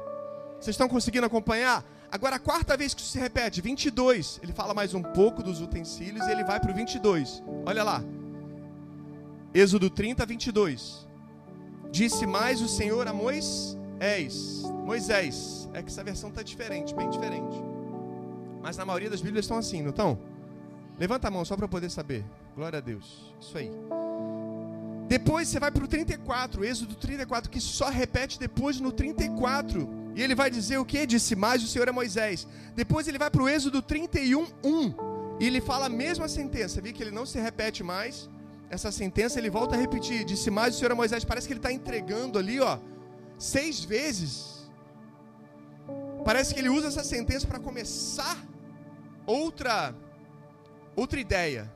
Vocês 0.59 0.73
estão 0.73 0.87
conseguindo 0.87 1.25
acompanhar? 1.25 1.83
Agora, 2.13 2.35
a 2.35 2.39
quarta 2.39 2.77
vez 2.77 2.93
que 2.93 3.01
isso 3.01 3.09
se 3.09 3.17
repete, 3.17 3.59
22. 3.59 4.39
Ele 4.43 4.53
fala 4.53 4.71
mais 4.71 4.93
um 4.93 5.01
pouco 5.01 5.41
dos 5.41 5.59
utensílios 5.59 6.23
e 6.27 6.31
ele 6.31 6.43
vai 6.43 6.59
para 6.59 6.69
o 6.69 6.75
22. 6.75 7.41
Olha 7.65 7.83
lá. 7.83 8.03
Êxodo 9.51 9.89
30, 9.89 10.23
22. 10.23 11.07
Disse 11.89 12.27
mais 12.27 12.61
o 12.61 12.67
Senhor 12.67 13.07
a 13.07 13.13
Moisés. 13.13 13.75
és 13.99 14.61
Moisés. 14.85 15.67
É 15.73 15.81
que 15.81 15.89
essa 15.89 16.03
versão 16.03 16.29
está 16.29 16.43
diferente, 16.43 16.93
bem 16.93 17.09
diferente. 17.09 17.57
Mas 18.61 18.77
na 18.77 18.85
maioria 18.85 19.09
das 19.09 19.19
Bíblias 19.19 19.45
estão 19.45 19.57
assim, 19.57 19.81
não 19.81 19.89
estão? 19.89 20.19
Levanta 20.99 21.29
a 21.29 21.31
mão 21.31 21.43
só 21.43 21.55
para 21.55 21.65
eu 21.65 21.69
poder 21.69 21.89
saber. 21.89 22.23
Glória 22.55 22.77
a 22.77 22.81
Deus. 22.81 23.33
Isso 23.41 23.57
aí. 23.57 23.71
Depois 25.07 25.47
você 25.47 25.59
vai 25.59 25.71
para 25.71 25.83
o 25.83 25.87
34, 25.87 26.63
Êxodo 26.63 26.93
34, 26.93 27.49
que 27.49 27.59
só 27.59 27.89
repete 27.89 28.37
depois 28.37 28.79
no 28.79 28.91
34. 28.91 30.02
E 30.15 30.21
ele 30.21 30.35
vai 30.35 30.49
dizer 30.49 30.77
o 30.77 30.85
que? 30.85 31.05
Disse 31.05 31.35
mais 31.35 31.63
o 31.63 31.67
Senhor 31.67 31.89
a 31.89 31.93
Moisés. 31.93 32.47
Depois 32.75 33.07
ele 33.07 33.17
vai 33.17 33.29
para 33.29 33.43
o 33.43 33.49
Êxodo 33.49 33.81
31, 33.81 34.47
1. 34.63 35.39
E 35.39 35.47
ele 35.47 35.59
fala 35.59 35.87
a 35.87 35.89
mesma 35.89 36.27
sentença. 36.27 36.81
Viu 36.81 36.93
que 36.93 37.01
ele 37.01 37.11
não 37.11 37.25
se 37.25 37.39
repete 37.39 37.83
mais. 37.83 38.29
Essa 38.69 38.91
sentença 38.91 39.39
ele 39.39 39.49
volta 39.49 39.75
a 39.75 39.77
repetir. 39.77 40.23
Disse 40.23 40.51
mais 40.51 40.75
o 40.75 40.77
Senhor 40.77 40.91
a 40.91 40.95
Moisés. 40.95 41.23
Parece 41.23 41.47
que 41.47 41.53
ele 41.53 41.59
está 41.59 41.71
entregando 41.71 42.37
ali, 42.37 42.59
ó, 42.59 42.77
seis 43.37 43.83
vezes. 43.83 44.69
Parece 46.23 46.53
que 46.53 46.59
ele 46.59 46.69
usa 46.69 46.87
essa 46.87 47.03
sentença 47.03 47.45
para 47.45 47.59
começar 47.59 48.37
outra 49.25 49.93
outra 50.95 51.19
ideia 51.19 51.71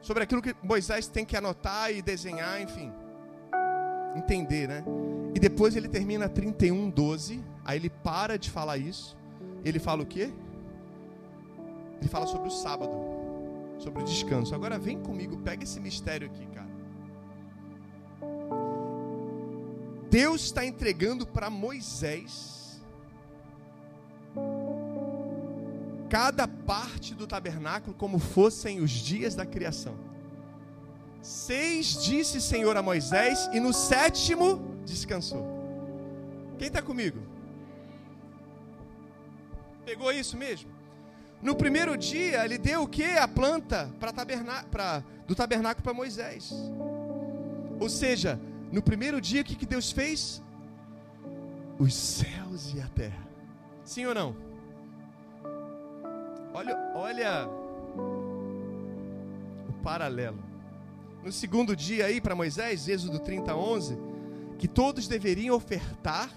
sobre 0.00 0.22
aquilo 0.22 0.40
que 0.40 0.54
Moisés 0.62 1.06
tem 1.06 1.24
que 1.24 1.36
anotar 1.36 1.92
e 1.92 2.00
desenhar, 2.00 2.60
enfim, 2.62 2.90
entender, 4.16 4.66
né? 4.66 4.84
E 5.38 5.40
depois 5.40 5.76
ele 5.76 5.86
termina 5.86 6.28
31, 6.28 6.90
12, 6.90 7.44
aí 7.64 7.78
ele 7.78 7.88
para 7.88 8.36
de 8.36 8.50
falar 8.50 8.76
isso, 8.76 9.16
ele 9.64 9.78
fala 9.78 10.02
o 10.02 10.06
quê? 10.06 10.32
Ele 12.00 12.08
fala 12.08 12.26
sobre 12.26 12.48
o 12.48 12.50
sábado, 12.50 12.90
sobre 13.78 14.02
o 14.02 14.04
descanso. 14.04 14.52
Agora 14.52 14.80
vem 14.80 14.98
comigo, 14.98 15.38
pega 15.38 15.62
esse 15.62 15.78
mistério 15.78 16.26
aqui, 16.26 16.44
cara. 16.46 16.66
Deus 20.10 20.42
está 20.42 20.66
entregando 20.66 21.24
para 21.24 21.48
Moisés 21.48 22.82
cada 26.10 26.48
parte 26.48 27.14
do 27.14 27.28
tabernáculo 27.28 27.94
como 27.94 28.18
fossem 28.18 28.80
os 28.80 28.90
dias 28.90 29.36
da 29.36 29.46
criação. 29.46 29.94
Seis 31.22 32.02
disse 32.02 32.40
Senhor 32.40 32.76
a 32.76 32.82
Moisés, 32.82 33.48
e 33.52 33.60
no 33.60 33.72
sétimo 33.72 34.76
descansou. 34.88 35.46
Quem 36.58 36.68
está 36.68 36.82
comigo? 36.82 37.18
Pegou 39.84 40.10
isso 40.12 40.36
mesmo? 40.36 40.70
No 41.40 41.54
primeiro 41.54 41.96
dia, 41.96 42.44
ele 42.44 42.58
deu 42.58 42.82
o 42.82 42.88
que? 42.88 43.04
A 43.04 43.28
planta 43.28 43.90
pra 44.00 44.12
taberná 44.12 44.64
pra, 44.64 45.04
do 45.26 45.34
tabernáculo 45.34 45.84
para 45.84 45.94
Moisés. 45.94 46.52
Ou 47.78 47.88
seja, 47.88 48.40
no 48.72 48.82
primeiro 48.82 49.20
dia, 49.20 49.42
o 49.42 49.44
que, 49.44 49.54
que 49.54 49.66
Deus 49.66 49.92
fez? 49.92 50.42
Os 51.78 51.94
céus 51.94 52.74
e 52.74 52.80
a 52.80 52.88
terra. 52.88 53.26
Sim 53.84 54.06
ou 54.06 54.14
não? 54.14 54.36
Olha, 56.52 56.76
olha 56.96 57.48
o 59.68 59.72
paralelo. 59.82 60.42
No 61.24 61.30
segundo 61.30 61.76
dia 61.76 62.06
aí 62.06 62.20
para 62.20 62.34
Moisés, 62.34 62.88
Êxodo 62.88 63.20
30, 63.20 63.54
11, 63.54 63.96
que 64.58 64.68
todos 64.68 65.06
deveriam 65.06 65.54
ofertar, 65.54 66.30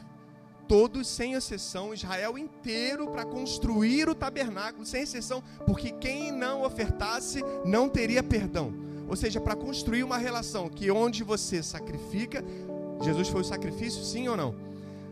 todos 0.68 1.08
sem 1.08 1.34
exceção, 1.34 1.94
Israel 1.94 2.38
inteiro 2.38 3.08
para 3.08 3.26
construir 3.26 4.08
o 4.08 4.16
tabernáculo, 4.16 4.86
sem 4.86 5.02
exceção, 5.02 5.44
porque 5.66 5.92
quem 5.92 6.32
não 6.32 6.64
ofertasse 6.64 7.42
não 7.66 7.90
teria 7.90 8.24
perdão. 8.24 8.74
Ou 9.10 9.16
seja, 9.18 9.42
para 9.42 9.56
construir 9.56 10.04
uma 10.04 10.18
relação 10.18 10.70
que 10.70 10.90
onde 10.90 11.24
você 11.24 11.62
sacrifica, 11.62 12.42
Jesus 13.02 13.28
foi 13.28 13.42
o 13.42 13.46
sacrifício, 13.46 14.04
sim 14.04 14.30
ou 14.30 14.38
não? 14.38 14.56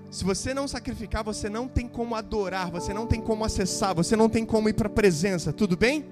Se 0.09 0.23
você 0.23 0.53
não 0.53 0.67
sacrificar, 0.67 1.23
você 1.23 1.49
não 1.49 1.67
tem 1.67 1.87
como 1.87 2.15
adorar, 2.15 2.71
você 2.71 2.93
não 2.93 3.05
tem 3.05 3.19
como 3.19 3.43
acessar, 3.43 3.93
você 3.93 4.15
não 4.15 4.29
tem 4.29 4.45
como 4.45 4.69
ir 4.69 4.73
para 4.73 4.87
a 4.87 4.91
presença, 4.91 5.51
tudo 5.51 5.75
bem? 5.75 6.05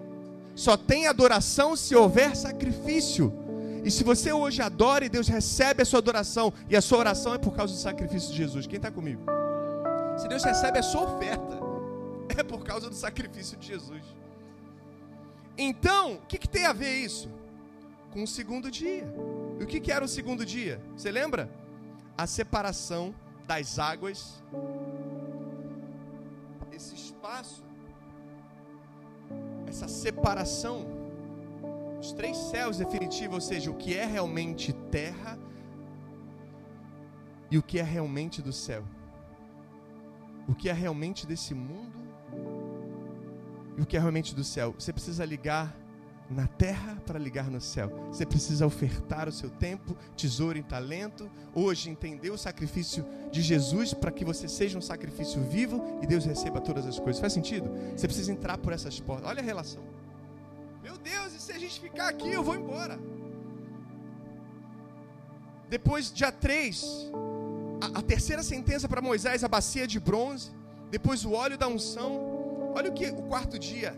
Só 0.55 0.75
tem 0.75 1.07
adoração 1.07 1.75
se 1.75 1.95
houver 1.95 2.35
sacrifício. 2.35 3.31
E 3.87 3.91
se 3.97 4.03
você 4.03 4.33
hoje 4.33 4.61
adora 4.61 5.05
e 5.05 5.09
Deus 5.09 5.29
recebe 5.29 5.81
a 5.81 5.85
sua 5.85 5.99
adoração, 5.99 6.53
e 6.69 6.75
a 6.75 6.81
sua 6.81 6.97
oração 6.97 7.33
é 7.33 7.37
por 7.37 7.55
causa 7.55 7.73
do 7.73 7.79
sacrifício 7.79 8.31
de 8.31 8.35
Jesus, 8.35 8.67
quem 8.67 8.75
está 8.75 8.91
comigo? 8.91 9.21
Se 10.17 10.27
Deus 10.27 10.43
recebe 10.43 10.77
a 10.77 10.83
sua 10.83 11.03
oferta, 11.03 11.57
é 12.37 12.43
por 12.43 12.65
causa 12.65 12.89
do 12.89 12.95
sacrifício 12.95 13.55
de 13.57 13.65
Jesus. 13.65 14.03
Então, 15.57 16.15
o 16.15 16.25
que, 16.27 16.37
que 16.37 16.49
tem 16.49 16.65
a 16.65 16.73
ver 16.73 16.95
isso? 16.97 17.29
Com 18.11 18.23
o 18.23 18.27
segundo 18.27 18.69
dia. 18.69 19.07
E 19.57 19.63
o 19.63 19.65
que, 19.65 19.79
que 19.79 19.89
era 19.89 20.03
o 20.03 20.07
segundo 20.09 20.45
dia? 20.45 20.81
Você 20.97 21.09
lembra? 21.09 21.49
A 22.17 22.27
separação 22.27 23.15
das 23.47 23.79
águas, 23.79 24.43
esse 26.73 26.93
espaço, 26.93 27.63
essa 29.65 29.87
separação, 29.87 30.85
os 31.99 32.13
três 32.13 32.37
céus 32.37 32.77
definitivos, 32.77 33.35
ou 33.35 33.41
seja, 33.41 33.71
o 33.71 33.75
que 33.75 33.95
é 33.95 34.05
realmente 34.05 34.73
terra 34.91 35.37
e 37.49 37.57
o 37.57 37.63
que 37.63 37.79
é 37.79 37.83
realmente 37.83 38.41
do 38.41 38.53
céu, 38.53 38.83
o 40.47 40.53
que 40.53 40.69
é 40.69 40.73
realmente 40.73 41.25
desse 41.25 41.53
mundo 41.53 41.97
e 43.77 43.81
o 43.81 43.85
que 43.85 43.97
é 43.97 43.99
realmente 43.99 44.35
do 44.35 44.43
céu. 44.43 44.75
Você 44.77 44.91
precisa 44.91 45.25
ligar 45.25 45.75
na 46.29 46.45
terra 46.45 47.01
para 47.05 47.17
ligar 47.17 47.49
no 47.49 47.61
céu. 47.61 47.89
Você 48.11 48.25
precisa 48.25 48.65
ofertar 48.65 49.29
o 49.29 49.31
seu 49.31 49.49
tempo, 49.49 49.95
tesouro 50.15 50.57
e 50.57 50.63
talento. 50.63 51.29
Hoje 51.53 51.89
entender 51.89 52.29
o 52.31 52.37
sacrifício 52.37 53.05
de 53.31 53.41
Jesus 53.41 53.93
para 53.93 54.11
que 54.11 54.25
você 54.25 54.47
seja 54.47 54.77
um 54.77 54.81
sacrifício 54.81 55.41
vivo 55.41 55.99
e 56.01 56.07
Deus 56.07 56.25
receba 56.25 56.59
todas 56.59 56.85
as 56.85 56.99
coisas. 56.99 57.19
Faz 57.21 57.33
sentido? 57.33 57.69
Você 57.95 58.07
precisa 58.07 58.31
entrar 58.31 58.57
por 58.57 58.73
essas 58.73 58.99
portas. 58.99 59.29
Olha 59.29 59.41
a 59.41 59.45
relação. 59.45 59.81
Meu 60.87 60.97
Deus, 60.97 61.33
e 61.33 61.39
se 61.45 61.51
a 61.51 61.59
gente 61.59 61.77
ficar 61.81 62.07
aqui, 62.07 62.29
eu 62.31 62.41
vou 62.41 62.55
embora. 62.55 62.97
Depois, 65.75 66.09
dia 66.19 66.31
3, 66.31 67.11
a, 67.81 67.99
a 67.99 68.01
terceira 68.01 68.41
sentença 68.41 68.87
para 68.87 69.01
Moisés, 69.01 69.43
a 69.43 69.49
bacia 69.49 69.85
de 69.85 69.99
bronze. 69.99 70.49
Depois, 70.89 71.25
o 71.25 71.33
óleo 71.33 71.57
da 71.57 71.67
unção. 71.67 72.11
Olha 72.73 72.89
o 72.89 72.93
que 72.93 73.05
o 73.07 73.23
quarto 73.23 73.59
dia. 73.59 73.91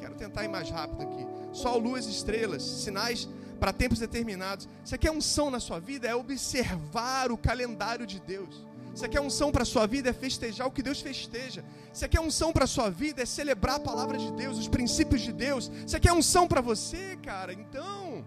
Quero 0.00 0.16
tentar 0.16 0.42
ir 0.42 0.48
mais 0.48 0.68
rápido 0.68 1.02
aqui 1.02 1.24
sol, 1.52 1.78
luz, 1.78 2.06
estrelas, 2.06 2.62
sinais 2.62 3.28
para 3.60 3.72
tempos 3.72 3.98
determinados. 3.98 4.68
Você 4.84 4.98
quer 4.98 5.10
unção 5.10 5.48
na 5.50 5.60
sua 5.60 5.78
vida? 5.78 6.06
É 6.08 6.14
observar 6.14 7.30
o 7.30 7.38
calendário 7.38 8.06
de 8.06 8.20
Deus. 8.20 8.66
Você 8.96 9.08
quer 9.10 9.20
unção 9.20 9.52
para 9.52 9.62
a 9.62 9.66
sua 9.66 9.86
vida? 9.86 10.08
É 10.08 10.12
festejar 10.14 10.66
o 10.66 10.70
que 10.70 10.82
Deus 10.82 11.02
festeja. 11.02 11.62
Você 11.92 12.08
quer 12.08 12.18
unção 12.18 12.50
para 12.50 12.64
a 12.64 12.66
sua 12.66 12.88
vida? 12.88 13.22
É 13.22 13.26
celebrar 13.26 13.76
a 13.76 13.80
palavra 13.80 14.16
de 14.16 14.32
Deus, 14.32 14.56
os 14.56 14.68
princípios 14.68 15.20
de 15.20 15.32
Deus. 15.34 15.70
Você 15.86 16.00
quer 16.00 16.14
unção 16.14 16.48
para 16.48 16.62
você, 16.62 17.18
cara? 17.22 17.52
Então, 17.52 18.24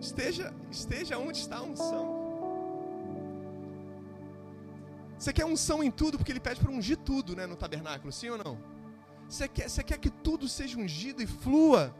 esteja, 0.00 0.52
esteja 0.68 1.18
onde 1.18 1.38
está 1.38 1.58
a 1.58 1.62
unção. 1.62 2.04
Você 5.16 5.32
quer 5.32 5.44
unção 5.44 5.80
em 5.80 5.90
tudo, 5.90 6.18
porque 6.18 6.32
ele 6.32 6.40
pede 6.40 6.58
para 6.58 6.72
ungir 6.72 6.96
tudo 6.96 7.36
né, 7.36 7.46
no 7.46 7.54
tabernáculo, 7.54 8.10
sim 8.10 8.30
ou 8.30 8.38
não? 8.38 8.58
Você 9.28 9.46
quer, 9.46 9.70
você 9.70 9.84
quer 9.84 9.98
que 9.98 10.10
tudo 10.10 10.48
seja 10.48 10.76
ungido 10.76 11.22
e 11.22 11.28
flua? 11.28 11.94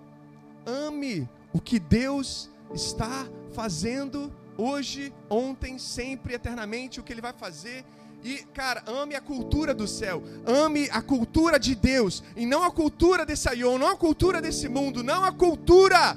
Ame 0.67 1.29
o 1.53 1.61
que 1.61 1.79
Deus 1.79 2.51
está 2.75 3.29
fazendo 3.53 4.40
hoje, 4.61 5.13
ontem, 5.29 5.79
sempre, 5.79 6.35
eternamente, 6.35 7.01
o 7.01 7.03
que 7.03 7.13
Ele 7.13 7.21
vai 7.21 7.33
fazer. 7.33 7.85
E, 8.23 8.39
cara, 8.53 8.83
ame 8.87 9.15
a 9.15 9.21
cultura 9.21 9.73
do 9.73 9.89
céu, 9.89 10.23
ame 10.47 10.89
a 10.91 11.01
cultura 11.01 11.59
de 11.59 11.75
Deus, 11.75 12.23
e 12.37 12.45
não 12.45 12.63
a 12.63 12.71
cultura 12.71 13.25
desse 13.25 13.49
aion, 13.49 13.79
não 13.79 13.89
a 13.89 13.97
cultura 13.97 14.43
desse 14.43 14.69
mundo, 14.69 15.03
não 15.03 15.25
a 15.25 15.33
cultura. 15.33 16.17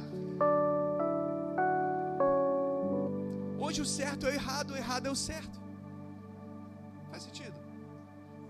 Hoje 3.57 3.81
o 3.81 3.85
certo 3.85 4.27
é 4.27 4.31
o 4.31 4.33
errado, 4.33 4.71
o 4.71 4.77
errado 4.77 5.05
é 5.05 5.11
o 5.11 5.15
certo. 5.15 5.57
Faz 7.09 7.23
sentido? 7.23 7.57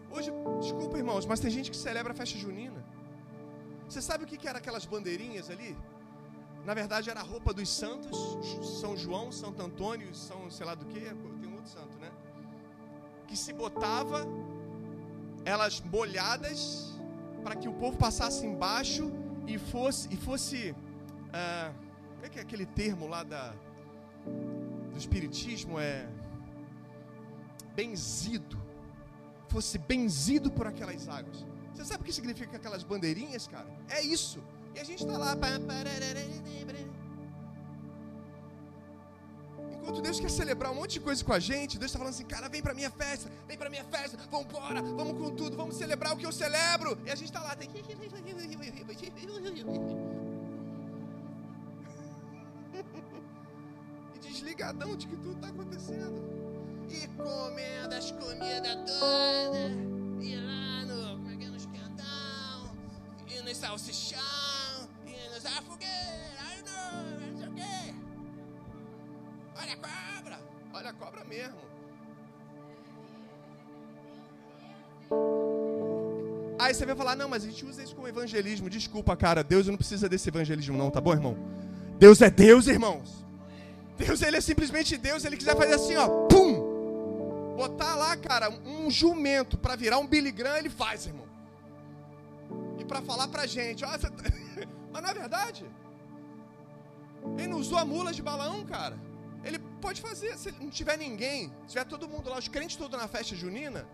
Hoje, 0.10 0.32
desculpa 0.60 0.98
irmãos, 0.98 1.26
mas 1.28 1.40
tem 1.40 1.52
gente 1.52 1.70
que 1.70 1.78
celebra 1.78 2.12
a 2.14 2.16
festa 2.16 2.38
junina. 2.38 2.84
Você 3.88 4.02
sabe 4.02 4.24
o 4.24 4.28
que 4.28 4.48
eram 4.48 4.58
aquelas 4.58 4.86
bandeirinhas 4.86 5.52
ali? 5.52 5.78
Na 6.66 6.74
verdade 6.74 7.10
era 7.10 7.20
a 7.20 7.24
roupa 7.24 7.54
dos 7.54 7.70
santos, 7.70 8.18
São 8.80 8.96
João, 8.96 9.32
Santo 9.32 9.62
Antônio, 9.62 10.14
São 10.16 10.50
sei 10.50 10.66
lá 10.66 10.76
do 10.76 10.86
que, 10.86 11.00
tem 11.00 11.50
um 11.50 11.56
outro 11.56 11.70
santo, 11.70 11.98
né? 12.00 12.12
Que 13.28 13.36
se 13.36 13.52
botava 13.52 14.26
elas 15.44 15.82
molhadas 15.82 16.94
para 17.44 17.56
que 17.56 17.68
o 17.68 17.74
povo 17.74 17.98
passasse 17.98 18.46
embaixo 18.46 19.12
e 19.46 19.58
fosse 19.58 20.08
e 20.14 20.16
fosse 20.16 20.74
ah, 21.34 21.74
como 22.14 22.26
é 22.26 22.30
que 22.30 22.40
é 22.40 22.42
aquele 22.42 22.66
termo 22.66 23.08
lá 23.08 23.24
da 23.24 23.54
do 24.92 24.98
espiritismo 24.98 25.78
é 25.80 26.08
benzido 27.76 28.64
fosse 29.54 29.78
benzido 29.78 30.50
por 30.52 30.66
aquelas 30.66 31.08
águas. 31.08 31.46
Você 31.74 31.86
sabe 31.86 32.02
o 32.02 32.06
que 32.06 32.12
significa 32.12 32.58
aquelas 32.58 32.84
bandeirinhas, 32.84 33.48
cara? 33.48 33.68
É 33.88 34.02
isso. 34.02 34.42
E 34.76 34.80
a 34.80 34.84
gente 34.84 35.04
está 35.04 35.18
lá. 35.18 35.36
Enquanto 39.84 40.02
Deus 40.02 40.20
quer 40.20 40.30
celebrar 40.30 40.72
um 40.72 40.76
monte 40.76 40.94
de 40.94 41.02
coisa 41.02 41.24
com 41.24 41.34
a 41.34 41.40
gente, 41.40 41.78
Deus 41.78 41.90
está 41.90 42.00
falando 42.00 42.14
assim, 42.14 42.24
cara, 42.24 42.48
vem 42.48 42.62
pra 42.62 42.74
minha 42.74 42.90
festa, 42.90 43.30
vem 43.48 43.58
pra 43.58 43.70
minha 43.70 43.84
festa, 43.84 44.18
vamos 44.32 44.48
embora, 44.48 44.82
vamos 44.82 45.22
com 45.22 45.36
tudo, 45.36 45.58
vamos 45.58 45.76
celebrar 45.76 46.14
o 46.14 46.18
que 46.18 46.26
eu 46.26 46.32
celebro. 46.32 46.98
E 47.06 47.12
a 47.12 47.16
gente 47.16 47.28
está 47.28 47.42
lá, 47.42 47.54
tem 47.56 47.70
E 54.16 54.20
desligadão 54.20 54.96
de 54.96 55.06
que 55.06 55.18
tudo 55.18 55.34
está 55.34 55.50
acontecendo. 55.50 56.24
E 56.90 57.08
comendo 57.22 57.94
as 57.94 58.12
comidas 58.12 58.76
todas. 59.00 59.72
E 60.22 60.36
lá 60.38 60.86
no, 60.86 61.18
como 61.18 61.30
é 61.30 61.36
que 61.36 61.46
é. 61.46 61.50
E 63.38 63.42
no 63.42 63.54
salsichão. 63.54 64.53
E 65.44 65.50
nos 65.50 65.58
afogueiros. 65.58 66.34
Ai 66.40 66.58
não, 66.66 67.28
não 67.28 67.38
sei 67.38 67.48
o 67.48 67.54
quê. 67.54 67.94
Olha 69.58 69.74
a 69.74 69.78
cobra. 69.78 70.40
Olha 70.74 70.90
a 70.90 70.94
cobra 70.94 71.24
mesmo. 71.26 71.60
Aí 76.60 76.74
você 76.74 76.86
vai 76.86 76.96
falar, 76.96 77.16
não, 77.16 77.28
mas 77.28 77.44
a 77.44 77.48
gente 77.48 77.66
usa 77.66 77.84
isso 77.84 77.96
como 77.96 78.08
evangelismo. 78.08 78.70
Desculpa, 78.70 79.18
cara, 79.18 79.44
Deus 79.44 79.68
não 79.68 79.76
precisa 79.76 80.08
desse 80.08 80.30
evangelismo, 80.30 80.78
não, 80.78 80.90
tá 80.90 81.02
bom, 81.02 81.12
irmão? 81.12 81.38
Deus 82.00 82.22
é 82.22 82.30
Deus, 82.30 82.68
irmãos. 82.68 83.26
Deus, 83.98 84.22
ele 84.22 84.38
é 84.38 84.42
simplesmente 84.42 84.98
Deus. 84.98 85.26
Ele 85.26 85.36
quiser 85.36 85.58
fazer 85.58 85.74
assim, 85.74 85.96
ó, 85.98 86.08
pum, 86.28 87.56
botar 87.58 87.96
lá, 87.96 88.16
cara, 88.16 88.50
um 88.50 88.90
jumento 88.90 89.58
para 89.58 89.76
virar 89.76 89.98
um 90.00 90.08
Billy 90.08 90.32
Graham, 90.32 90.58
ele 90.58 90.70
faz, 90.70 91.06
irmão. 91.06 91.28
E 92.80 92.86
para 92.86 93.02
falar 93.02 93.28
pra 93.28 93.46
gente, 93.46 93.84
ó, 93.84 93.92
você... 93.98 94.08
Mas 94.94 95.02
não 95.02 95.10
é 95.10 95.14
verdade. 95.14 95.66
Ele 97.38 97.48
não 97.48 97.58
usou 97.58 97.80
a 97.80 97.86
mula 97.86 98.14
de 98.14 98.22
balão, 98.22 98.64
cara. 98.64 98.98
Ele 99.44 99.58
pode 99.82 100.00
fazer, 100.00 100.38
se 100.38 100.52
não 100.52 100.70
tiver 100.70 100.98
ninguém, 100.98 101.52
se 101.64 101.70
tiver 101.74 101.84
todo 101.86 102.08
mundo 102.08 102.30
lá, 102.30 102.38
os 102.38 102.48
crentes 102.48 102.78
todos 102.78 102.98
na 102.98 103.08
festa 103.08 103.36
junina, 103.36 103.86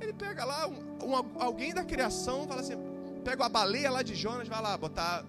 ele 0.00 0.12
pega 0.12 0.44
lá 0.44 0.66
um, 0.68 0.98
um, 1.02 1.40
alguém 1.42 1.74
da 1.74 1.84
criação, 1.84 2.46
fala 2.46 2.60
assim, 2.60 2.76
pega 3.24 3.44
a 3.46 3.48
baleia 3.48 3.90
lá 3.90 4.02
de 4.02 4.14
Jonas, 4.14 4.46
vai 4.46 4.60
lá 4.60 4.76
botar 4.76 5.24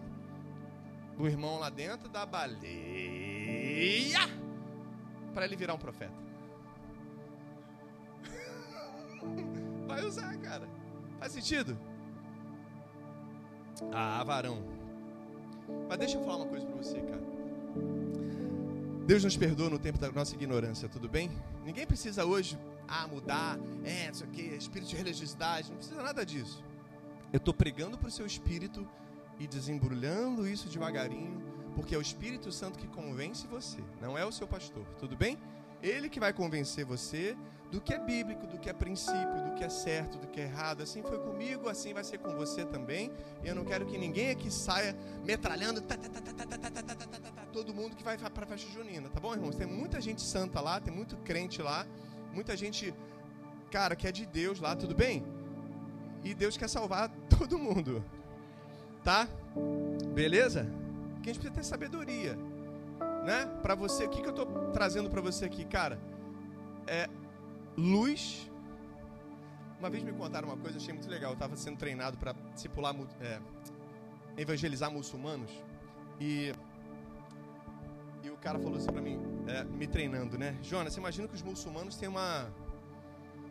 o 1.17 1.25
irmão 1.27 1.57
lá 1.59 1.69
dentro 1.69 2.09
da 2.09 2.25
baleia 2.25 2.59
para 5.33 5.45
ele 5.45 5.55
virar 5.55 5.73
um 5.73 5.79
profeta. 5.79 6.19
Vai 9.87 10.03
usar, 10.05 10.37
cara. 10.37 10.67
Faz 11.19 11.31
sentido? 11.33 11.77
Ah, 13.91 14.23
varão. 14.23 14.63
Mas 15.87 15.97
deixa 15.97 16.17
eu 16.17 16.23
falar 16.23 16.37
uma 16.37 16.47
coisa 16.47 16.65
para 16.65 16.75
você, 16.75 16.99
cara. 17.01 17.21
Deus 19.05 19.23
nos 19.23 19.35
perdoa 19.35 19.69
no 19.69 19.79
tempo 19.79 19.97
da 19.97 20.11
nossa 20.11 20.35
ignorância, 20.35 20.87
tudo 20.87 21.09
bem? 21.09 21.31
Ninguém 21.65 21.85
precisa 21.85 22.25
hoje 22.25 22.57
ah, 22.87 23.07
mudar, 23.07 23.57
é, 23.83 24.07
não 24.07 24.13
sei 24.13 24.27
o 24.27 24.55
espírito 24.55 24.89
de 24.89 24.95
religiosidade, 24.95 25.69
não 25.69 25.77
precisa 25.77 26.01
nada 26.01 26.25
disso. 26.25 26.63
Eu 27.33 27.37
estou 27.37 27.53
pregando 27.53 27.97
para 27.97 28.09
o 28.09 28.11
seu 28.11 28.25
espírito 28.25 28.87
e 29.39 29.47
desembrulhando 29.47 30.47
isso 30.47 30.69
devagarinho, 30.69 31.41
porque 31.75 31.95
é 31.95 31.97
o 31.97 32.01
Espírito 32.01 32.51
Santo 32.51 32.77
que 32.77 32.87
convence 32.87 33.47
você, 33.47 33.79
não 33.99 34.17
é 34.17 34.25
o 34.25 34.31
seu 34.31 34.47
pastor, 34.47 34.85
tudo 34.99 35.15
bem? 35.15 35.37
Ele 35.81 36.09
que 36.09 36.19
vai 36.19 36.31
convencer 36.31 36.85
você 36.85 37.35
do 37.71 37.79
que 37.79 37.93
é 37.93 37.97
bíblico, 37.97 38.45
do 38.45 38.59
que 38.59 38.69
é 38.69 38.73
princípio, 38.73 39.43
do 39.45 39.53
que 39.55 39.63
é 39.63 39.69
certo, 39.69 40.17
do 40.17 40.27
que 40.27 40.41
é 40.41 40.43
errado. 40.43 40.83
Assim 40.83 41.01
foi 41.01 41.17
comigo, 41.19 41.69
assim 41.69 41.93
vai 41.93 42.03
ser 42.03 42.17
com 42.17 42.35
você 42.35 42.65
também. 42.65 43.09
E 43.41 43.47
eu 43.47 43.55
não 43.55 43.63
quero 43.63 43.85
que 43.85 43.97
ninguém 43.97 44.29
aqui 44.29 44.51
saia 44.51 44.93
metralhando 45.23 45.81
todo 47.53 47.73
mundo 47.73 47.95
que 47.95 48.03
vai 48.03 48.17
para 48.17 48.43
a 48.43 48.47
festa 48.47 48.69
junina, 48.69 49.09
tá 49.09 49.19
bom, 49.19 49.33
irmãos? 49.33 49.55
Tem 49.55 49.67
muita 49.67 50.01
gente 50.01 50.21
santa 50.21 50.59
lá, 50.59 50.79
tem 50.81 50.93
muito 50.93 51.15
crente 51.17 51.61
lá, 51.61 51.85
muita 52.33 52.57
gente, 52.57 52.93
cara, 53.69 53.95
que 53.95 54.07
é 54.07 54.11
de 54.11 54.25
Deus 54.25 54.59
lá, 54.59 54.75
tudo 54.75 54.93
bem? 54.93 55.23
E 56.23 56.33
Deus 56.33 56.57
quer 56.57 56.69
salvar 56.69 57.09
todo 57.37 57.57
mundo, 57.57 58.03
tá? 59.03 59.27
Beleza? 60.13 60.67
Que 61.23 61.29
a 61.29 61.33
gente 61.33 61.41
precisa 61.41 61.51
ter 61.51 61.63
sabedoria, 61.63 62.37
né? 63.25 63.45
Para 63.61 63.75
você, 63.75 64.05
o 64.05 64.09
que, 64.09 64.21
que 64.21 64.27
eu 64.27 64.31
estou 64.31 64.71
trazendo 64.71 65.09
para 65.09 65.21
você 65.21 65.45
aqui, 65.45 65.63
cara? 65.65 65.99
É 66.87 67.07
luz. 67.77 68.49
Uma 69.79 69.89
vez 69.89 70.03
me 70.03 70.13
contaram 70.13 70.47
uma 70.47 70.57
coisa, 70.57 70.77
achei 70.77 70.93
muito 70.93 71.09
legal. 71.09 71.31
Eu 71.31 71.33
estava 71.35 71.55
sendo 71.55 71.77
treinado 71.77 72.17
para 72.17 72.33
discipular, 72.53 72.95
é, 73.19 73.39
evangelizar 74.37 74.91
muçulmanos 74.91 75.51
e 76.19 76.53
e 78.23 78.29
o 78.29 78.37
cara 78.37 78.59
falou 78.59 78.77
assim 78.77 78.91
para 78.91 79.01
mim, 79.01 79.19
é, 79.47 79.63
me 79.63 79.87
treinando, 79.87 80.37
né? 80.37 80.55
Jonas, 80.61 80.93
você 80.93 80.99
imagina 80.99 81.27
que 81.27 81.33
os 81.33 81.41
muçulmanos 81.41 81.95
têm 81.95 82.07
uma 82.07 82.47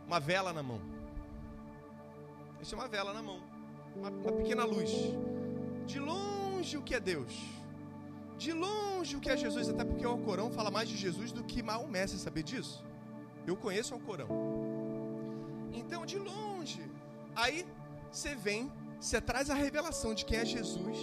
uma 0.06 0.20
vela 0.20 0.52
na 0.52 0.62
mão. 0.62 0.80
Eles 2.56 2.68
têm 2.68 2.78
uma 2.78 2.88
vela 2.88 3.12
na 3.12 3.22
mão, 3.22 3.40
uma, 3.96 4.10
uma 4.10 4.32
pequena 4.32 4.64
luz. 4.64 4.90
De 5.86 5.98
longe 5.98 6.76
o 6.76 6.82
que 6.82 6.94
é 6.94 7.00
Deus, 7.00 7.34
de 8.38 8.52
longe 8.52 9.16
o 9.16 9.20
que 9.20 9.28
é 9.28 9.36
Jesus, 9.36 9.68
até 9.68 9.84
porque 9.84 10.06
o 10.06 10.10
Alcorão 10.10 10.50
fala 10.50 10.70
mais 10.70 10.88
de 10.88 10.96
Jesus 10.96 11.32
do 11.32 11.42
que 11.42 11.62
Maomé, 11.62 12.06
você 12.06 12.16
sabia 12.16 12.42
disso? 12.42 12.84
Eu 13.50 13.56
conheço 13.56 13.92
o 13.92 13.96
Alcorão. 13.98 14.28
Então, 15.80 16.06
de 16.06 16.18
longe, 16.18 16.82
aí 17.34 17.66
você 18.10 18.34
vem, 18.34 18.70
você 19.00 19.20
traz 19.20 19.50
a 19.50 19.54
revelação 19.54 20.14
de 20.14 20.24
quem 20.24 20.38
é 20.38 20.44
Jesus. 20.44 20.98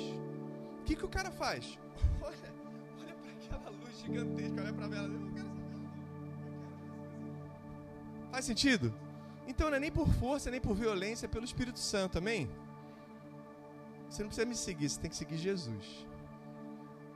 O 0.80 0.84
que, 0.86 0.96
que 0.96 1.06
o 1.06 1.10
cara 1.10 1.30
faz? 1.30 1.78
Olha, 2.22 2.50
olha 3.02 3.16
para 3.22 3.32
aquela 3.32 3.70
luz 3.82 4.00
gigantesca, 4.00 4.62
olha 4.62 4.74
para 4.74 4.86
a 4.86 4.88
vela. 4.88 5.28
Faz 8.32 8.46
sentido? 8.46 8.94
Então 9.48 9.70
não 9.70 9.78
é 9.78 9.80
nem 9.80 9.92
por 9.92 10.08
força, 10.08 10.52
nem 10.52 10.62
por 10.62 10.76
violência, 10.76 11.26
é 11.26 11.30
pelo 11.30 11.44
Espírito 11.44 11.80
Santo, 11.80 12.18
amém? 12.18 12.50
Você 14.10 14.22
não 14.22 14.28
precisa 14.30 14.48
me 14.48 14.56
seguir, 14.56 14.88
você 14.90 15.00
tem 15.02 15.10
que 15.10 15.16
seguir 15.16 15.38
Jesus. 15.38 16.06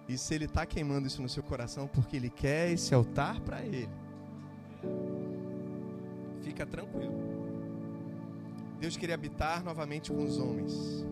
E 0.10 0.18
se 0.18 0.34
ele 0.34 0.46
está 0.46 0.66
queimando 0.66 1.08
isso 1.08 1.22
no 1.22 1.30
seu 1.30 1.44
coração, 1.44 1.88
porque 1.88 2.16
ele 2.18 2.30
quer 2.30 2.72
esse 2.72 2.94
altar 2.94 3.40
para 3.42 3.62
ele, 3.62 3.88
fica 6.42 6.66
tranquilo. 6.66 7.14
Deus 8.80 8.98
queria 8.98 9.16
habitar 9.16 9.64
novamente 9.64 10.12
com 10.12 10.24
os 10.24 10.38
homens. 10.38 11.06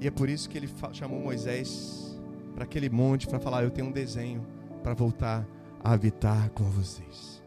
E 0.00 0.06
é 0.06 0.10
por 0.10 0.28
isso 0.28 0.48
que 0.48 0.58
ele 0.58 0.68
chamou 0.92 1.20
Moisés 1.20 2.18
para 2.54 2.64
aquele 2.64 2.90
monte 2.90 3.26
para 3.26 3.38
falar: 3.38 3.62
Eu 3.62 3.70
tenho 3.70 3.88
um 3.88 3.92
desenho 3.92 4.44
para 4.82 4.94
voltar 4.94 5.46
a 5.82 5.92
habitar 5.92 6.50
com 6.50 6.64
vocês. 6.64 7.42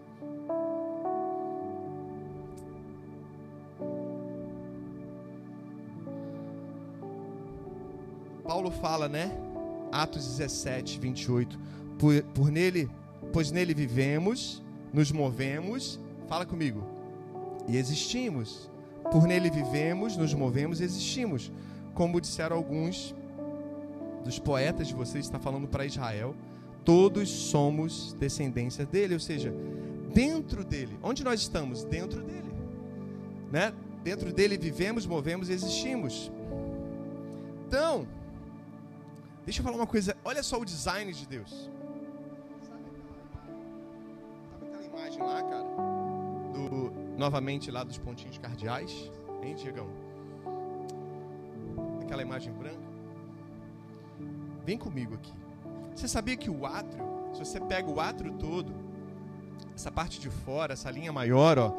Paulo 8.43 8.71
fala, 8.71 9.07
né? 9.07 9.31
Atos 9.91 10.25
17, 10.37 10.99
28. 10.99 11.59
Por, 11.97 12.23
por 12.33 12.51
nele, 12.51 12.89
pois 13.31 13.51
nele 13.51 13.73
vivemos, 13.73 14.61
nos 14.93 15.11
movemos, 15.11 15.99
fala 16.31 16.45
comigo, 16.45 16.81
e 17.67 17.75
existimos. 17.75 18.71
Por 19.11 19.23
nele 19.23 19.49
vivemos, 19.49 20.15
nos 20.15 20.33
movemos 20.33 20.79
e 20.79 20.85
existimos. 20.85 21.51
Como 21.93 22.21
disseram 22.21 22.55
alguns 22.55 23.13
dos 24.23 24.39
poetas 24.39 24.87
de 24.87 24.93
vocês, 24.95 25.25
está 25.25 25.37
falando 25.37 25.67
para 25.67 25.85
Israel, 25.85 26.33
todos 26.85 27.27
somos 27.29 28.13
descendência 28.13 28.85
dele, 28.85 29.13
ou 29.13 29.19
seja, 29.19 29.53
dentro 30.13 30.63
dele. 30.63 30.97
Onde 31.03 31.21
nós 31.21 31.41
estamos? 31.41 31.83
Dentro 31.83 32.21
dele. 32.21 32.53
Né? 33.51 33.73
Dentro 34.01 34.31
dele 34.31 34.57
vivemos, 34.57 35.05
movemos 35.05 35.49
e 35.49 35.51
existimos. 35.51 36.31
Então, 37.67 38.07
Deixa 39.43 39.59
eu 39.59 39.65
falar 39.65 39.75
uma 39.75 39.87
coisa, 39.87 40.15
olha 40.23 40.43
só 40.43 40.57
o 40.57 40.63
design 40.63 41.11
de 41.11 41.27
Deus. 41.27 41.69
Sabe 44.53 44.65
aquela 44.67 44.85
imagem 44.85 45.19
lá, 45.19 45.41
cara? 45.41 45.60
Novamente 47.21 47.69
lá 47.69 47.83
dos 47.83 47.99
pontinhos 47.99 48.39
cardeais, 48.39 49.11
hein, 49.43 49.53
Diegão? 49.53 49.87
Aquela 52.01 52.23
imagem 52.23 52.51
branca. 52.51 52.81
Vem 54.65 54.75
comigo 54.75 55.13
aqui. 55.13 55.31
Você 55.93 56.07
sabia 56.07 56.35
que 56.35 56.49
o 56.49 56.65
átrio, 56.65 57.05
se 57.31 57.45
você 57.45 57.59
pega 57.59 57.87
o 57.87 57.99
átrio 57.99 58.33
todo, 58.39 58.73
essa 59.75 59.91
parte 59.91 60.19
de 60.19 60.31
fora, 60.31 60.73
essa 60.73 60.89
linha 60.89 61.13
maior, 61.13 61.59
ó, 61.59 61.71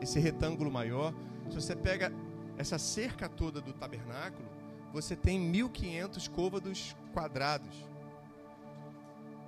esse 0.00 0.18
retângulo 0.18 0.72
maior, 0.72 1.14
se 1.48 1.54
você 1.54 1.76
pega 1.76 2.12
essa 2.58 2.76
cerca 2.76 3.28
toda 3.28 3.60
do 3.60 3.72
tabernáculo, 3.72 4.48
você 4.92 5.14
tem 5.14 5.38
1500 5.38 6.26
côvados 6.26 6.96
quadrados. 7.12 7.86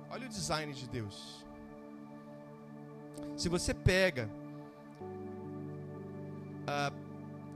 Olha 0.09 0.25
o 0.25 0.29
design 0.29 0.71
de 0.71 0.87
Deus. 0.87 1.45
Se 3.35 3.49
você 3.49 3.73
pega 3.73 4.29
uh, 6.63 6.93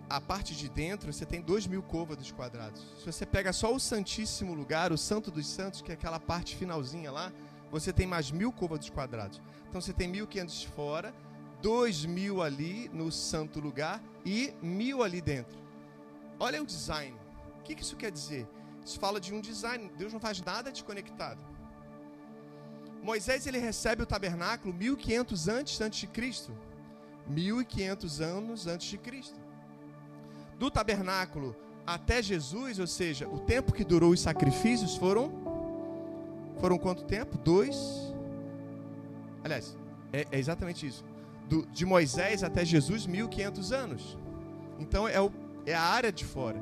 a 0.09 0.21
parte 0.21 0.55
de 0.55 0.69
dentro, 0.69 1.11
você 1.11 1.25
tem 1.25 1.41
2 1.41 1.67
mil 1.67 1.83
côvados 1.83 2.31
quadrados. 2.31 2.81
Se 2.99 3.05
você 3.05 3.25
pega 3.25 3.51
só 3.51 3.73
o 3.73 3.79
Santíssimo 3.79 4.53
Lugar, 4.53 4.91
o 4.91 4.97
Santo 4.97 5.29
dos 5.29 5.47
Santos, 5.47 5.81
que 5.81 5.91
é 5.91 5.93
aquela 5.93 6.19
parte 6.19 6.55
finalzinha 6.55 7.11
lá, 7.11 7.31
você 7.69 7.91
tem 7.91 8.07
mais 8.07 8.31
mil 8.31 8.51
côvados 8.51 8.89
quadrados. 8.89 9.41
Então 9.69 9.81
você 9.81 9.91
tem 9.91 10.11
1.500 10.11 10.67
fora, 10.67 11.13
2 11.61 12.05
mil 12.05 12.41
ali 12.41 12.89
no 12.93 13.11
Santo 13.11 13.59
Lugar 13.59 14.01
e 14.25 14.53
mil 14.61 15.03
ali 15.03 15.19
dentro. 15.21 15.57
Olha 16.39 16.61
o 16.61 16.65
design. 16.65 17.17
O 17.59 17.63
que 17.63 17.73
isso 17.73 17.97
quer 17.97 18.11
dizer? 18.11 18.47
Isso 18.85 18.99
fala 18.99 19.19
de 19.19 19.33
um 19.33 19.41
design. 19.41 19.91
Deus 19.97 20.13
não 20.13 20.19
faz 20.19 20.41
nada 20.41 20.71
desconectado. 20.71 21.43
Moisés 23.03 23.45
ele 23.45 23.57
recebe 23.57 24.03
o 24.03 24.05
tabernáculo 24.05 24.73
1500 24.73 25.47
antes 25.47 25.81
antes 25.81 25.99
de 25.99 26.07
Cristo. 26.07 26.53
1500 27.29 28.21
anos 28.21 28.67
antes 28.67 28.87
de 28.87 28.97
Cristo. 28.97 29.39
Do 30.57 30.71
tabernáculo 30.71 31.55
até 31.85 32.21
Jesus, 32.21 32.79
ou 32.79 32.87
seja, 32.87 33.27
o 33.27 33.39
tempo 33.39 33.71
que 33.71 33.83
durou 33.83 34.11
os 34.11 34.19
sacrifícios 34.19 34.95
foram 34.95 35.31
foram 36.59 36.77
quanto 36.77 37.03
tempo? 37.03 37.37
Dois. 37.37 38.13
Aliás, 39.43 39.77
é, 40.11 40.25
é 40.31 40.39
exatamente 40.39 40.85
isso. 40.85 41.05
Do, 41.47 41.65
de 41.67 41.85
Moisés 41.85 42.43
até 42.43 42.65
Jesus, 42.65 43.05
1500 43.05 43.71
anos. 43.71 44.17
Então 44.79 45.07
é, 45.07 45.21
o, 45.21 45.31
é 45.65 45.73
a 45.73 45.81
área 45.81 46.11
de 46.11 46.25
fora. 46.25 46.61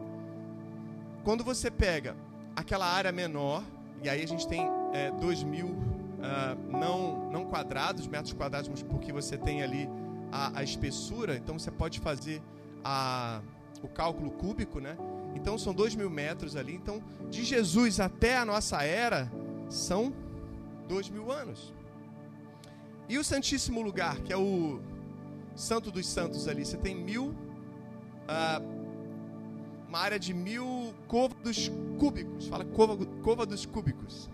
Quando 1.23 1.43
você 1.43 1.71
pega 1.71 2.15
aquela 2.55 2.85
área 2.85 3.11
menor, 3.11 3.63
e 4.03 4.09
aí 4.09 4.21
a 4.21 4.27
gente 4.27 4.47
tem 4.47 4.67
é, 4.93 5.09
2 5.11 5.43
mil 5.43 5.67
uh, 5.67 6.77
não, 6.77 7.31
não 7.31 7.45
quadrados, 7.45 8.07
metros 8.07 8.33
quadrados, 8.33 8.83
porque 8.83 9.11
você 9.11 9.37
tem 9.37 9.63
ali 9.63 9.89
a, 10.35 10.59
a 10.59 10.63
espessura, 10.63 11.37
então 11.37 11.57
você 11.57 11.71
pode 11.71 12.01
fazer 12.01 12.41
a, 12.83 13.41
o 13.81 13.87
cálculo 13.87 14.31
cúbico, 14.31 14.81
né? 14.81 14.97
Então 15.33 15.57
são 15.57 15.73
2 15.73 15.95
mil 15.95 16.09
metros 16.09 16.57
ali. 16.57 16.75
Então, 16.75 17.01
de 17.29 17.45
Jesus 17.45 18.01
até 18.01 18.37
a 18.37 18.43
nossa 18.43 18.83
era, 18.83 19.31
são 19.69 20.13
2 20.89 21.09
mil 21.09 21.31
anos. 21.31 21.73
E 23.07 23.17
o 23.17 23.23
Santíssimo 23.23 23.81
Lugar, 23.81 24.19
que 24.21 24.33
é 24.33 24.37
o 24.37 24.81
Santo 25.55 25.89
dos 25.89 26.05
Santos 26.05 26.49
ali, 26.49 26.65
você 26.65 26.77
tem 26.77 26.93
mil, 26.93 27.27
uh, 27.27 28.61
uma 29.87 29.99
área 29.99 30.19
de 30.19 30.33
mil 30.33 30.93
côvados 31.07 31.71
cúbicos. 31.97 32.47
Fala 32.47 32.65
cova, 32.65 33.05
cova 33.23 33.45
dos 33.45 33.65
cúbicos. 33.65 34.29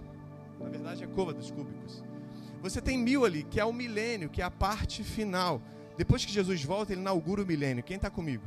Na 0.59 0.69
verdade 0.69 1.03
é 1.03 1.07
cova 1.07 1.31
dos 1.31 1.51
cúbicos. 1.51 2.03
Você 2.63 2.81
tem 2.81 2.97
mil 2.97 3.23
ali, 3.23 3.43
que 3.43 3.59
é 3.59 3.65
o 3.65 3.73
milênio, 3.73 4.29
que 4.29 4.41
é 4.41 4.45
a 4.45 4.51
parte 4.51 5.03
final. 5.03 5.61
Depois 5.97 6.25
que 6.25 6.31
Jesus 6.31 6.63
volta, 6.63 6.93
ele 6.93 7.01
inaugura 7.01 7.43
o 7.43 7.45
milênio. 7.45 7.83
Quem 7.83 7.97
está 7.97 8.09
comigo? 8.09 8.43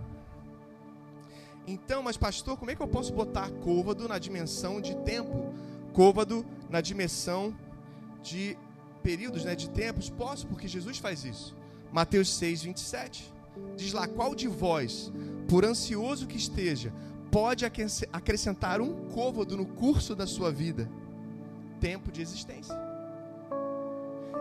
Então, 1.66 2.02
mas 2.02 2.16
pastor, 2.16 2.58
como 2.58 2.70
é 2.70 2.74
que 2.74 2.82
eu 2.82 2.88
posso 2.88 3.12
botar 3.12 3.50
côvado 3.50 4.06
na 4.08 4.18
dimensão 4.18 4.80
de 4.80 4.94
tempo? 4.98 5.54
Côvado 5.92 6.44
na 6.68 6.80
dimensão 6.80 7.54
de 8.22 8.56
períodos, 9.02 9.44
né, 9.44 9.54
de 9.54 9.70
tempos? 9.70 10.10
Posso, 10.10 10.46
porque 10.46 10.68
Jesus 10.68 10.98
faz 10.98 11.24
isso. 11.24 11.56
Mateus 11.92 12.34
6, 12.34 12.62
27. 12.62 13.32
Diz 13.76 13.92
lá: 13.92 14.06
Qual 14.08 14.34
de 14.34 14.48
vós, 14.48 15.12
por 15.48 15.64
ansioso 15.64 16.26
que 16.26 16.36
esteja, 16.36 16.92
pode 17.30 17.64
acrescentar 17.64 18.80
um 18.80 19.08
côvado 19.08 19.56
no 19.56 19.66
curso 19.66 20.14
da 20.14 20.26
sua 20.26 20.50
vida? 20.50 20.90
Tempo 21.80 22.10
de 22.10 22.20
existência. 22.20 22.74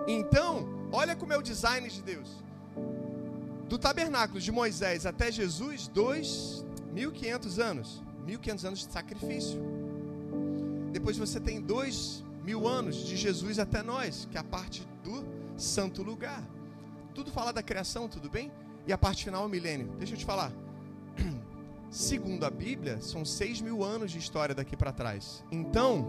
Então, 0.07 0.67
olha 0.91 1.15
como 1.15 1.31
é 1.31 1.37
o 1.37 1.41
design 1.41 1.87
de 1.87 2.01
Deus. 2.01 2.43
Do 3.73 3.79
tabernáculo 3.79 4.39
de 4.39 4.51
Moisés 4.51 5.03
até 5.03 5.31
Jesus, 5.31 5.87
dois, 5.87 6.63
1.500 6.93 7.57
anos. 7.57 8.03
1.500 8.23 8.65
anos 8.65 8.79
de 8.81 8.93
sacrifício. 8.93 9.59
Depois 10.91 11.17
você 11.17 11.39
tem 11.39 11.59
dois 11.59 12.23
mil 12.43 12.67
anos 12.67 12.97
de 12.97 13.17
Jesus 13.17 13.57
até 13.57 13.81
nós, 13.81 14.27
que 14.29 14.37
é 14.37 14.39
a 14.39 14.43
parte 14.43 14.87
do 15.03 15.25
santo 15.57 16.03
lugar. 16.03 16.47
Tudo 17.15 17.31
fala 17.31 17.51
da 17.51 17.63
criação, 17.63 18.07
tudo 18.07 18.29
bem? 18.29 18.51
E 18.85 18.93
a 18.93 18.97
parte 18.97 19.23
final 19.23 19.41
é 19.41 19.45
o 19.47 19.49
milênio. 19.49 19.87
Deixa 19.97 20.13
eu 20.13 20.19
te 20.19 20.25
falar. 20.25 20.51
Segundo 21.89 22.45
a 22.45 22.51
Bíblia, 22.51 23.01
são 23.01 23.25
seis 23.25 23.59
mil 23.59 23.83
anos 23.83 24.11
de 24.11 24.19
história 24.19 24.53
daqui 24.53 24.77
para 24.77 24.91
trás. 24.91 25.43
Então, 25.51 26.05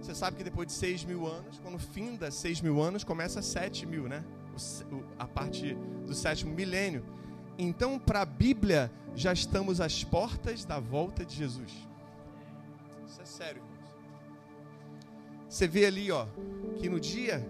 você 0.00 0.14
sabe 0.14 0.36
que 0.36 0.44
depois 0.44 0.68
de 0.68 0.74
seis 0.74 1.02
mil 1.02 1.26
anos, 1.26 1.58
quando 1.58 1.80
finda 1.80 2.30
seis 2.30 2.60
mil 2.60 2.80
anos, 2.80 3.02
começa 3.02 3.42
sete 3.42 3.84
mil, 3.84 4.04
né? 4.04 4.24
A 5.18 5.26
parte 5.26 5.74
do 6.06 6.14
sétimo 6.14 6.52
milênio. 6.52 7.04
Então, 7.58 7.98
para 7.98 8.22
a 8.22 8.24
Bíblia, 8.24 8.90
já 9.14 9.32
estamos 9.32 9.80
às 9.80 10.04
portas 10.04 10.64
da 10.64 10.78
volta 10.78 11.24
de 11.24 11.34
Jesus. 11.34 11.72
Isso 13.06 13.20
é 13.20 13.24
sério, 13.24 13.62
irmãos. 13.62 13.78
Você 15.48 15.66
vê 15.66 15.86
ali, 15.86 16.10
ó, 16.10 16.26
que 16.76 16.88
no 16.88 17.00
dia 17.00 17.46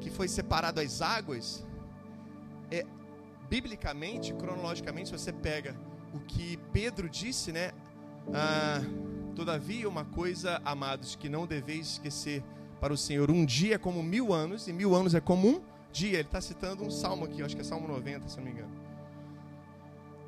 que 0.00 0.10
foi 0.10 0.28
separado 0.28 0.80
as 0.80 1.00
águas, 1.00 1.64
é 2.70 2.84
biblicamente, 3.48 4.34
cronologicamente, 4.34 5.10
se 5.10 5.18
você 5.18 5.32
pega 5.32 5.76
o 6.12 6.20
que 6.20 6.56
Pedro 6.72 7.08
disse, 7.08 7.52
né? 7.52 7.72
Ah, 8.32 8.80
Todavia, 9.34 9.88
uma 9.88 10.04
coisa, 10.04 10.60
amados, 10.64 11.16
que 11.16 11.28
não 11.28 11.44
deveis 11.44 11.92
esquecer 11.92 12.42
para 12.80 12.92
o 12.92 12.96
Senhor: 12.96 13.30
um 13.30 13.44
dia 13.44 13.74
é 13.74 13.78
como 13.78 14.02
mil 14.02 14.32
anos, 14.32 14.68
e 14.68 14.72
mil 14.72 14.94
anos 14.94 15.14
é 15.14 15.20
como 15.20 15.48
um 15.48 15.60
dia. 15.94 16.18
Ele 16.18 16.28
está 16.28 16.40
citando 16.40 16.84
um 16.84 16.90
salmo 16.90 17.24
aqui, 17.24 17.42
acho 17.42 17.54
que 17.54 17.62
é 17.62 17.64
Salmo 17.64 17.88
90, 17.88 18.28
se 18.28 18.36
não 18.36 18.44
me 18.44 18.50
engano. 18.50 18.72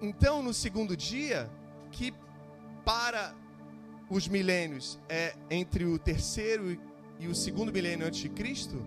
Então, 0.00 0.42
no 0.42 0.54
segundo 0.54 0.96
dia, 0.96 1.50
que 1.90 2.14
para 2.84 3.34
os 4.08 4.28
milênios 4.28 4.98
é 5.08 5.34
entre 5.50 5.84
o 5.84 5.98
terceiro 5.98 6.78
e 7.18 7.26
o 7.26 7.34
segundo 7.34 7.72
milênio 7.72 8.06
antes 8.06 8.20
de 8.20 8.28
Cristo, 8.28 8.80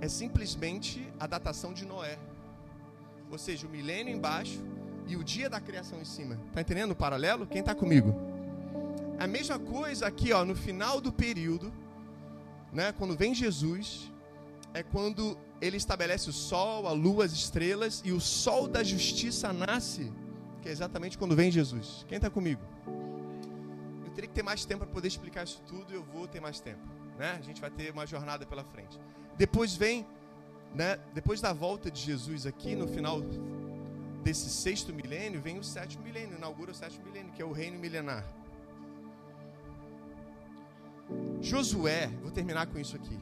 é 0.00 0.08
simplesmente 0.08 1.06
a 1.20 1.26
datação 1.26 1.72
de 1.72 1.86
Noé. 1.86 2.18
Ou 3.30 3.38
seja, 3.38 3.66
o 3.66 3.70
milênio 3.70 4.14
embaixo 4.14 4.60
e 5.06 5.16
o 5.16 5.22
dia 5.22 5.48
da 5.48 5.60
criação 5.60 6.00
em 6.00 6.04
cima. 6.04 6.38
Tá 6.52 6.60
entendendo 6.60 6.92
o 6.92 6.96
paralelo? 6.96 7.46
Quem 7.46 7.60
está 7.60 7.74
comigo? 7.74 8.14
A 9.18 9.26
mesma 9.26 9.58
coisa 9.58 10.06
aqui, 10.06 10.32
ó, 10.32 10.44
no 10.44 10.54
final 10.54 11.00
do 11.00 11.12
período, 11.12 11.72
né, 12.72 12.92
quando 12.92 13.16
vem 13.16 13.34
Jesus, 13.34 14.10
é 14.74 14.82
quando 14.82 15.36
ele 15.60 15.76
estabelece 15.76 16.28
o 16.28 16.32
sol, 16.32 16.86
a 16.86 16.92
lua, 16.92 17.24
as 17.24 17.32
estrelas 17.32 18.02
e 18.04 18.12
o 18.12 18.20
sol 18.20 18.68
da 18.68 18.82
justiça 18.82 19.52
nasce, 19.52 20.12
que 20.62 20.68
é 20.68 20.72
exatamente 20.72 21.18
quando 21.18 21.34
vem 21.34 21.50
Jesus. 21.50 22.04
Quem 22.08 22.16
está 22.16 22.30
comigo? 22.30 22.60
Eu 24.04 24.10
teria 24.12 24.28
que 24.28 24.34
ter 24.34 24.42
mais 24.42 24.64
tempo 24.64 24.84
para 24.84 24.94
poder 24.94 25.08
explicar 25.08 25.44
isso 25.44 25.62
tudo, 25.66 25.92
eu 25.92 26.02
vou 26.02 26.26
ter 26.28 26.40
mais 26.40 26.60
tempo, 26.60 26.86
né? 27.18 27.36
A 27.38 27.42
gente 27.42 27.60
vai 27.60 27.70
ter 27.70 27.90
uma 27.92 28.06
jornada 28.06 28.44
pela 28.46 28.64
frente. 28.64 28.98
Depois 29.36 29.74
vem, 29.74 30.06
né, 30.74 30.98
depois 31.14 31.40
da 31.40 31.52
volta 31.52 31.90
de 31.90 32.00
Jesus 32.00 32.46
aqui 32.46 32.74
no 32.74 32.86
final 32.86 33.20
desse 34.22 34.50
sexto 34.50 34.92
milênio, 34.92 35.40
vem 35.40 35.58
o 35.58 35.64
sétimo 35.64 36.04
milênio, 36.04 36.36
inaugura 36.36 36.72
o 36.72 36.74
sétimo 36.74 37.04
milênio, 37.06 37.32
que 37.32 37.40
é 37.40 37.44
o 37.44 37.52
reino 37.52 37.78
milenar. 37.78 38.24
Josué, 41.40 42.10
vou 42.22 42.30
terminar 42.30 42.66
com 42.66 42.78
isso 42.78 42.96
aqui. 42.96 43.18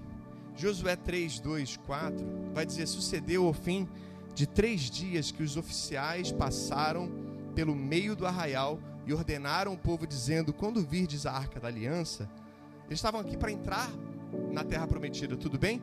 Josué 0.57 0.97
3, 0.97 1.39
2, 1.39 1.77
4 1.79 2.27
vai 2.55 2.65
dizer: 2.65 2.87
Sucedeu 2.87 3.47
ao 3.47 3.53
fim 3.53 3.89
de 4.35 4.47
três 4.47 4.83
dias 4.83 5.31
que 5.31 5.43
os 5.43 5.57
oficiais 5.57 6.33
passaram 6.33 7.11
pelo 7.55 7.75
meio 7.75 8.17
do 8.17 8.27
arraial 8.27 8.79
e 9.07 9.13
ordenaram 9.13 9.73
o 9.73 9.79
povo, 9.79 10.07
dizendo: 10.07 10.53
Quando 10.53 10.83
virdes 10.83 11.27
a 11.27 11.33
arca 11.33 11.61
da 11.61 11.69
aliança, 11.69 12.29
eles 12.87 12.99
estavam 12.99 13.21
aqui 13.21 13.37
para 13.37 13.53
entrar 13.53 13.91
na 14.53 14.65
terra 14.65 14.87
prometida, 14.87 15.37
tudo 15.37 15.59
bem? 15.59 15.83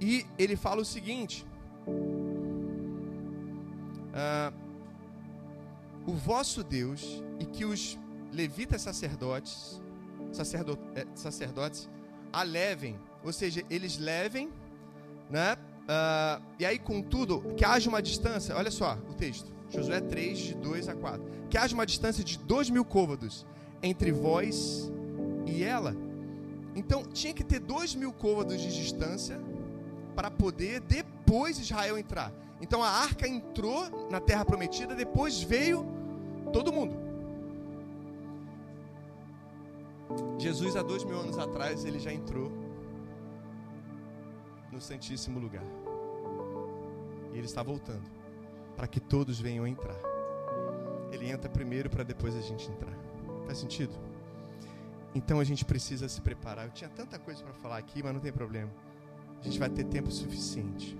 E 0.00 0.24
ele 0.38 0.56
fala 0.56 0.80
o 0.80 0.84
seguinte: 0.84 1.44
ah, 4.14 4.52
O 6.06 6.12
vosso 6.12 6.62
Deus 6.62 7.22
e 7.38 7.44
que 7.44 7.64
os 7.64 7.98
levitas 8.32 8.82
sacerdotes, 8.82 9.80
sacerdotes, 10.32 10.84
eh, 10.94 11.06
sacerdotes 11.14 11.88
a 12.32 12.42
levem 12.42 12.98
ou 13.24 13.32
seja, 13.32 13.62
eles 13.68 13.98
levem, 13.98 14.50
né? 15.30 15.54
Uh, 15.54 16.42
e 16.58 16.66
aí, 16.66 16.78
contudo, 16.78 17.40
que 17.56 17.64
haja 17.64 17.88
uma 17.88 18.02
distância, 18.02 18.54
olha 18.54 18.70
só 18.70 18.98
o 19.08 19.14
texto, 19.14 19.50
Josué 19.70 20.00
3, 20.00 20.38
de 20.38 20.54
2 20.54 20.88
a 20.88 20.94
4. 20.94 21.22
Que 21.48 21.56
haja 21.56 21.74
uma 21.74 21.86
distância 21.86 22.22
de 22.22 22.38
dois 22.38 22.68
mil 22.68 22.84
côvados 22.84 23.46
entre 23.82 24.12
vós 24.12 24.90
e 25.46 25.64
ela. 25.64 25.96
Então, 26.74 27.02
tinha 27.02 27.32
que 27.32 27.42
ter 27.42 27.58
dois 27.58 27.94
mil 27.94 28.12
côvados 28.12 28.60
de 28.60 28.68
distância 28.68 29.40
para 30.14 30.30
poder 30.30 30.80
depois 30.80 31.58
Israel 31.58 31.98
entrar. 31.98 32.32
Então, 32.60 32.82
a 32.82 32.88
arca 32.88 33.26
entrou 33.26 34.08
na 34.10 34.20
terra 34.20 34.44
prometida, 34.44 34.94
depois 34.94 35.42
veio 35.42 35.86
todo 36.52 36.72
mundo. 36.72 37.07
Jesus, 40.38 40.76
há 40.76 40.82
dois 40.82 41.04
mil 41.04 41.18
anos 41.18 41.38
atrás, 41.38 41.84
ele 41.84 41.98
já 41.98 42.12
entrou 42.12 42.50
no 44.72 44.80
Santíssimo 44.80 45.38
Lugar. 45.38 45.64
E 47.32 47.36
ele 47.38 47.46
está 47.46 47.62
voltando. 47.62 48.08
para 48.76 48.86
que 48.86 49.00
todos 49.00 49.40
venham 49.40 49.66
entrar. 49.66 49.96
Ele 51.10 51.28
entra 51.28 51.48
primeiro 51.50 51.90
para 51.90 52.04
depois 52.04 52.36
a 52.36 52.40
gente 52.40 52.70
entrar. 52.70 52.96
Faz 53.44 53.58
sentido? 53.58 53.92
Então 55.12 55.40
a 55.40 55.44
gente 55.44 55.64
precisa 55.64 56.08
se 56.08 56.20
preparar. 56.20 56.66
Eu 56.66 56.70
tinha 56.70 56.88
tanta 56.88 57.18
coisa 57.18 57.42
para 57.42 57.52
falar 57.54 57.76
aqui, 57.78 58.02
mas 58.04 58.14
não 58.14 58.20
tem 58.20 58.32
problema. 58.32 58.70
A 59.40 59.42
gente 59.42 59.58
vai 59.58 59.68
ter 59.68 59.82
tempo 59.84 60.12
suficiente. 60.12 60.96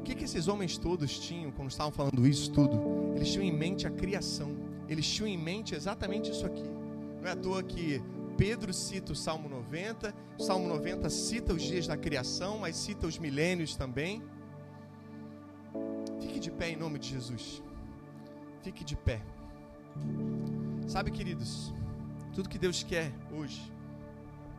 O 0.00 0.02
que, 0.02 0.16
que 0.16 0.24
esses 0.24 0.48
homens 0.48 0.76
todos 0.78 1.16
tinham 1.18 1.52
quando 1.52 1.70
estavam 1.70 1.92
falando 1.92 2.26
isso 2.26 2.50
tudo? 2.52 3.12
Eles 3.14 3.30
tinham 3.30 3.44
em 3.44 3.52
mente 3.52 3.86
a 3.86 3.90
criação. 3.90 4.65
Eles 4.88 5.06
tinham 5.06 5.28
em 5.28 5.36
mente 5.38 5.74
exatamente 5.74 6.30
isso 6.30 6.46
aqui. 6.46 6.68
Não 7.20 7.28
é 7.28 7.32
à 7.32 7.36
toa 7.36 7.62
que 7.62 8.02
Pedro 8.36 8.72
cita 8.72 9.12
o 9.12 9.16
Salmo 9.16 9.48
90, 9.48 10.14
o 10.38 10.42
Salmo 10.42 10.68
90 10.68 11.08
cita 11.10 11.52
os 11.52 11.62
dias 11.62 11.86
da 11.86 11.96
criação, 11.96 12.58
mas 12.58 12.76
cita 12.76 13.06
os 13.06 13.18
milênios 13.18 13.74
também. 13.74 14.22
Fique 16.20 16.38
de 16.38 16.50
pé 16.50 16.70
em 16.70 16.76
nome 16.76 16.98
de 16.98 17.08
Jesus. 17.08 17.62
Fique 18.62 18.84
de 18.84 18.96
pé. 18.96 19.22
Sabe, 20.86 21.10
queridos, 21.10 21.72
tudo 22.34 22.48
que 22.48 22.58
Deus 22.58 22.82
quer 22.82 23.12
hoje, 23.32 23.72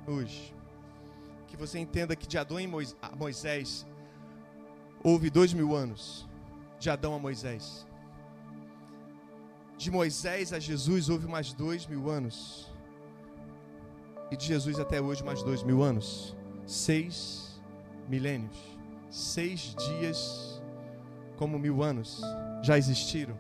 hoje, 0.06 0.54
que 1.48 1.56
você 1.56 1.80
entenda 1.80 2.16
que 2.16 2.28
de 2.28 2.38
Adão 2.38 2.58
a 3.02 3.16
Moisés 3.16 3.86
houve 5.04 5.30
dois 5.30 5.54
mil 5.54 5.76
anos, 5.76 6.28
de 6.80 6.90
Adão 6.90 7.14
a 7.14 7.20
Moisés. 7.20 7.87
De 9.78 9.92
Moisés 9.92 10.54
a 10.54 10.60
Jesus 10.60 11.08
houve 11.08 11.28
mais 11.28 11.54
dois 11.54 11.86
mil 11.86 12.10
anos. 12.10 12.72
E 14.32 14.36
de 14.36 14.46
Jesus 14.46 14.80
até 14.80 15.00
hoje 15.00 15.24
mais 15.24 15.44
dois 15.44 15.62
mil 15.62 15.84
anos. 15.84 16.36
Seis 16.66 17.62
milênios. 18.10 18.58
Seis 19.10 19.76
dias 19.76 20.62
como 21.38 21.60
mil 21.60 21.84
anos 21.84 22.20
já 22.64 22.78
existiram. 22.78 23.38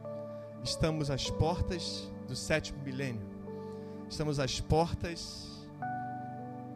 Estamos 0.63 1.09
às 1.09 1.29
portas 1.29 2.07
do 2.27 2.35
sétimo 2.35 2.81
milênio. 2.83 3.25
Estamos 4.07 4.39
às 4.39 4.59
portas. 4.59 5.67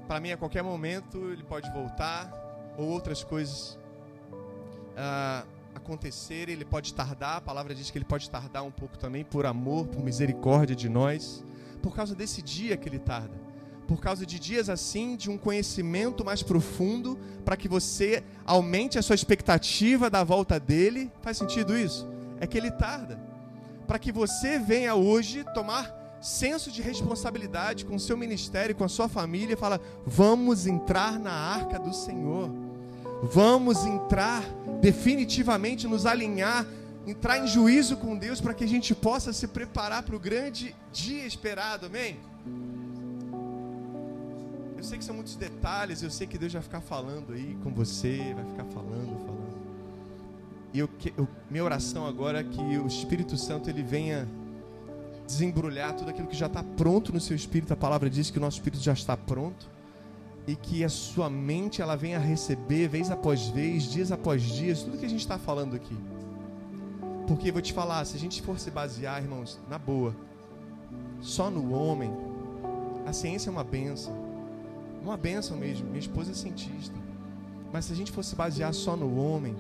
Para 0.08 0.20
mim, 0.20 0.32
a 0.32 0.38
qualquer 0.38 0.64
momento, 0.64 1.32
ele 1.32 1.44
pode 1.44 1.72
voltar 1.72 2.74
ou 2.78 2.90
outras 2.90 3.24
coisas 3.24 3.78
uh, 4.92 5.48
acontecer. 5.76 6.50
Ele 6.50 6.66
pode 6.66 6.94
tardar. 6.94 7.38
A 7.38 7.42
palavra 7.42 7.74
diz 7.74 7.90
que 7.90 7.98
ele 7.98 8.06
pode 8.06 8.30
tardar 8.30 8.64
um 8.64 8.72
pouco 8.72 8.98
também 8.98 9.24
por 9.24 9.46
amor, 9.46 9.88
por 9.88 10.04
misericórdia 10.04 10.76
de 10.76 10.90
nós, 10.90 11.44
por 11.82 11.96
causa 11.96 12.16
desse 12.16 12.42
dia 12.42 12.78
que 12.78 12.88
ele 12.88 13.00
tarda 13.00 13.52
por 13.92 14.00
causa 14.00 14.26
de 14.26 14.40
dias 14.40 14.70
assim, 14.70 15.18
de 15.18 15.30
um 15.30 15.38
conhecimento 15.38 16.24
mais 16.24 16.42
profundo, 16.42 17.20
para 17.44 17.58
que 17.58 17.68
você 17.68 18.24
aumente 18.46 18.98
a 18.98 19.02
sua 19.02 19.16
expectativa 19.16 20.10
da 20.10 20.24
volta 20.24 20.58
dele. 20.58 21.12
Faz 21.22 21.36
sentido 21.36 21.78
isso? 21.78 22.08
É 22.40 22.48
que 22.48 22.58
ele 22.58 22.72
tarda. 22.72 23.20
Para 23.86 24.00
que 24.00 24.10
você 24.10 24.58
venha 24.58 24.96
hoje 24.96 25.44
tomar 25.54 25.94
senso 26.22 26.72
de 26.72 26.82
responsabilidade 26.82 27.84
com 27.84 27.96
o 27.96 28.00
seu 28.00 28.16
ministério, 28.16 28.74
com 28.74 28.86
a 28.86 28.88
sua 28.88 29.10
família, 29.10 29.56
e 29.56 29.58
fala: 29.58 29.82
"Vamos 30.06 30.68
entrar 30.68 31.20
na 31.20 31.34
arca 31.34 31.78
do 31.78 31.94
Senhor. 31.94 32.50
Vamos 33.22 33.86
entrar 33.86 34.44
definitivamente 34.82 35.88
nos 35.88 36.06
alinhar, 36.06 36.66
entrar 37.06 37.38
em 37.38 37.48
juízo 37.48 37.98
com 37.98 38.18
Deus 38.18 38.42
para 38.42 38.54
que 38.54 38.64
a 38.64 38.68
gente 38.68 38.96
possa 38.96 39.32
se 39.32 39.48
preparar 39.48 40.04
para 40.04 40.16
o 40.16 40.20
grande 40.20 40.76
dia 40.92 41.26
esperado." 41.26 41.86
Amém. 41.86 42.20
Eu 44.76 44.84
sei 44.84 44.98
que 44.98 45.06
são 45.06 45.14
muitos 45.14 45.36
detalhes, 45.36 46.02
eu 46.02 46.10
sei 46.10 46.26
que 46.26 46.40
Deus 46.40 46.52
vai 46.52 46.62
ficar 46.64 46.82
falando 46.82 47.34
aí 47.34 47.56
com 47.64 47.72
você, 47.72 48.34
vai 48.34 48.46
ficar 48.46 48.66
falando, 48.66 49.20
falando. 49.20 49.62
E 50.74 50.80
eu, 50.80 50.90
eu, 51.16 51.28
minha 51.50 51.64
oração 51.64 52.08
agora 52.08 52.40
é 52.40 52.44
que 52.44 52.60
o 52.80 52.88
Espírito 52.88 53.38
Santo 53.38 53.70
ele 53.70 53.84
venha 53.84 54.28
desembrulhar 55.28 55.94
tudo 55.96 56.10
aquilo 56.10 56.28
que 56.28 56.36
já 56.36 56.48
está 56.48 56.64
pronto 56.64 57.14
no 57.14 57.20
seu 57.20 57.36
espírito. 57.36 57.72
A 57.72 57.76
palavra 57.76 58.10
diz 58.10 58.32
que 58.32 58.40
o 58.40 58.42
nosso 58.42 58.58
espírito 58.58 58.82
já 58.82 58.94
está 58.94 59.16
pronto 59.16 59.70
e 60.48 60.56
que 60.56 60.84
a 60.84 60.90
sua 60.90 61.30
mente 61.30 61.82
ela 61.82 61.96
venha 61.96 62.20
receber 62.20 62.88
vez 62.88 63.12
após 63.12 63.48
vez, 63.48 63.84
dias 63.84 64.12
após 64.12 64.42
dias, 64.42 64.82
tudo 64.82 64.98
que 64.98 65.06
a 65.06 65.10
gente 65.10 65.22
está 65.22 65.38
falando 65.38 65.76
aqui. 65.76 65.96
Porque 67.28 67.52
vou 67.52 67.62
te 67.62 67.74
falar, 67.74 68.04
se 68.06 68.18
a 68.18 68.20
gente 68.20 68.42
for 68.42 68.60
se 68.60 68.72
basear, 68.72 69.22
irmãos, 69.22 69.60
na 69.70 69.78
boa, 69.78 70.16
só 71.22 71.50
no 71.50 71.74
homem, 71.74 72.12
a 73.06 73.14
ciência 73.14 73.50
é 73.50 73.52
uma 73.52 73.64
benção. 73.64 74.14
Uma 75.02 75.16
benção 75.16 75.58
mesmo. 75.58 75.88
Minha 75.88 76.00
esposa 76.00 76.32
é 76.32 76.34
cientista. 76.34 76.96
Mas 77.72 77.86
se 77.86 77.94
a 77.94 77.96
gente 77.96 78.12
fosse 78.12 78.36
basear 78.36 78.74
só 78.74 78.96
no 78.96 79.18
homem, 79.18 79.56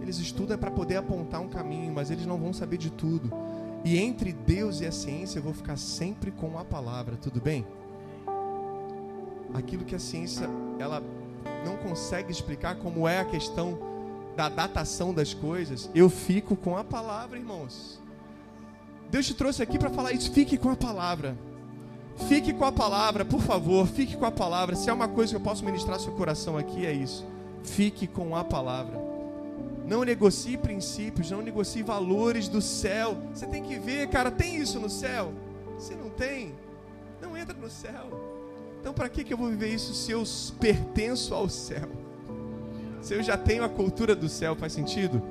eles 0.00 0.18
estudam 0.18 0.58
para 0.58 0.70
poder 0.70 0.96
apontar 0.96 1.40
um 1.40 1.48
caminho, 1.48 1.92
mas 1.92 2.10
eles 2.10 2.26
não 2.26 2.36
vão 2.36 2.52
saber 2.52 2.76
de 2.76 2.90
tudo. 2.90 3.30
E 3.84 3.98
entre 3.98 4.32
Deus 4.32 4.80
e 4.80 4.86
a 4.86 4.92
ciência 4.92 5.38
eu 5.38 5.42
vou 5.42 5.54
ficar 5.54 5.76
sempre 5.76 6.30
com 6.30 6.58
a 6.58 6.64
palavra, 6.64 7.16
tudo 7.16 7.40
bem? 7.40 7.66
Aquilo 9.54 9.84
que 9.84 9.94
a 9.94 9.98
ciência 9.98 10.48
ela 10.78 11.02
não 11.64 11.76
consegue 11.76 12.30
explicar 12.30 12.76
como 12.76 13.08
é 13.08 13.20
a 13.20 13.24
questão 13.24 13.78
da 14.36 14.48
datação 14.48 15.14
das 15.14 15.32
coisas, 15.32 15.88
eu 15.94 16.10
fico 16.10 16.56
com 16.56 16.76
a 16.76 16.84
palavra, 16.84 17.38
irmãos. 17.38 18.00
Deus 19.10 19.26
te 19.26 19.34
trouxe 19.34 19.62
aqui 19.62 19.78
para 19.78 19.90
falar 19.90 20.12
isso, 20.12 20.32
fique 20.32 20.58
com 20.58 20.70
a 20.70 20.76
palavra. 20.76 21.36
Fique 22.28 22.52
com 22.52 22.64
a 22.64 22.72
palavra, 22.72 23.24
por 23.24 23.40
favor, 23.40 23.86
fique 23.86 24.16
com 24.16 24.24
a 24.24 24.30
palavra. 24.30 24.76
Se 24.76 24.88
é 24.88 24.92
uma 24.92 25.08
coisa 25.08 25.32
que 25.32 25.36
eu 25.36 25.40
posso 25.40 25.64
ministrar 25.64 25.98
seu 25.98 26.12
coração 26.12 26.56
aqui, 26.56 26.86
é 26.86 26.92
isso. 26.92 27.26
Fique 27.62 28.06
com 28.06 28.36
a 28.36 28.44
palavra. 28.44 29.00
Não 29.86 30.02
negocie 30.02 30.56
princípios, 30.56 31.30
não 31.30 31.42
negocie 31.42 31.82
valores 31.82 32.48
do 32.48 32.62
céu. 32.62 33.16
Você 33.32 33.46
tem 33.46 33.62
que 33.62 33.78
ver, 33.78 34.08
cara, 34.08 34.30
tem 34.30 34.56
isso 34.56 34.78
no 34.80 34.88
céu? 34.88 35.32
Se 35.78 35.94
não 35.94 36.08
tem, 36.08 36.54
não 37.20 37.36
entra 37.36 37.54
no 37.54 37.68
céu. 37.68 38.23
Então, 38.84 38.92
para 38.92 39.08
que, 39.08 39.32
eu 39.32 39.38
vou 39.38 39.48
viver 39.48 39.68
isso 39.68 39.94
se 39.94 40.12
eu 40.12 40.22
pertenço 40.60 41.32
ao 41.32 41.48
céu? 41.48 41.88
Se 43.00 43.14
eu 43.14 43.22
já 43.22 43.34
tenho 43.34 43.64
a 43.64 43.68
cultura 43.68 44.14
do 44.14 44.28
céu, 44.28 44.54
faz 44.54 44.74
sentido? 44.74 45.22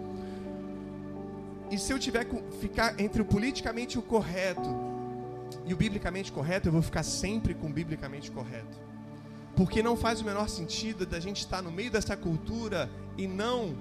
E 1.70 1.78
se 1.78 1.94
eu 1.94 2.00
tiver 2.00 2.26
que 2.26 2.36
ficar 2.60 3.00
entre 3.00 3.22
o 3.22 3.26
politicamente 3.26 4.00
o 4.00 4.02
correto 4.02 4.68
e 5.68 5.72
o 5.72 5.78
biblicamente 5.78 6.32
correto, 6.32 6.68
eu 6.68 6.72
vou 6.72 6.82
ficar 6.82 7.04
sempre 7.04 7.54
com 7.54 7.68
o 7.68 7.70
biblicamente 7.70 8.32
correto. 8.32 8.76
Porque 9.56 9.84
não 9.84 9.96
faz 9.96 10.20
o 10.20 10.26
menor 10.26 10.50
sentido 10.50 11.06
da 11.06 11.20
gente 11.20 11.42
estar 11.42 11.62
no 11.62 11.72
meio 11.72 11.92
dessa 11.92 12.18
cultura 12.18 12.90
e 13.16 13.28
não 13.28 13.78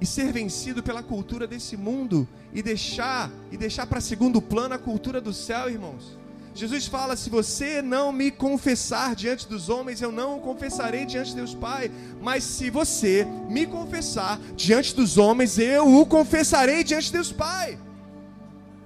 e 0.00 0.06
ser 0.06 0.32
vencido 0.32 0.82
pela 0.82 1.02
cultura 1.02 1.46
desse 1.46 1.76
mundo 1.76 2.26
e 2.50 2.62
deixar 2.62 3.30
e 3.52 3.58
deixar 3.58 3.86
para 3.86 4.00
segundo 4.00 4.40
plano 4.40 4.74
a 4.74 4.78
cultura 4.78 5.20
do 5.20 5.34
céu, 5.34 5.68
irmãos. 5.68 6.16
Jesus 6.56 6.86
fala: 6.86 7.14
se 7.16 7.28
você 7.28 7.82
não 7.82 8.10
me 8.10 8.30
confessar 8.30 9.14
diante 9.14 9.46
dos 9.46 9.68
homens, 9.68 10.00
eu 10.00 10.10
não 10.10 10.38
o 10.38 10.40
confessarei 10.40 11.04
diante 11.04 11.30
de 11.30 11.36
Deus 11.36 11.54
Pai. 11.54 11.90
Mas 12.20 12.42
se 12.44 12.70
você 12.70 13.26
me 13.48 13.66
confessar 13.66 14.40
diante 14.56 14.96
dos 14.96 15.18
homens, 15.18 15.58
eu 15.58 16.00
o 16.00 16.06
confessarei 16.06 16.82
diante 16.82 17.06
de 17.06 17.12
Deus 17.12 17.30
Pai. 17.30 17.78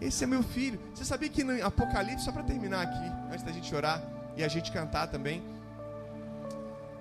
Esse 0.01 0.25
é 0.25 0.27
meu 0.27 0.43
filho. 0.43 0.81
Você 0.95 1.05
sabia 1.05 1.29
que 1.29 1.45
no 1.45 1.65
Apocalipse, 1.65 2.25
só 2.25 2.33
para 2.33 2.43
terminar 2.43 2.83
aqui, 2.83 3.13
antes 3.31 3.45
da 3.45 3.53
gente 3.53 3.73
orar 3.73 4.03
e 4.37 4.43
a 4.43 4.49
gente 4.49 4.73
cantar 4.73 5.07
também, 5.07 5.41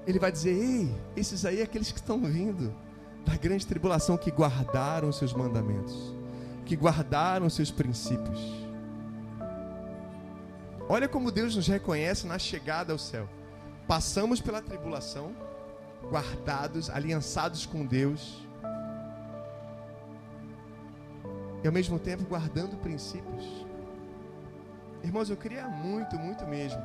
ele 0.06 0.20
vai 0.20 0.32
dizer: 0.32 0.52
Ei, 0.52 0.96
esses 1.18 1.46
aí 1.46 1.62
é 1.62 1.64
aqueles 1.64 1.92
que 1.92 1.98
estão 2.00 2.20
vindo 2.20 2.72
da 3.26 3.36
grande 3.36 3.66
tribulação, 3.66 4.18
que 4.18 4.30
guardaram 4.30 5.12
seus 5.12 5.34
mandamentos, 5.34 6.14
que 6.64 6.76
guardaram 6.76 7.50
seus 7.50 7.72
princípios. 7.72 8.69
Olha 10.92 11.08
como 11.08 11.32
Deus 11.32 11.56
nos 11.56 11.68
reconhece 11.68 12.26
na 12.26 12.40
chegada 12.40 12.92
ao 12.92 12.98
céu. 12.98 13.30
Passamos 13.88 14.42
pela 14.42 14.60
tribulação, 14.60 15.36
guardados, 16.10 16.90
aliançados 16.90 17.64
com 17.64 17.86
Deus 17.86 18.44
e 21.64 21.68
ao 21.68 21.72
mesmo 21.72 22.00
tempo 22.00 22.24
guardando 22.24 22.76
princípios. 22.78 23.46
Irmãos, 25.04 25.30
eu 25.30 25.38
queria 25.38 25.68
muito, 25.68 26.18
muito 26.18 26.46
mesmo 26.48 26.82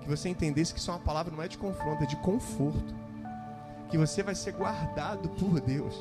que 0.00 0.08
você 0.08 0.28
entendesse 0.28 0.74
que 0.74 0.80
isso 0.80 0.90
é 0.90 0.94
uma 0.94 1.00
palavra 1.00 1.32
não 1.32 1.42
é 1.42 1.46
de 1.46 1.56
confronto, 1.56 2.02
é 2.02 2.06
de 2.06 2.16
conforto. 2.16 2.94
Que 3.88 3.96
você 3.96 4.24
vai 4.24 4.34
ser 4.34 4.52
guardado 4.52 5.28
por 5.28 5.60
Deus. 5.60 5.94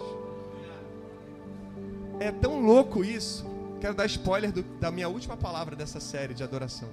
É 2.19 2.31
tão 2.31 2.59
louco 2.59 3.03
isso. 3.03 3.45
Quero 3.79 3.93
dar 3.93 4.07
spoiler 4.07 4.51
do, 4.51 4.63
da 4.79 4.89
minha 4.89 5.07
última 5.07 5.37
palavra 5.37 5.75
dessa 5.75 5.99
série 5.99 6.33
de 6.33 6.43
adoração. 6.43 6.89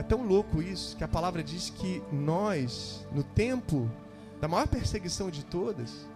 É 0.00 0.02
tão 0.02 0.26
louco 0.26 0.62
isso 0.62 0.96
que 0.96 1.04
a 1.04 1.08
palavra 1.08 1.42
diz 1.42 1.68
que 1.68 2.02
nós, 2.10 3.06
no 3.12 3.22
tempo 3.22 3.86
da 4.40 4.48
maior 4.48 4.66
perseguição 4.66 5.30
de 5.30 5.44
todas, 5.44 6.06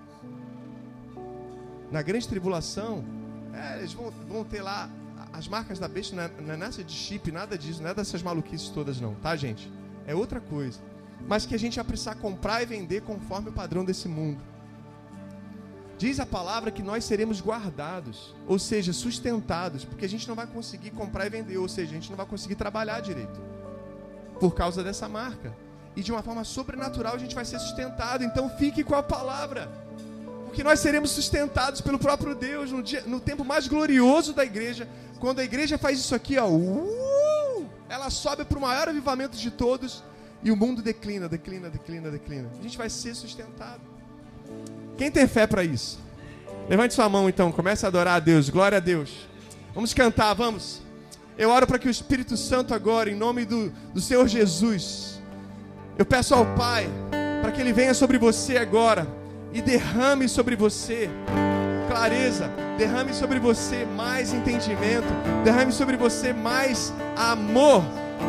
na 1.93 2.01
grande 2.01 2.27
tribulação, 2.27 3.05
é, 3.53 3.81
eles 3.81 3.93
vão, 3.93 4.11
vão 4.27 4.43
ter 4.43 4.63
lá 4.63 4.89
as 5.35 5.47
marcas 5.47 5.79
da 5.79 5.87
besta, 5.87 6.17
não 6.17 6.23
é, 6.23 6.31
não 6.41 6.55
é 6.55 6.57
nessa 6.57 6.83
de 6.83 6.95
chip, 6.95 7.31
nada 7.31 7.59
disso, 7.59 7.83
não 7.83 7.91
é 7.91 7.95
dessas 7.95 8.23
maluquices 8.23 8.71
todas, 8.71 8.99
não, 8.99 9.17
tá, 9.17 9.37
gente? 9.37 9.71
É 10.07 10.15
outra 10.15 10.41
coisa. 10.41 10.81
Mas 11.29 11.45
que 11.45 11.55
a 11.55 11.59
gente 11.59 11.77
vai 11.77 11.85
precisar 11.85 12.15
comprar 12.15 12.63
e 12.63 12.65
vender 12.65 13.03
conforme 13.03 13.51
o 13.51 13.53
padrão 13.53 13.85
desse 13.85 14.09
mundo. 14.09 14.41
Diz 15.99 16.19
a 16.19 16.25
palavra 16.25 16.71
que 16.71 16.83
nós 16.83 17.05
seremos 17.05 17.39
guardados, 17.39 18.35
ou 18.47 18.59
seja, 18.59 18.95
sustentados, 18.95 19.85
porque 19.85 20.07
a 20.07 20.09
gente 20.09 20.27
não 20.27 20.35
vai 20.35 20.47
conseguir 20.47 20.91
comprar 20.93 21.27
e 21.27 21.29
vender, 21.29 21.59
ou 21.59 21.69
seja, 21.69 21.91
a 21.91 21.95
gente 21.95 22.09
não 22.09 22.17
vai 22.17 22.25
conseguir 22.25 22.55
trabalhar 22.55 23.01
direito 23.01 23.54
por 24.45 24.55
causa 24.55 24.85
dessa 24.85 25.09
marca. 25.09 25.57
E 25.97 26.03
de 26.03 26.13
uma 26.13 26.23
forma 26.23 26.45
sobrenatural 26.45 27.15
a 27.15 27.19
gente 27.19 27.35
vai 27.35 27.47
ser 27.47 27.59
sustentado. 27.59 28.23
Então 28.23 28.51
fique 28.59 28.85
com 28.85 28.95
a 28.95 29.03
palavra, 29.03 29.71
porque 30.45 30.63
nós 30.63 30.81
seremos 30.81 31.13
sustentados 31.13 31.81
pelo 31.81 31.99
próprio 31.99 32.35
Deus 32.35 32.71
no, 32.71 32.83
dia, 32.83 33.03
no 33.07 33.21
tempo 33.21 33.43
mais 33.43 33.67
glorioso 33.67 34.35
da 34.35 34.45
igreja. 34.45 34.87
Quando 35.19 35.39
a 35.39 35.45
igreja 35.45 35.79
faz 35.79 35.99
isso 35.99 36.15
aqui, 36.15 36.37
ó, 36.37 36.47
uh, 36.47 37.67
ela 37.89 38.11
sobe 38.11 38.45
para 38.45 38.59
o 38.59 38.61
maior 38.61 38.87
avivamento 38.87 39.35
de 39.39 39.51
todos 39.51 40.05
e 40.43 40.51
o 40.51 40.57
mundo 40.57 40.83
declina, 40.83 41.27
declina, 41.27 41.71
declina, 41.71 42.11
declina. 42.11 42.51
A 42.61 42.63
gente 42.63 42.77
vai 42.77 42.91
ser 42.91 43.15
sustentado. 43.15 43.81
Quem 44.99 45.11
tem 45.11 45.27
fé 45.27 45.47
para 45.47 45.65
isso? 45.65 45.99
Levante 46.69 46.93
sua 46.93 47.09
mão 47.09 47.31
então, 47.31 47.51
comece 47.51 47.87
a 47.87 47.89
adorar 47.89 48.17
a 48.17 48.21
Deus, 48.21 48.51
glória 48.51 48.77
a 48.77 48.81
Deus. 48.81 49.27
Vamos 49.75 49.95
cantar, 49.95 50.35
vamos. 50.35 50.84
Eu 51.37 51.51
oro 51.51 51.67
para 51.67 51.79
que 51.79 51.89
o 51.89 51.91
Espírito 51.91 52.37
Santo 52.37 52.73
agora, 52.73 53.11
em 53.11 53.15
nome 53.15 53.45
do, 53.45 53.71
do 53.93 54.01
Senhor 54.01 54.27
Jesus, 54.29 55.21
eu 55.99 56.07
peço 56.07 56.35
ao 56.35 56.47
Pai 56.55 56.89
para 57.43 57.51
que 57.51 57.61
Ele 57.61 57.73
venha 57.73 57.93
sobre 57.93 58.19
você 58.19 58.57
agora 58.57 59.07
e 59.53 59.61
derrame 59.61 60.29
sobre 60.29 60.55
você 60.55 61.11
clareza, 61.89 62.49
derrame 62.79 63.13
sobre 63.13 63.39
você 63.39 63.85
mais 63.97 64.33
entendimento, 64.33 65.07
derrame 65.45 65.73
sobre 65.73 65.97
você 65.97 66.33
mais 66.33 66.93
amor 67.17 67.85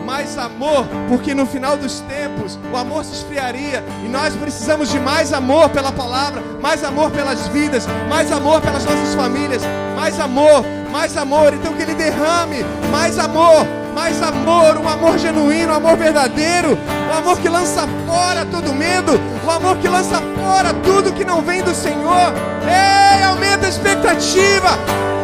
mais 0.06 0.38
amor, 0.38 0.86
porque 1.10 1.34
no 1.34 1.46
final 1.46 1.78
dos 1.78 2.00
tempos 2.02 2.60
o 2.72 2.78
amor 2.78 3.04
se 3.06 3.14
esfriaria 3.14 3.84
e 4.04 4.08
nós 4.08 4.36
precisamos 4.36 4.90
de 4.90 5.00
mais 5.00 5.34
amor 5.34 5.70
pela 5.70 5.92
palavra, 5.92 6.42
mais 6.62 6.84
amor 6.84 7.12
pelas 7.12 7.48
vidas, 7.48 7.88
mais 8.10 8.32
amor 8.32 8.62
pelas 8.62 8.84
nossas 8.84 9.16
famílias, 9.16 9.64
mais 9.96 10.20
amor, 10.20 10.64
mais 10.96 11.18
amor. 11.18 11.54
Então 11.54 11.74
que 11.74 11.82
Ele 11.82 11.94
derrame 11.94 12.66
mais 12.90 13.20
amor, 13.20 13.68
mais 13.94 14.24
amor, 14.24 14.78
um 14.78 14.88
amor 14.88 15.18
genuíno, 15.18 15.74
um 15.74 15.76
amor 15.76 15.98
verdadeiro, 15.98 16.78
um 17.10 17.18
amor 17.18 17.38
que 17.38 17.50
lança 17.50 17.86
fora 18.08 18.46
todo 18.46 18.74
medo, 18.74 19.20
um 19.46 19.52
amor 19.52 19.76
que 19.78 19.90
lança 19.90 20.22
fora 20.38 20.74
tudo 20.86 21.12
que 21.12 21.26
não 21.26 21.42
vem 21.42 21.62
do 21.62 21.76
Senhor. 21.76 22.34
Ei, 22.64 23.24
aumenta 23.24 23.66
a 23.66 23.70
expectativa, 23.70 24.70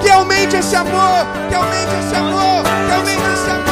que 0.01 0.09
aumente 0.09 0.57
esse 0.57 0.75
amor, 0.75 1.25
que 1.47 1.55
aumente 1.55 1.95
esse 2.05 2.15
amor, 2.17 2.63
que 2.87 2.93
aumente 2.93 3.33
esse 3.33 3.49
amor. 3.49 3.70